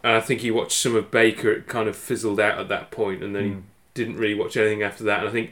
[0.04, 1.52] and I think he watched some of Baker.
[1.52, 3.62] It kind of fizzled out at that point, and then he Mm.
[3.94, 5.20] didn't really watch anything after that.
[5.20, 5.52] And I think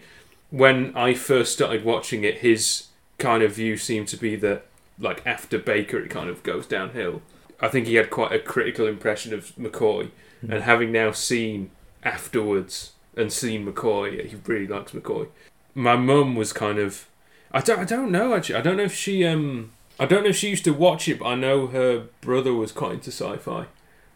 [0.52, 2.88] when I first started watching it, his
[3.18, 4.66] kind of view seemed to be that
[5.00, 7.22] like after Baker, it kind of goes downhill.
[7.60, 10.12] I think he had quite a critical impression of McCoy,
[10.42, 11.72] and having now seen
[12.04, 15.28] afterwards and seen McCoy, he really likes McCoy.
[15.76, 17.08] My mum was kind of,
[17.52, 18.56] I don't, I don't know actually.
[18.56, 21.20] I don't know if she, um, I don't know if she used to watch it,
[21.20, 23.66] but I know her brother was quite into sci-fi.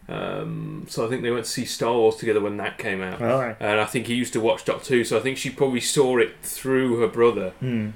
[0.08, 3.20] Um, so I think they went to see Star Wars together when that came out,
[3.20, 3.56] right.
[3.60, 5.04] and I think he used to watch Doctor Who.
[5.04, 7.90] So I think she probably saw it through her brother, Hmm.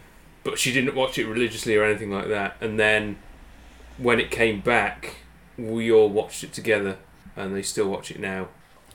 [0.44, 2.56] but she didn't watch it religiously or anything like that.
[2.60, 3.16] And then
[3.98, 5.16] when it came back,
[5.58, 6.98] we all watched it together,
[7.34, 8.46] and they still watch it now.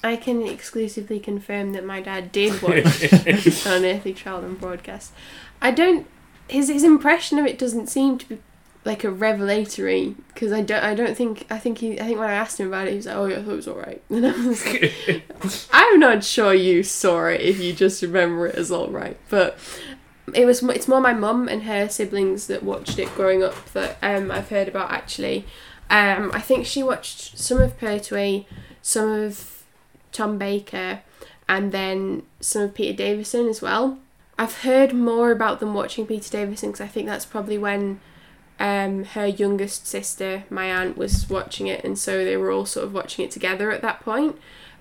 [0.04, 5.14] I can exclusively confirm that my dad did watch an Unearthly Child on broadcast.
[5.62, 6.08] I don't.
[6.48, 8.40] His his impression of it doesn't seem to be
[8.86, 12.30] like a revelatory because I don't I don't think I think he I think when
[12.30, 14.02] I asked him about it he was like oh yeah I thought it was alright
[14.10, 15.24] and I was like
[15.72, 19.60] I'm not sure you saw it if you just remember it as alright but
[20.34, 23.98] it was it's more my mum and her siblings that watched it growing up that
[24.02, 25.46] um I've heard about actually
[25.90, 28.46] um I think she watched some of Pertwee
[28.82, 29.59] some of
[30.12, 31.02] Tom Baker
[31.48, 33.98] and then some of Peter Davison as well.
[34.38, 38.00] I've heard more about them watching Peter Davison because I think that's probably when
[38.60, 42.86] um, her youngest sister, my aunt, was watching it, and so they were all sort
[42.86, 44.38] of watching it together at that point.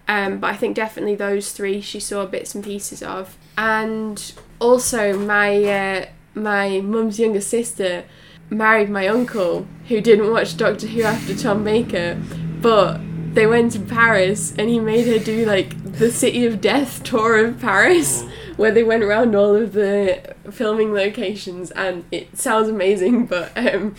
[0.06, 5.18] Um, but I think definitely those three she saw bits and pieces of, and also
[5.18, 8.05] my uh, my mum's younger sister
[8.50, 12.20] married my uncle who didn't watch Doctor Who after Tom Baker,
[12.60, 13.00] but
[13.39, 17.47] they went to Paris and he made her do like the City of Death tour
[17.47, 18.24] of Paris
[18.56, 23.94] where they went around all of the filming locations and it sounds amazing but um,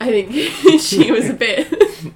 [0.00, 0.32] I think
[0.80, 1.74] she was a bit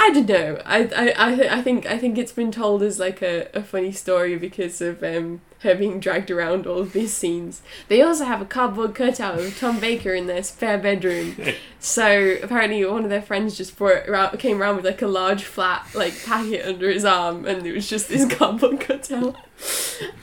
[0.00, 0.62] I don't know.
[0.64, 3.62] I I I, th- I think I think it's been told as like a, a
[3.62, 7.62] funny story because of um her being dragged around all of these scenes.
[7.88, 11.36] They also have a cardboard cutout of Tom Baker in their spare bedroom.
[11.80, 15.44] So apparently one of their friends just brought around, came around with like a large
[15.44, 19.36] flat like packet under his arm, and it was just this cardboard cutout.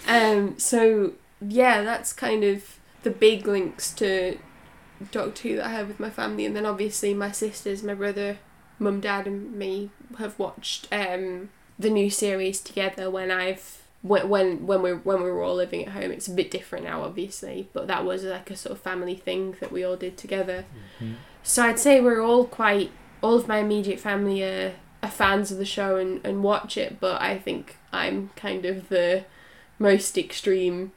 [0.07, 0.59] Um.
[0.59, 4.37] So yeah, that's kind of the big links to
[5.11, 8.37] Doctor Who that I have with my family, and then obviously my sisters, my brother,
[8.79, 14.65] mum, dad, and me have watched um the new series together when I've when when
[14.67, 16.11] when we when we were all living at home.
[16.11, 19.55] It's a bit different now, obviously, but that was like a sort of family thing
[19.59, 20.65] that we all did together.
[21.43, 22.91] So I'd say we're all quite
[23.21, 26.99] all of my immediate family are, are fans of the show and, and watch it,
[26.99, 29.25] but I think I'm kind of the
[29.79, 30.91] most extreme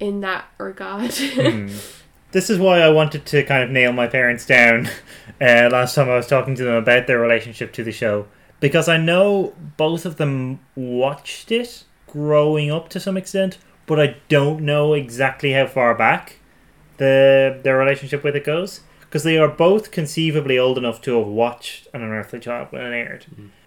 [0.00, 1.12] in that regard.
[1.14, 1.68] Hmm.
[2.34, 4.88] This is why I wanted to kind of nail my parents down
[5.40, 8.26] uh, last time I was talking to them about their relationship to the show.
[8.58, 14.16] Because I know both of them watched it growing up to some extent, but I
[14.28, 16.40] don't know exactly how far back
[16.96, 18.80] the their relationship with it goes.
[18.98, 22.96] Because they are both conceivably old enough to have watched An Unearthly Child when it
[22.96, 23.26] aired.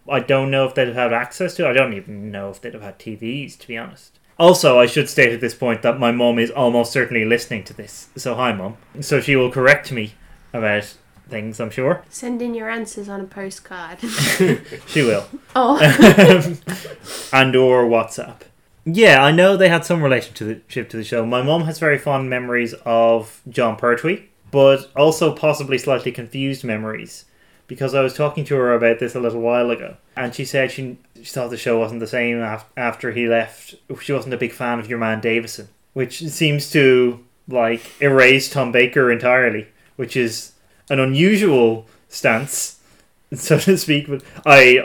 [0.10, 1.70] I don't know if they'd have had access to it.
[1.70, 4.20] I don't even know if they'd have had TVs, to be honest.
[4.40, 7.74] Also, I should state at this point that my mom is almost certainly listening to
[7.74, 8.10] this.
[8.16, 8.78] So, hi, mom.
[9.02, 10.14] So, she will correct me
[10.54, 10.96] about
[11.28, 12.04] things, I'm sure.
[12.10, 14.00] Send in your answers on a postcard.
[14.88, 15.28] She will.
[15.56, 15.78] oh.
[17.34, 18.42] and or WhatsApp.
[18.86, 21.26] Yeah, I know they had some relationship to the show.
[21.26, 27.26] My mom has very fond memories of Jon Pertwee, but also possibly slightly confused memories
[27.68, 30.72] because I was talking to her about this a little while ago, and she said
[30.72, 33.76] she, she thought the show wasn't the same af- after he left.
[34.02, 38.72] She wasn't a big fan of your man Davison, which seems to like erase Tom
[38.72, 40.54] Baker entirely, which is
[40.90, 42.80] an unusual stance,
[43.34, 44.08] so to speak.
[44.08, 44.80] But I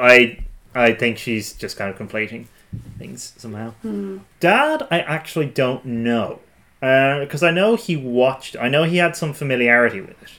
[0.75, 2.47] I I think she's just kind of conflating
[2.99, 3.71] things somehow.
[3.83, 4.19] Hmm.
[4.41, 6.41] Dad, I actually don't know.
[6.81, 10.31] Uh, because I know he watched, I know he had some familiarity with it,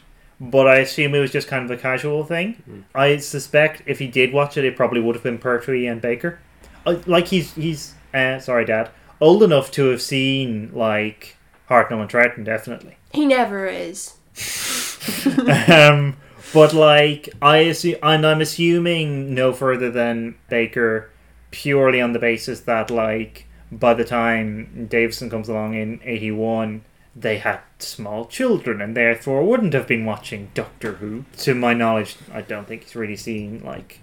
[0.51, 2.83] but I assume it was just kind of a casual thing.
[2.93, 6.39] I suspect if he did watch it, it probably would have been Pertwee and Baker.
[6.85, 8.89] Uh, Like he's he's uh, sorry, Dad,
[9.21, 11.37] old enough to have seen like
[11.69, 12.97] Hartnell and Troughton, definitely.
[13.13, 14.13] he never is.
[15.71, 16.17] um,
[16.53, 21.09] but like I assume, and I'm assuming no further than Baker,
[21.51, 26.83] purely on the basis that like by the time Davison comes along in '81,
[27.15, 31.25] they had small children and therefore wouldn't have been watching Doctor Who.
[31.37, 33.99] To my knowledge, I don't think he's really seen like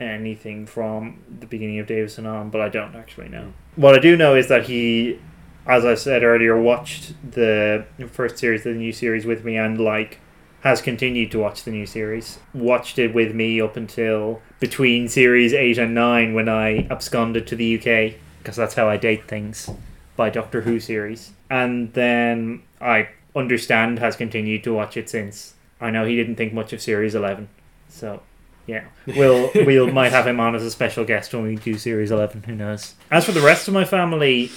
[0.00, 3.52] anything from the beginning of Davison on, but I don't actually know.
[3.76, 5.20] What I do know is that he,
[5.66, 10.20] as I said earlier, watched the first series the new series with me and like
[10.62, 12.38] has continued to watch the new series.
[12.54, 17.56] Watched it with me up until between series 8 and 9 when I absconded to
[17.56, 19.70] the UK because that's how I date things
[20.16, 21.32] by Doctor Who series.
[21.50, 25.54] And then I understand has continued to watch it since.
[25.80, 27.48] I know he didn't think much of series 11.
[27.88, 28.22] So
[28.66, 32.10] yeah, we'll we'll might have him on as a special guest when we do series
[32.10, 32.42] eleven.
[32.42, 32.94] Who knows?
[33.10, 34.50] As for the rest of my family,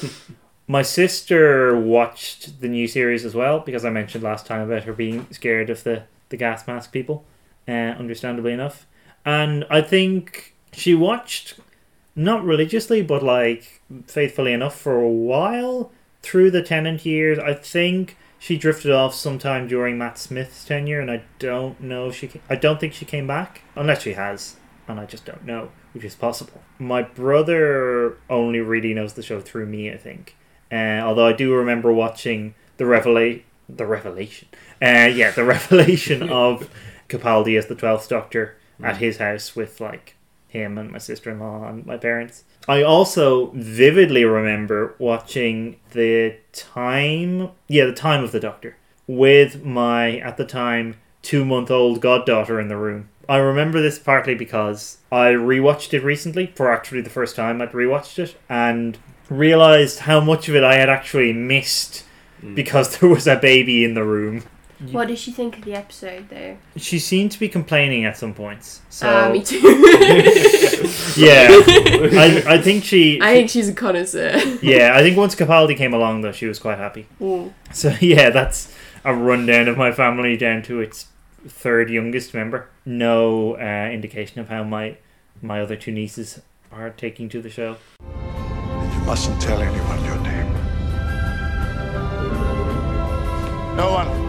[0.68, 4.94] my sister watched the new series as well because I mentioned last time about her
[4.94, 7.24] being scared of the the gas mask people.
[7.68, 8.88] Uh, understandably enough,
[9.24, 11.60] and I think she watched
[12.16, 15.92] not religiously but like faithfully enough for a while
[16.22, 17.40] through the Tennant years.
[17.40, 22.16] I think she drifted off sometime during Matt Smith's tenure, and I don't know if
[22.16, 22.28] she.
[22.28, 24.56] ca- I don't think she came back unless she has,
[24.88, 26.62] and I just don't know, which is possible.
[26.78, 30.36] My brother only really knows the show through me, I think.
[30.72, 34.48] Uh, although I do remember watching the revelation, the revelation,
[34.82, 36.70] uh, yeah, the revelation of
[37.10, 40.16] Capaldi as the Twelfth Doctor at his house with like
[40.50, 42.44] him and my sister in law and my parents.
[42.68, 48.76] I also vividly remember watching the time, yeah, the time of the Doctor
[49.08, 53.10] with my at the time two month old goddaughter in the room.
[53.28, 57.72] I remember this partly because I rewatched it recently for actually the first time I'd
[57.72, 58.98] rewatched it and
[59.30, 62.04] realized how much of it I had actually missed
[62.42, 62.56] mm.
[62.56, 64.44] because there was a baby in the room.
[64.92, 66.58] What did she think of the episode, though?
[66.78, 68.82] She seemed to be complaining at some points.
[68.90, 69.58] So Ah, me too.
[71.18, 73.20] yeah, I, I think she.
[73.22, 74.38] I think she's a connoisseur.
[74.62, 77.08] yeah, I think once Capaldi came along, though, she was quite happy.
[77.20, 77.52] Mm.
[77.74, 78.74] So yeah, that's
[79.04, 81.08] a rundown of my family down to its
[81.46, 82.70] third youngest member.
[82.86, 84.96] No uh, indication of how my
[85.42, 86.42] my other two nieces
[86.72, 87.76] are taking to the show.
[88.02, 90.54] You mustn't tell anyone your name.
[93.76, 94.29] No one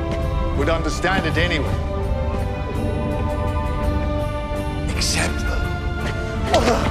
[0.61, 1.75] would understand it anyway.
[4.95, 6.90] Except...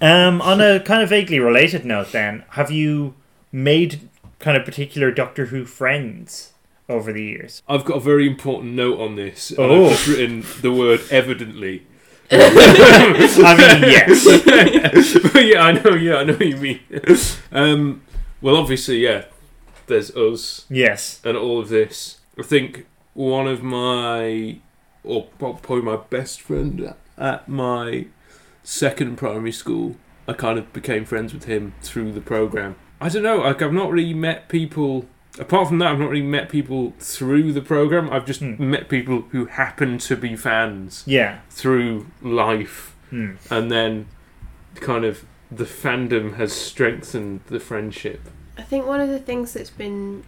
[0.00, 3.14] Um, on a kind of vaguely related note, then, have you
[3.52, 4.08] made
[4.38, 6.52] kind of particular Doctor Who friends
[6.88, 7.62] over the years?
[7.68, 9.50] I've got a very important note on this.
[9.50, 9.84] and Oh.
[9.86, 11.86] I've just written the word evidently.
[12.30, 14.24] I mean, yes.
[15.32, 15.94] but yeah, I know.
[15.94, 16.80] Yeah, I know what you mean.
[17.52, 18.02] Um,
[18.40, 19.26] well, obviously, yeah.
[19.86, 20.66] There's us.
[20.68, 21.20] Yes.
[21.24, 22.18] And all of this.
[22.36, 24.58] I think one of my,
[25.04, 28.06] or prob- probably my best friend at my
[28.66, 29.94] second primary school,
[30.26, 32.74] I kind of became friends with him through the program.
[33.00, 33.36] I don't know.
[33.38, 35.06] Like I've not really met people.
[35.38, 38.10] Apart from that, I've not really met people through the program.
[38.10, 41.04] I've just met people who happen to be fans.
[41.06, 41.38] Yeah.
[41.50, 43.34] Through life, Hmm.
[43.50, 44.06] and then
[44.74, 48.20] kind of the fandom has strengthened the friendship.
[48.58, 50.24] I think one of the things that's been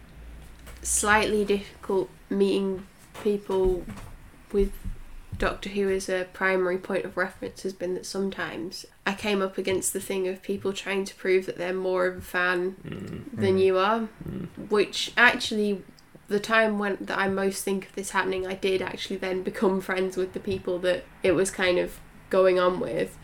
[0.81, 2.85] slightly difficult meeting
[3.21, 3.83] people
[4.53, 4.71] with
[5.37, 9.57] Doctor Who as a primary point of reference has been that sometimes I came up
[9.57, 12.75] against the thing of people trying to prove that they're more of a fan
[13.33, 13.63] than Mm.
[13.63, 14.09] you are,
[14.69, 15.81] which actually
[16.27, 19.79] the time when that I most think of this happening, I did actually then become
[19.89, 21.99] friends with the people that it was kind of
[22.29, 23.17] going on with.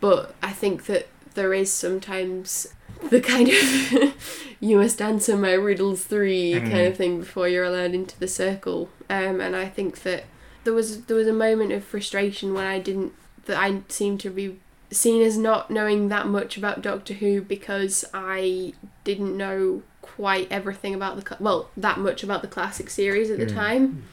[0.00, 2.74] But I think that there is sometimes
[3.08, 4.14] the kind of
[4.60, 6.70] you must answer my riddles three Mm.
[6.70, 8.90] kind of thing before you're allowed into the circle.
[9.08, 10.24] Um, and I think that
[10.64, 13.12] there was there was a moment of frustration when I didn't
[13.46, 14.58] that I seemed to be
[14.90, 18.74] seen as not knowing that much about Doctor Who because I
[19.04, 23.46] didn't know quite everything about the well that much about the classic series at the
[23.46, 23.54] Mm.
[23.54, 24.04] time.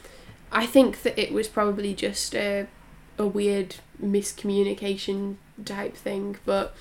[0.52, 2.68] I think that it was probably just a
[3.18, 5.36] a weird miscommunication
[5.66, 6.74] type thing, but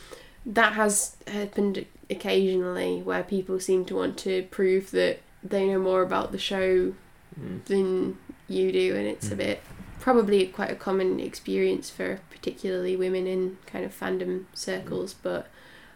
[0.46, 6.02] that has happened occasionally where people seem to want to prove that they know more
[6.02, 6.94] about the show
[7.38, 7.64] Mm.
[7.66, 8.18] than
[8.48, 9.38] you do, and it's a Mm.
[9.38, 9.60] bit
[10.00, 15.14] probably quite a common experience for particularly women in kind of fandom circles.
[15.14, 15.48] But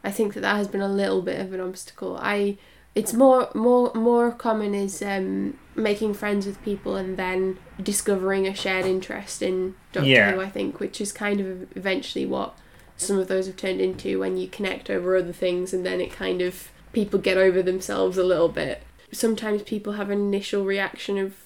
[0.04, 2.18] I think that that has been a little bit of an obstacle.
[2.20, 2.58] I
[2.94, 8.54] it's more more more common is um, making friends with people and then discovering a
[8.54, 10.32] shared interest in Doctor Yeah.
[10.32, 10.40] Who.
[10.42, 12.54] I think, which is kind of eventually what
[12.98, 16.12] some of those have turned into when you connect over other things and then it
[16.12, 18.82] kind of people get over themselves a little bit.
[19.10, 21.41] Sometimes people have an initial reaction of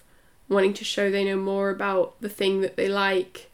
[0.48, 3.50] wanting to show they know more about the thing that they like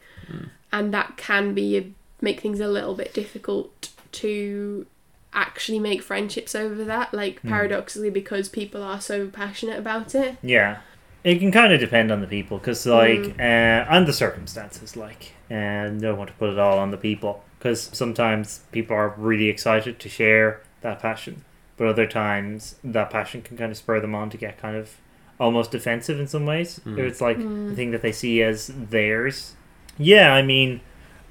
[0.71, 1.85] and that can be a,
[2.21, 4.85] make things a little bit difficult to
[5.33, 7.49] actually make friendships over that like Hmm.
[7.49, 10.77] paradoxically because people are so passionate about it Yeah,
[11.23, 13.39] it can kind of depend on the people because, like, Mm.
[13.39, 14.95] uh, and the circumstances.
[14.97, 19.13] Like, and don't want to put it all on the people because sometimes people are
[19.17, 21.43] really excited to share that passion,
[21.77, 24.97] but other times that passion can kind of spur them on to get kind of
[25.39, 26.79] almost defensive in some ways.
[26.85, 26.97] Mm.
[26.99, 27.69] It's like Mm.
[27.69, 29.55] the thing that they see as theirs.
[29.97, 30.81] Yeah, I mean,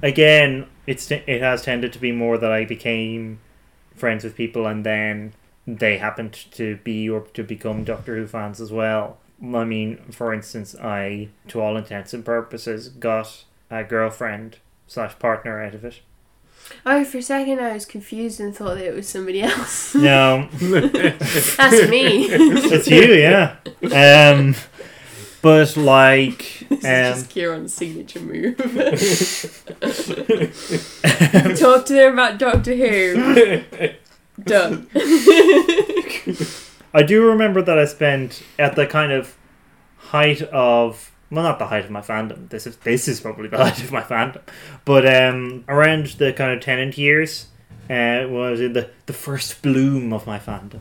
[0.02, 3.38] again, it's it has tended to be more that I became
[3.94, 5.32] friends with people and then
[5.66, 9.18] they happened to be or to become Doctor Who fans as well.
[9.42, 15.60] I mean, for instance, I, to all intents and purposes, got a girlfriend slash partner
[15.62, 16.00] out of it.
[16.84, 20.48] Oh for a second i was confused and thought that it was somebody else No,
[20.60, 23.56] that's me it's you, yeah.
[24.32, 24.54] Um,
[25.42, 28.56] but like, This is um, just Ciarán's signature move.
[31.58, 33.62] Talk to them about Doctor Who.
[34.44, 34.86] Done.
[36.94, 39.34] I do remember that I spent at the kind of
[39.96, 42.50] height of well, not the height of my fandom.
[42.50, 44.42] This is this is probably the height of my fandom,
[44.84, 47.46] but um, around the kind of Tennant years,
[47.88, 50.80] uh, was in the the first bloom of my fandom.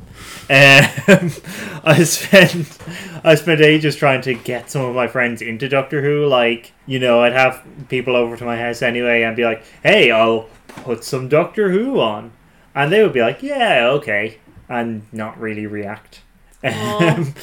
[0.49, 1.31] Um,
[1.85, 2.77] I spent
[3.23, 6.25] I spent ages trying to get some of my friends into Doctor Who.
[6.25, 10.11] Like you know, I'd have people over to my house anyway, and be like, "Hey,
[10.11, 12.33] I'll put some Doctor Who on,"
[12.75, 16.21] and they would be like, "Yeah, okay," and not really react.
[16.63, 17.33] Um,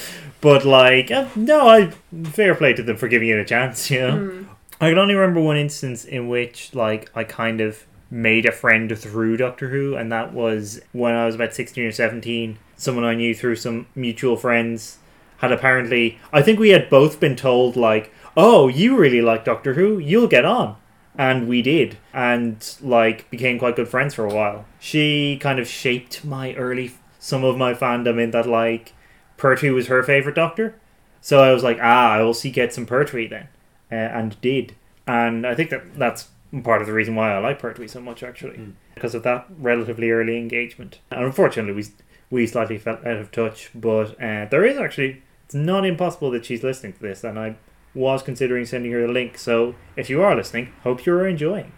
[0.41, 1.91] but like, uh, no, I
[2.25, 3.91] fair play to them for giving it a chance.
[3.91, 4.47] You know, Mm.
[4.81, 8.97] I can only remember one instance in which like I kind of made a friend
[8.97, 12.59] through Doctor Who, and that was when I was about sixteen or seventeen.
[12.77, 14.99] Someone I knew through some mutual friends
[15.39, 16.19] had apparently.
[16.33, 19.99] I think we had both been told like, "Oh, you really like Doctor Who?
[19.99, 20.77] You'll get on."
[21.17, 24.65] And we did, and like became quite good friends for a while.
[24.79, 28.93] She kind of shaped my early, some of my fandom in that like,
[29.39, 30.75] Pertwee was her favorite Doctor,
[31.23, 33.49] so I was like, ah, I will see get some Pertwee then,
[33.91, 34.75] uh, and did,
[35.07, 36.29] and I think that that's
[36.63, 38.73] part of the reason why I like Pertwee so much actually, Mm.
[38.95, 40.99] because of that relatively early engagement.
[41.11, 41.85] And unfortunately, we
[42.31, 46.45] we slightly fell out of touch, but uh, there is actually it's not impossible that
[46.45, 47.57] she's listening to this, and I
[47.95, 49.39] was considering sending her a link.
[49.39, 51.73] So if you are listening, hope you're enjoying.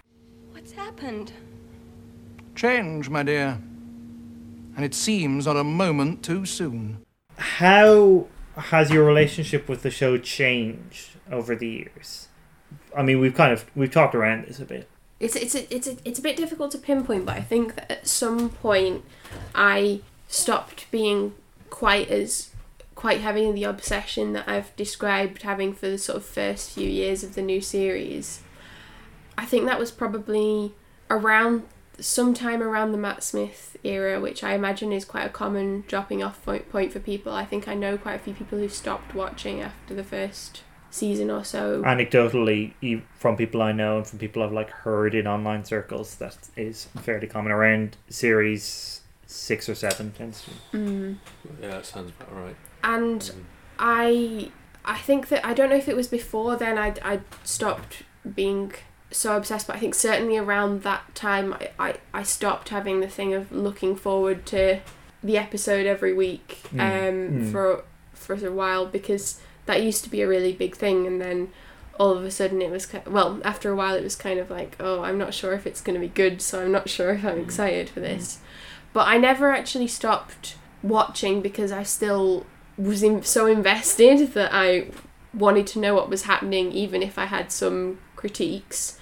[0.51, 1.33] What's happened?
[2.57, 3.59] Change, my dear.
[4.77, 6.99] And it seems not a moment too soon.
[7.41, 12.29] How has your relationship with the show changed over the years?
[12.95, 14.89] I mean, we've kind of we've talked around this a bit.
[15.19, 17.91] It's it's a, it's a, it's a bit difficult to pinpoint, but I think that
[17.91, 19.05] at some point
[19.55, 21.35] I stopped being
[21.71, 22.51] quite as
[22.95, 27.25] quite having the obsession that I've described having for the sort of first few years
[27.25, 28.43] of the new series.
[29.39, 30.75] I think that was probably
[31.09, 31.63] around
[32.01, 36.43] sometime around the Matt Smith era, which I imagine is quite a common dropping off
[36.45, 37.33] point, point for people.
[37.33, 41.31] I think I know quite a few people who stopped watching after the first season
[41.31, 41.83] or so.
[41.83, 46.17] Anecdotally, e- from people I know and from people I've like heard in online circles,
[46.17, 50.11] that is fairly common around series six or seven.
[50.13, 50.51] Tends to.
[50.77, 51.17] Mm.
[51.61, 52.57] Yeah, that sounds about right.
[52.83, 53.33] and
[53.79, 54.51] I
[54.85, 58.03] I think that I don't know if it was before then I I stopped
[58.35, 58.73] being
[59.11, 63.09] so obsessed but I think certainly around that time I, I, I stopped having the
[63.09, 64.81] thing of looking forward to
[65.23, 67.53] the episode every week um Mm, mm.
[67.53, 67.85] for
[68.15, 71.51] for a while because that used to be a really big thing and then
[71.99, 74.77] all of a sudden it was well after a while it was kind of like
[74.81, 77.25] oh I'm not sure if it's going to be good so I'm not sure if
[77.25, 78.39] I'm excited for this
[78.93, 82.47] but I never actually stopped watching because I still
[82.77, 84.87] was in, so invested that I
[85.33, 88.99] wanted to know what was happening, even if I had some critiques.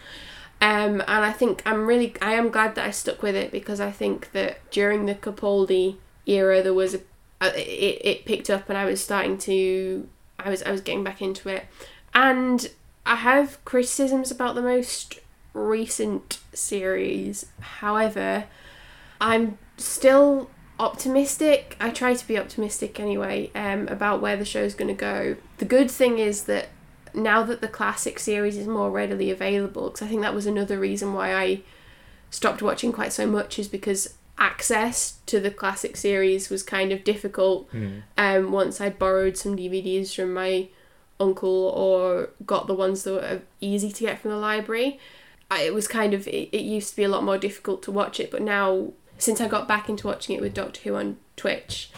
[0.60, 3.80] Um, and I think I'm really, I am glad that I stuck with it because
[3.80, 7.01] I think that during the Capaldi era, there was a,
[7.40, 10.09] it, it picked up and I was starting to,
[10.39, 11.66] I was, I was getting back into it.
[12.12, 12.68] And
[13.06, 15.20] I have criticisms about the most
[15.55, 17.47] recent series.
[17.60, 18.44] However,
[19.20, 21.76] I'm still optimistic.
[21.80, 25.36] I try to be optimistic anyway um, about where the show's going to go.
[25.59, 26.68] The good thing is that
[27.14, 30.78] now that the classic series is more readily available, because I think that was another
[30.78, 31.60] reason why I
[32.30, 37.02] stopped watching quite so much, is because access to the classic series was kind of
[37.02, 38.02] difficult Mm.
[38.16, 40.68] um, once I'd borrowed some DVDs from my
[41.18, 45.01] uncle or got the ones that were easy to get from the library.
[45.51, 47.90] I, it was kind of it, it used to be a lot more difficult to
[47.90, 51.16] watch it, but now since I got back into watching it with Doctor Who on
[51.36, 51.90] Twitch,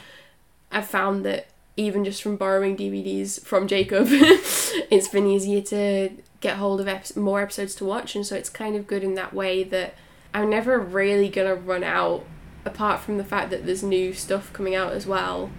[0.72, 1.48] I've found that
[1.80, 7.16] even just from borrowing DVDs from Jacob, it's been easier to get hold of ep-
[7.16, 9.94] more episodes to watch, and so it's kind of good in that way that
[10.34, 12.24] I'm never really gonna run out.
[12.64, 15.50] Apart from the fact that there's new stuff coming out as well,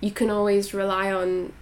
[0.00, 1.52] you can always rely on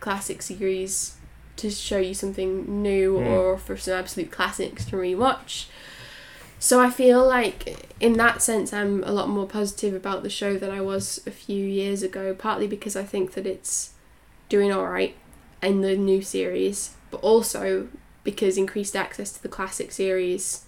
[0.00, 1.14] classic series
[1.56, 3.26] to show you something new Mm.
[3.30, 5.66] or for some absolute classics to rewatch.
[6.62, 10.56] So I feel like in that sense I'm a lot more positive about the show
[10.56, 13.94] than I was a few years ago, partly because I think that it's
[14.48, 15.16] doing alright
[15.60, 17.88] in the new series, but also
[18.22, 20.64] because increased access to the classic series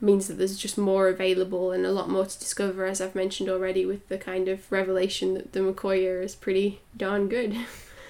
[0.00, 3.48] means that there's just more available and a lot more to discover as I've mentioned
[3.48, 7.56] already with the kind of revelation that the McCoy era is pretty darn good.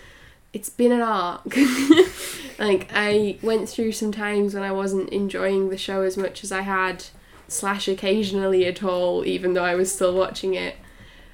[0.52, 1.46] it's been an arc.
[2.58, 6.52] like I went through some times when I wasn't enjoying the show as much as
[6.52, 7.06] I had
[7.52, 10.76] slash occasionally at all even though I was still watching it.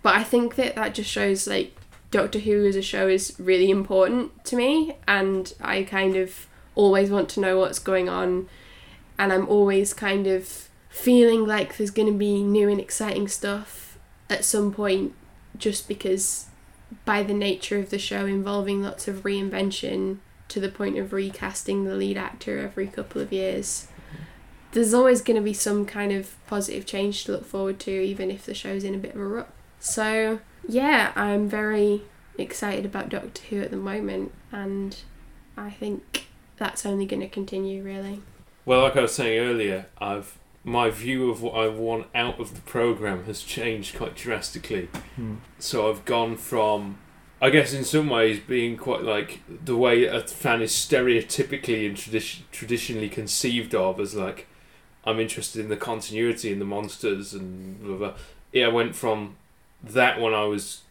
[0.02, 1.74] But I think that that just shows like
[2.10, 7.10] Doctor Who as a show is really important to me and I kind of always
[7.10, 8.48] want to know what's going on
[9.18, 13.98] and I'm always kind of feeling like there's going to be new and exciting stuff
[14.30, 15.14] at some point
[15.56, 16.46] just because
[17.04, 20.18] by the nature of the show involving lots of reinvention
[20.48, 23.88] to the point of recasting the lead actor every couple of years
[24.72, 28.30] there's always going to be some kind of positive change to look forward to even
[28.30, 29.50] if the show's in a bit of a rut
[29.80, 32.02] so yeah i'm very
[32.36, 34.98] excited about doctor who at the moment and
[35.56, 36.26] i think
[36.56, 38.20] that's only going to continue really
[38.66, 42.54] Well, like I was saying earlier, I've my view of what I want out of
[42.54, 44.88] the program has changed quite drastically.
[45.16, 45.36] Hmm.
[45.58, 46.98] So I've gone from,
[47.40, 51.96] I guess, in some ways, being quite like the way a fan is stereotypically and
[51.96, 54.47] tradi- traditionally conceived of as like,
[55.08, 58.14] I'm interested in the continuity and the monsters and blah blah.
[58.52, 59.36] Yeah, I went from
[59.82, 60.82] that when I was,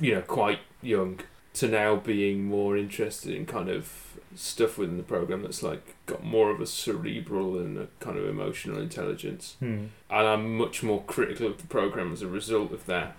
[0.00, 1.20] you know, quite young
[1.54, 6.22] to now being more interested in kind of stuff within the program that's like got
[6.22, 9.86] more of a cerebral and a kind of emotional intelligence, Hmm.
[10.10, 13.16] and I'm much more critical of the program as a result of that.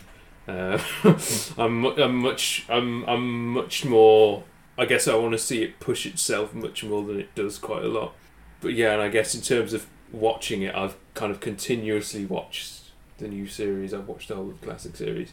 [0.48, 0.80] Uh,
[1.58, 4.44] I'm, I'm much I'm I'm much more.
[4.78, 7.84] I guess I want to see it push itself much more than it does quite
[7.84, 8.14] a lot.
[8.62, 12.82] But yeah, and I guess in terms of watching it, I've kind of continuously watched
[13.18, 13.94] the new series.
[13.94, 15.32] I've watched the whole of the classic series.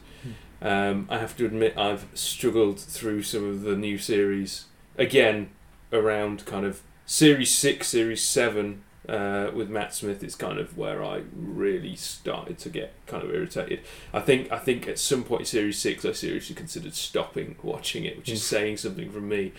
[0.62, 5.50] Um, I have to admit, I've struggled through some of the new series again
[5.92, 8.82] around kind of series six, series seven.
[9.06, 13.34] Uh, with Matt Smith, it's kind of where I really started to get kind of
[13.34, 13.80] irritated.
[14.14, 18.06] I think I think at some point in series six, I seriously considered stopping watching
[18.06, 18.44] it, which is Mm.
[18.44, 19.52] saying something from me.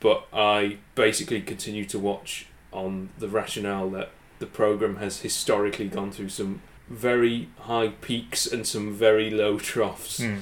[0.00, 6.10] But I basically continue to watch on the rationale that the program has historically gone
[6.12, 10.22] through some very high peaks and some very low troughs.
[10.22, 10.36] Hmm.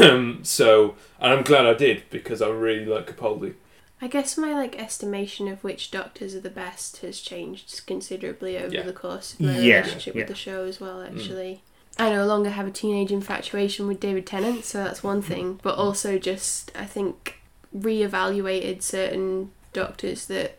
[0.00, 3.54] Um, so, and I'm glad I did because I really like Capaldi.
[4.00, 8.74] I guess my like estimation of which doctors are the best has changed considerably over
[8.74, 8.82] Yeah.
[8.82, 10.20] the course of my Yeah, relationship yeah.
[10.22, 11.02] with the show as well.
[11.02, 11.62] Actually,
[11.98, 15.58] I no longer have a teenage infatuation with David Tennant, so that's one thing.
[15.62, 17.40] But also, just I think
[17.76, 20.58] reevaluated certain doctors that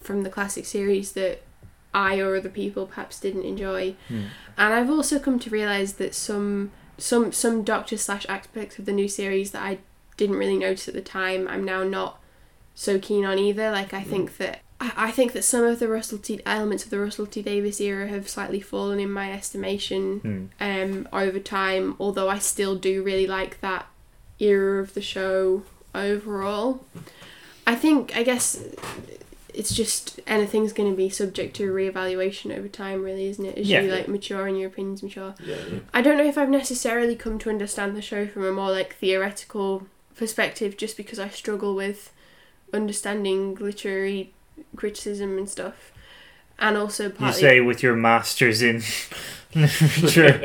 [0.00, 1.42] from the classic series that
[1.96, 3.96] I or other people perhaps didn't enjoy.
[4.08, 4.24] Hmm.
[4.58, 8.92] And I've also come to realize that some some some doctors slash aspects of the
[8.92, 9.78] new series that I
[10.16, 12.20] didn't really notice at the time, I'm now not
[12.74, 13.70] so keen on either.
[13.70, 16.90] Like I think that I I think that some of the Russell T elements of
[16.90, 20.44] the Russell T Davies era have slightly fallen in my estimation Hmm.
[20.60, 21.96] um, over time.
[21.98, 23.86] Although I still do really like that
[24.38, 25.62] era of the show
[25.94, 26.84] overall.
[27.66, 28.62] I think I guess
[29.56, 33.58] it's just anything's going to be subject to reevaluation over time, really, isn't it?
[33.58, 33.80] As Yeah.
[33.80, 35.34] you like mature and your opinions mature.
[35.44, 35.78] Yeah, yeah.
[35.94, 38.94] I don't know if I've necessarily come to understand the show from a more like
[38.96, 42.12] theoretical perspective, just because I struggle with
[42.72, 44.32] understanding literary
[44.76, 45.92] criticism and stuff,
[46.58, 48.82] and also You say with your masters in
[49.62, 50.38] literature.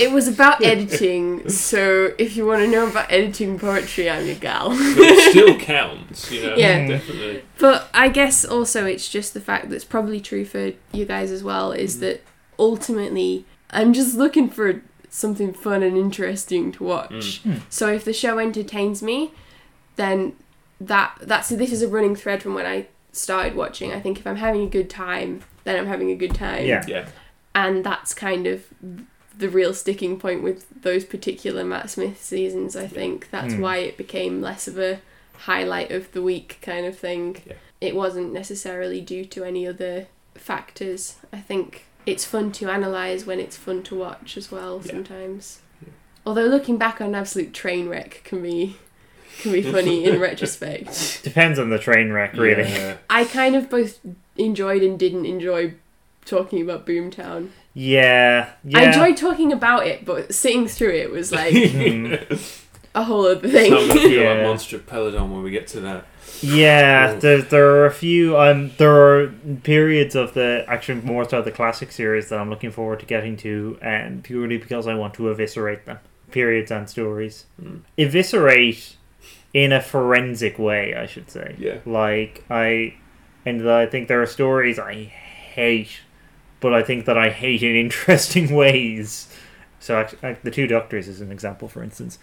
[0.00, 1.48] it was about editing.
[1.48, 4.70] So if you want to know about editing poetry, I'm your gal.
[4.70, 6.56] But it still counts, you know.
[6.56, 6.86] Yeah.
[6.88, 7.44] definitely.
[7.58, 11.44] But I guess also it's just the fact that's probably true for you guys as
[11.44, 12.22] well is that
[12.58, 17.42] ultimately I'm just looking for something fun and interesting to watch.
[17.44, 17.60] Mm.
[17.68, 19.32] So if the show entertains me,
[19.96, 20.34] then
[20.80, 23.92] that that's this is a running thread from when I started watching.
[23.92, 26.64] I think if I'm having a good time, then I'm having a good time.
[26.64, 26.84] Yeah.
[26.86, 27.08] Yeah.
[27.56, 28.64] And that's kind of
[29.36, 33.30] the real sticking point with those particular Matt Smith seasons, I think.
[33.30, 33.60] That's Mm.
[33.60, 35.00] why it became less of a
[35.38, 37.38] highlight of the week kind of thing.
[37.46, 37.54] Yeah.
[37.80, 41.16] It wasn't necessarily due to any other factors.
[41.32, 44.92] I think it's fun to analyse when it's fun to watch as well Yeah.
[44.92, 45.60] sometimes.
[46.24, 48.76] Although looking back on Absolute Trainwreck can be
[49.42, 51.22] can be funny in retrospect.
[51.22, 52.62] Depends on the train wreck, really.
[52.62, 52.96] Yeah.
[53.10, 53.98] I kind of both
[54.38, 55.74] enjoyed and didn't enjoy
[56.26, 57.48] talking about Boomtown.
[57.74, 58.78] Yeah, yeah.
[58.78, 62.62] I enjoyed talking about it, but sitting through it was like Mm.
[62.94, 63.90] a whole other How we thing.
[63.92, 64.32] feel Yeah.
[64.32, 66.06] about Monster Peladon when we get to that.
[66.42, 67.20] Yeah, Oh.
[67.20, 68.36] there, there are a few.
[68.36, 69.28] Um, there are
[69.62, 73.36] periods of the actually more so the classic series that I'm looking forward to getting
[73.38, 75.98] to, and purely because I want to eviscerate them.
[76.32, 77.80] Periods and stories, Mm.
[77.98, 78.96] eviscerate
[79.54, 81.54] in a forensic way, I should say.
[81.58, 81.78] Yeah.
[81.86, 82.94] Like I,
[83.46, 84.94] and I think there are stories I
[85.54, 86.00] hate,
[86.60, 89.28] but I think that I hate in interesting ways.
[89.78, 92.18] So actually, like, the two doctors is an example, for instance.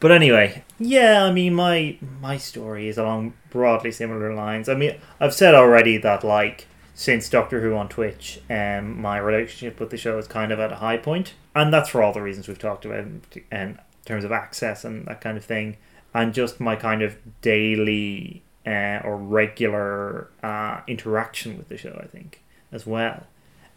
[0.00, 4.68] But anyway, yeah, I mean my my story is along broadly similar lines.
[4.68, 9.80] I mean, I've said already that like since Doctor Who on Twitch, um, my relationship
[9.80, 12.22] with the show is kind of at a high point, and that's for all the
[12.22, 15.76] reasons we've talked about in, in terms of access and that kind of thing,
[16.14, 21.98] and just my kind of daily uh, or regular uh, interaction with the show.
[22.02, 22.42] I think
[22.72, 23.26] as well.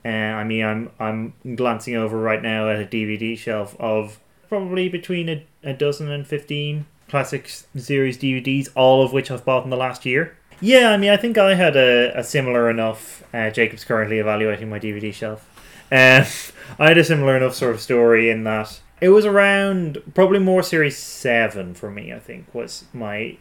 [0.07, 4.87] Uh, I mean, I'm I'm glancing over right now at a DVD shelf of probably
[4.87, 9.69] between a, a dozen and fifteen classic series DVDs, all of which I've bought in
[9.69, 10.37] the last year.
[10.61, 13.23] Yeah, I mean, I think I had a, a similar enough.
[13.33, 15.47] Uh, Jacob's currently evaluating my DVD shelf.
[15.91, 16.25] Uh,
[16.79, 20.63] I had a similar enough sort of story in that it was around probably more
[20.63, 22.13] series seven for me.
[22.13, 23.37] I think was my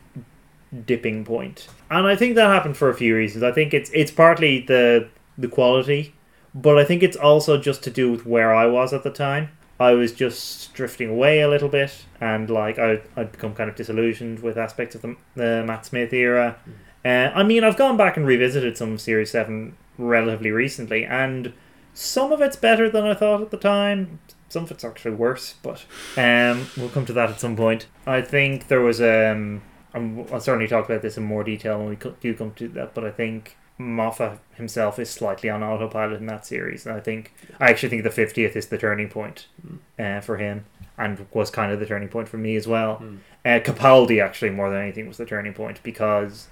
[0.85, 3.43] dipping point, and I think that happened for a few reasons.
[3.43, 6.15] I think it's it's partly the the quality,
[6.57, 9.51] but I think it's also just to do with where I was at the time.
[9.79, 13.77] I was just drifting away a little bit, and like I I'd become kind of
[13.77, 16.57] disillusioned with aspects of the the Matt Smith era.
[17.05, 21.53] Uh, I mean, I've gone back and revisited some of Series Seven relatively recently, and
[21.93, 24.19] some of it's better than I thought at the time.
[24.49, 25.85] Some of it's actually worse, but
[26.17, 27.87] um, we'll come to that at some point.
[28.07, 29.61] I think there was um,
[29.93, 32.95] and I'll certainly talk about this in more detail when we do come to that.
[32.95, 37.35] But I think Moffat himself is slightly on autopilot in that series, and I think
[37.61, 39.77] I actually think the fiftieth is the turning point hmm.
[39.99, 40.65] uh, for him,
[40.97, 42.97] and was kind of the turning point for me as well.
[42.97, 43.17] Hmm.
[43.45, 46.49] Uh, Capaldi actually more than anything was the turning point because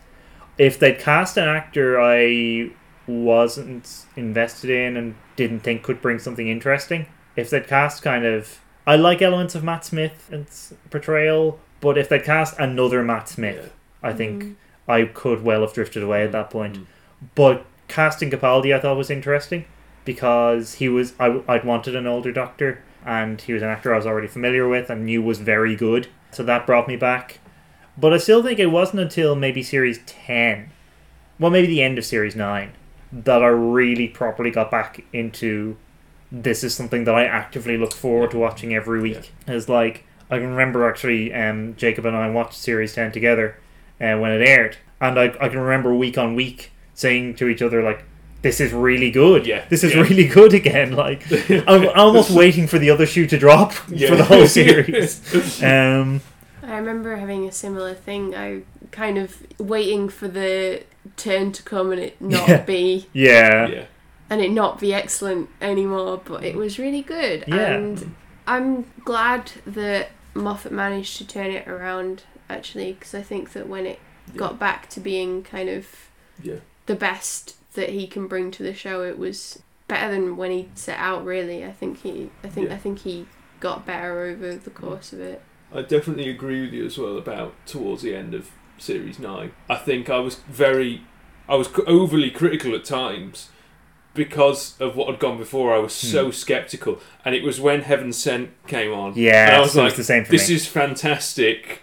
[0.59, 2.71] if they'd cast an actor I
[3.07, 7.07] wasn't invested in and didn't think could bring something interesting,
[7.37, 12.23] if they'd cast kind of I like elements of Matt Smith's portrayal, but if they'd
[12.23, 13.73] cast another Matt Smith,
[14.03, 14.53] I think hmm.
[14.87, 16.87] I could well have drifted away at that point.
[17.35, 19.65] But casting Capaldi I thought was interesting
[20.05, 23.97] because he was I, I'd wanted an older doctor and he was an actor I
[23.97, 26.09] was already familiar with and knew was very good.
[26.31, 27.39] So that brought me back.
[27.97, 30.71] But I still think it wasn't until maybe series 10,
[31.39, 32.73] well, maybe the end of series 9,
[33.13, 35.77] that I really properly got back into
[36.33, 39.33] this is something that I actively look forward to watching every week.
[39.47, 43.61] It's like, I can remember actually, um, Jacob and I watched series 10 together
[44.01, 44.77] uh, when it aired.
[45.01, 48.05] And I, I can remember week on week saying to each other, like,
[48.43, 49.47] this is really good.
[49.47, 50.03] Yeah, This is yeah.
[50.03, 50.95] really good again.
[51.05, 51.23] Like,
[51.67, 54.09] I'm almost waiting for the other shoe to drop Yeah.
[54.11, 55.63] for the whole series.
[55.63, 56.21] Um,
[56.63, 58.35] I remember having a similar thing.
[58.35, 60.83] I kind of waiting for the
[61.17, 62.63] turn to come and it not Yeah.
[62.65, 63.67] be yeah.
[63.69, 63.85] Yeah.
[64.31, 67.45] and it not be excellent anymore, but it was really good.
[67.47, 67.75] Yeah.
[67.75, 68.15] And
[68.47, 73.87] I'm glad that Moffat managed to turn it around actually because I think that when
[73.87, 73.99] it
[74.37, 75.87] got back to being kind of
[76.43, 76.57] Yeah.
[76.87, 80.69] The best that he can bring to the show, it was better than when he
[80.75, 81.25] set out.
[81.25, 82.75] Really, I think he, I think, Yeah.
[82.75, 83.27] I think he
[83.61, 84.75] got better over the mm.
[84.75, 85.43] course of it.
[85.73, 89.53] I definitely agree with you as well about towards the end of series nine.
[89.69, 91.03] I think I was very,
[91.49, 93.49] I was overly critical at times
[94.15, 95.75] because of what had gone before.
[95.75, 96.31] I was so hmm.
[96.31, 99.15] skeptical, and it was when Heaven Sent came on.
[99.17, 101.83] Yeah, and I was so like, it's the same for "This me." is fantastic."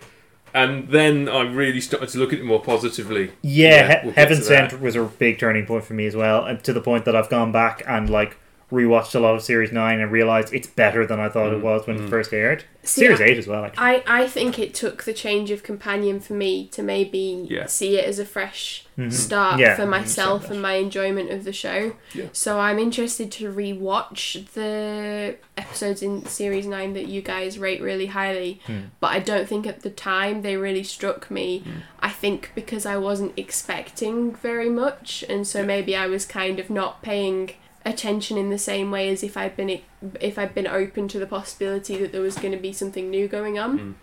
[0.54, 3.32] And then I really started to look at it more positively.
[3.42, 4.42] Yeah, he- we'll Heaven.
[4.42, 7.16] Sent was a big turning point for me as well, and to the point that
[7.16, 8.38] I've gone back and like
[8.72, 11.58] rewatched a lot of Series Nine and realized it's better than I thought Mm.
[11.58, 12.64] it was when it first aired.
[12.84, 13.66] See, Series I- Eight as well.
[13.66, 13.84] Actually.
[13.86, 17.66] I, I think it took the change of companion for me to maybe Yeah.
[17.68, 19.12] see it as a fresh Mhm.
[19.12, 21.94] start Yeah, for myself and my enjoyment of the show.
[22.14, 22.26] Yeah.
[22.32, 28.08] So I'm interested to rewatch the episodes in series nine that you guys rate really
[28.08, 28.62] highly.
[28.66, 28.80] Hmm.
[29.00, 31.64] But I don't think at the time they really struck me.
[32.00, 36.70] I think because I wasn't expecting very much, and so maybe I was kind of
[36.70, 37.52] not paying
[37.86, 39.82] attention in the same way as if I'd been
[40.20, 43.28] if I'd been open to the possibility that there was going to be something new
[43.28, 43.96] going on.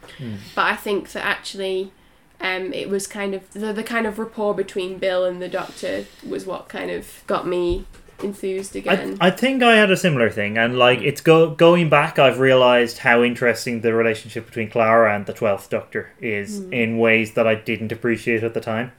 [0.55, 1.93] But I think that actually,
[2.41, 6.07] um, it was kind of the the kind of rapport between Bill and the Doctor
[6.27, 7.85] was what kind of got me
[8.21, 9.17] enthused again.
[9.21, 12.41] I, I think I had a similar thing, and like it's go going back, I've
[12.41, 16.73] realized how interesting the relationship between Clara and the Twelfth Doctor is Mm.
[16.73, 18.91] in ways that I didn't appreciate at the time.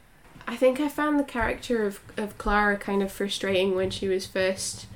[0.50, 4.26] I think I found the character of, of Clara kind of frustrating when she was
[4.26, 4.88] first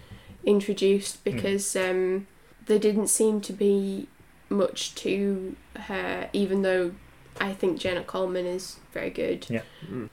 [0.44, 2.26] introduced because um,
[2.66, 4.08] there didn't seem to be
[4.50, 6.94] much to her, even though
[7.40, 9.46] I think Jenna Coleman is very good.
[9.48, 9.62] Yeah.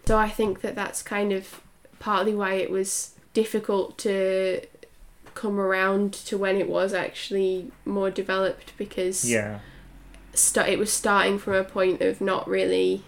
[0.05, 1.63] So I think that that's kind of
[1.99, 4.61] partly why it was difficult to
[5.35, 9.61] come around to when it was actually more developed because Yeah.
[10.35, 13.05] sta- it was starting from a point of not really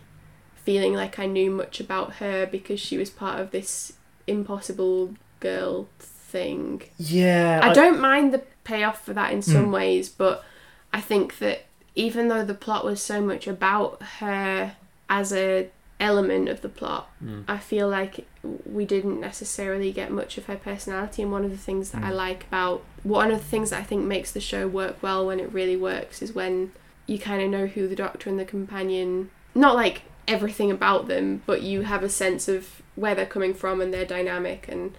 [0.65, 3.95] feeling like I knew much about her because she was part of this
[4.27, 6.83] impossible girl thing.
[6.99, 7.61] Yeah.
[7.63, 9.73] I don't mind the payoff for that in some Mm.
[9.73, 10.45] ways, but
[10.93, 11.65] I think that
[11.95, 14.77] even though the plot was so much about her
[15.11, 15.69] as a
[16.01, 17.45] element of the plot, Mm.
[17.47, 18.27] I feel like
[18.67, 21.23] we didn't necessarily get much of her personality.
[21.23, 22.17] And one of the things that I Mm.
[22.17, 25.39] like about one of the things that I think makes the show work well when
[25.39, 26.73] it really works is when
[27.07, 31.43] you kind of know who the Doctor and the companion, not like everything about them,
[31.47, 34.67] but you have a sense of where they're coming from and their dynamic.
[34.69, 34.95] And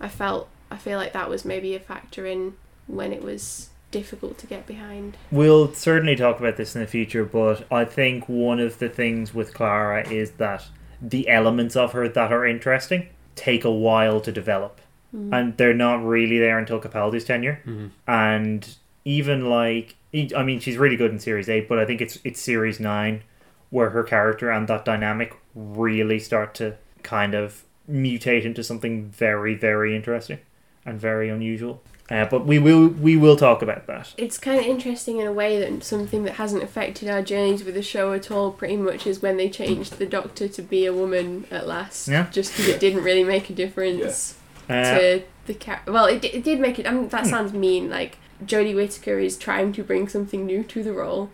[0.00, 2.54] I felt I feel like that was maybe a factor in
[2.86, 5.16] when it was difficult to get behind.
[5.30, 9.32] We'll certainly talk about this in the future, but I think one of the things
[9.32, 10.66] with Clara is that
[11.00, 14.80] the elements of her that are interesting take a while to develop.
[15.14, 15.34] Mm.
[15.34, 17.62] And they're not really there until Capaldi's tenure.
[18.06, 19.96] And even like,
[20.36, 23.22] I mean, she's really good in Series 8, but I think it's, it's Series 9
[23.70, 29.54] where her character and that dynamic really start to kind of mutate into something very,
[29.54, 30.38] very interesting
[30.84, 31.82] and very unusual.
[32.10, 34.14] Uh, but we will we will talk about that.
[34.16, 37.74] It's kind of interesting in a way that something that hasn't affected our journeys with
[37.74, 40.92] the show at all, pretty much, is when they changed the Doctor to be a
[40.94, 42.08] woman at last.
[42.08, 42.30] Yeah.
[42.30, 44.38] Just because it didn't really make a difference
[44.70, 46.86] Uh, to the char- Well, it, di- it did make it.
[46.86, 47.28] I mean, that Hmm.
[47.30, 47.90] sounds mean.
[47.90, 51.30] Like Jodie Whittaker is trying to bring something new to the role,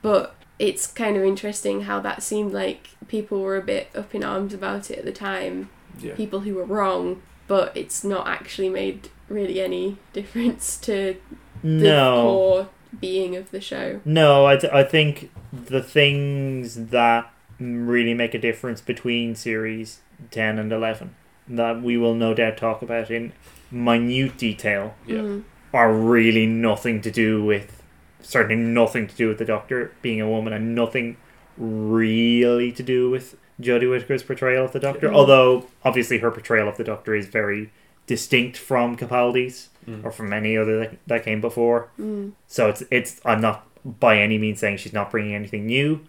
[0.00, 4.22] but it's kind of interesting how that seemed like people were a bit up in
[4.22, 5.68] arms about it at the time.
[5.98, 6.14] Yeah.
[6.14, 11.16] People who were wrong, but it's not actually made really any difference to
[11.62, 11.90] the
[12.22, 12.68] core
[13.00, 14.00] being of the show.
[14.04, 20.00] No, I, th- I think the things that really make a difference between series
[20.30, 21.14] 10 and 11
[21.48, 23.32] that we will no doubt talk about in
[23.70, 25.16] minute detail Yeah.
[25.18, 25.44] Mm.
[25.72, 27.82] are really nothing to do with
[28.24, 31.16] certainly nothing to do with the doctor being a woman and nothing
[31.56, 35.14] really to do with Jodie Whittaker's portrayal of the doctor Yeah.
[35.14, 37.70] although obviously her portrayal of the doctor is very
[38.06, 40.02] distinct from Capaldi's Mm.
[40.02, 42.32] or from any other that, that came before Mm.
[42.46, 46.00] so it's it's I'm not by any means saying she's not bringing anything new.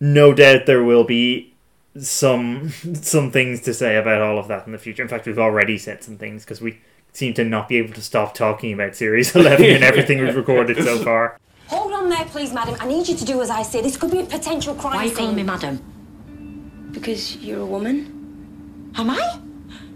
[0.00, 1.52] No doubt there will be
[1.98, 5.02] some some things to say about all of that in the future.
[5.02, 6.78] In fact, we've already said some things because we
[7.12, 10.76] seem to not be able to stop talking about Series 11 and everything we've recorded
[10.82, 11.36] so far.
[11.74, 12.76] Hold on there, please, madam.
[12.78, 13.80] I need you to do as I say.
[13.80, 15.18] This could be a potential crime Why are you scene.
[15.18, 16.90] calling me madam?
[16.92, 18.92] Because you're a woman.
[18.94, 19.40] Am I?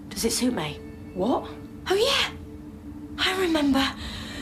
[0.09, 0.81] Does it suit me?
[1.15, 1.49] What?
[1.89, 2.31] Oh, yeah.
[3.19, 3.87] I remember.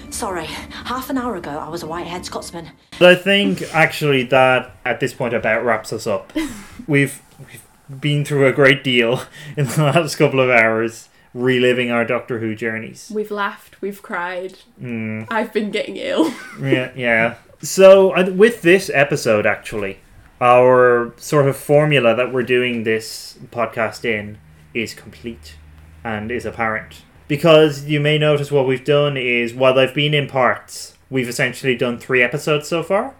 [0.08, 2.70] Sorry, half an hour ago I was a white-haired Scotsman.
[2.98, 6.32] But I think actually that at this point about wraps us up.
[6.86, 9.20] We've, we've been through a great deal
[9.58, 13.10] in the last couple of hours, reliving our Doctor Who journeys.
[13.14, 14.58] We've laughed, we've cried.
[14.80, 15.26] Mm.
[15.30, 16.32] I've been getting ill.
[16.60, 17.36] yeah, yeah.
[17.62, 19.98] So uh, with this episode, actually,
[20.40, 24.38] our sort of formula that we're doing this podcast in
[24.74, 25.56] is complete
[26.04, 30.28] and is apparent because you may notice what we've done is while they've been in
[30.28, 33.14] parts, we've essentially done three episodes so far.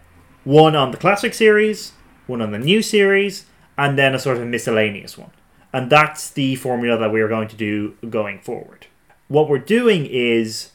[0.45, 1.93] One on the classic series,
[2.27, 5.31] one on the new series, and then a sort of miscellaneous one.
[5.77, 8.87] And that's the formula that we are going to do going forward.
[9.29, 10.71] What we're doing is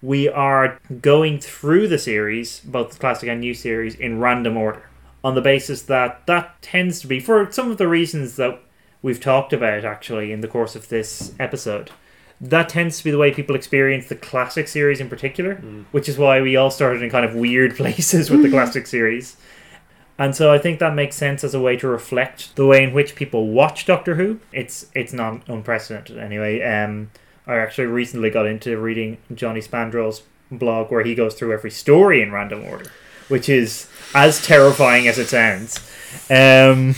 [0.00, 4.88] we are going through the series, both the classic and new series, in random order.
[5.22, 8.58] On the basis that that tends to be, for some of the reasons that
[9.02, 11.90] we've talked about actually in the course of this episode,
[12.40, 15.84] that tends to be the way people experience the classic series in particular, mm.
[15.90, 19.36] which is why we all started in kind of weird places with the classic series.
[20.18, 22.94] And so I think that makes sense as a way to reflect the way in
[22.94, 24.40] which people watch Doctor Who.
[24.52, 26.62] It's it's not unprecedented anyway.
[26.62, 27.10] Um,
[27.46, 32.22] I actually recently got into reading Johnny Spandrell's blog where he goes through every story
[32.22, 32.90] in random order,
[33.28, 35.78] which is as terrifying as it sounds.
[36.30, 36.94] Um,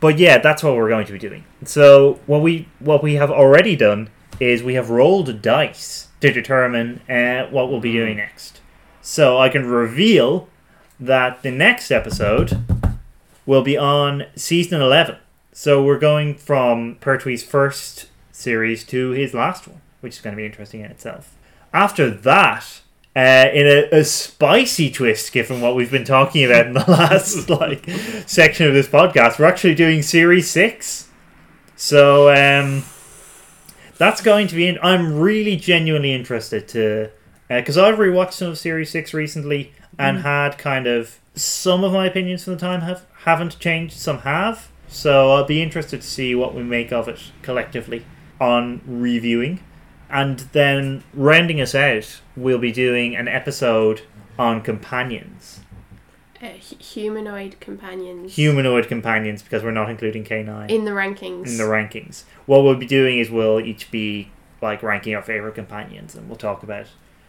[0.00, 1.44] but yeah, that's what we're going to be doing.
[1.64, 4.08] So what we what we have already done
[4.40, 8.60] is we have rolled dice to determine uh, what we'll be doing next.
[9.02, 10.48] So I can reveal
[10.98, 12.64] that the next episode
[13.44, 15.16] will be on season 11.
[15.52, 20.36] So we're going from Pertwee's first series to his last one, which is going to
[20.36, 21.34] be interesting in itself.
[21.72, 22.80] After that,
[23.14, 27.48] uh, in a, a spicy twist, given what we've been talking about in the last
[27.48, 27.88] like
[28.26, 31.08] section of this podcast, we're actually doing series six.
[31.76, 32.84] So um,
[33.96, 34.68] that's going to be.
[34.68, 37.10] In, I'm really genuinely interested to
[37.48, 40.22] because I've rewatched some of series six recently and Mm.
[40.22, 44.68] had kind of some of my opinions from the time have haven't changed, some have.
[44.88, 48.04] So I'll be interested to see what we make of it collectively
[48.40, 49.60] on reviewing.
[50.08, 54.02] And then rounding us out, we'll be doing an episode
[54.38, 55.60] on companions.
[56.40, 58.36] Uh, humanoid companions.
[58.36, 61.46] Humanoid companions because we're not including K9 In the rankings.
[61.48, 62.24] in the rankings.
[62.44, 64.30] What we'll be doing is we'll each be
[64.62, 66.86] like ranking our favorite companions, and we'll talk about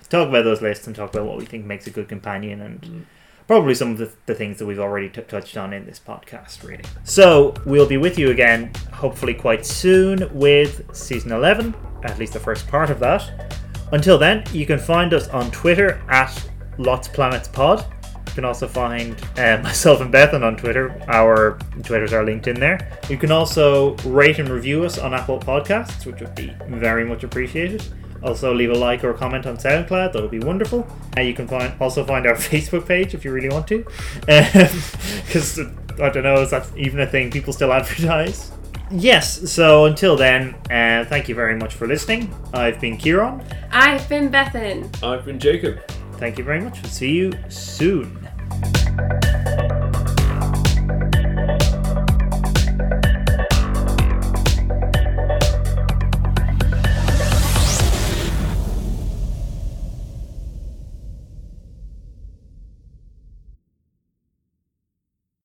[0.09, 3.05] talk about those lists and talk about what we think makes a good companion, and
[3.47, 6.63] probably some of the, the things that we've already t- touched on in this podcast.
[6.63, 6.83] Really.
[7.03, 11.73] So we'll be with you again, hopefully quite soon, with season eleven,
[12.03, 13.55] at least the first part of that.
[13.91, 17.85] Until then, you can find us on Twitter at Lots Planets Pod.
[18.27, 21.01] You can also find uh, myself and Bethan on Twitter.
[21.07, 22.99] Our Twitters are linked in there.
[23.09, 27.23] You can also rate and review us on Apple Podcasts, which would be very much
[27.23, 27.83] appreciated.
[28.23, 30.13] Also, leave a like or a comment on SoundCloud.
[30.13, 30.87] That would be wonderful.
[31.17, 33.85] Uh, you can find also find our Facebook page if you really want to,
[34.21, 35.59] because
[35.99, 38.51] I don't know, is that even a thing people still advertise?
[38.89, 39.51] Yes.
[39.51, 42.33] So until then, uh, thank you very much for listening.
[42.53, 43.43] I've been Ciarán.
[43.71, 45.03] I've been Bethan.
[45.03, 45.79] I've been Jacob.
[46.13, 46.81] Thank you very much.
[46.81, 48.27] We'll See you soon.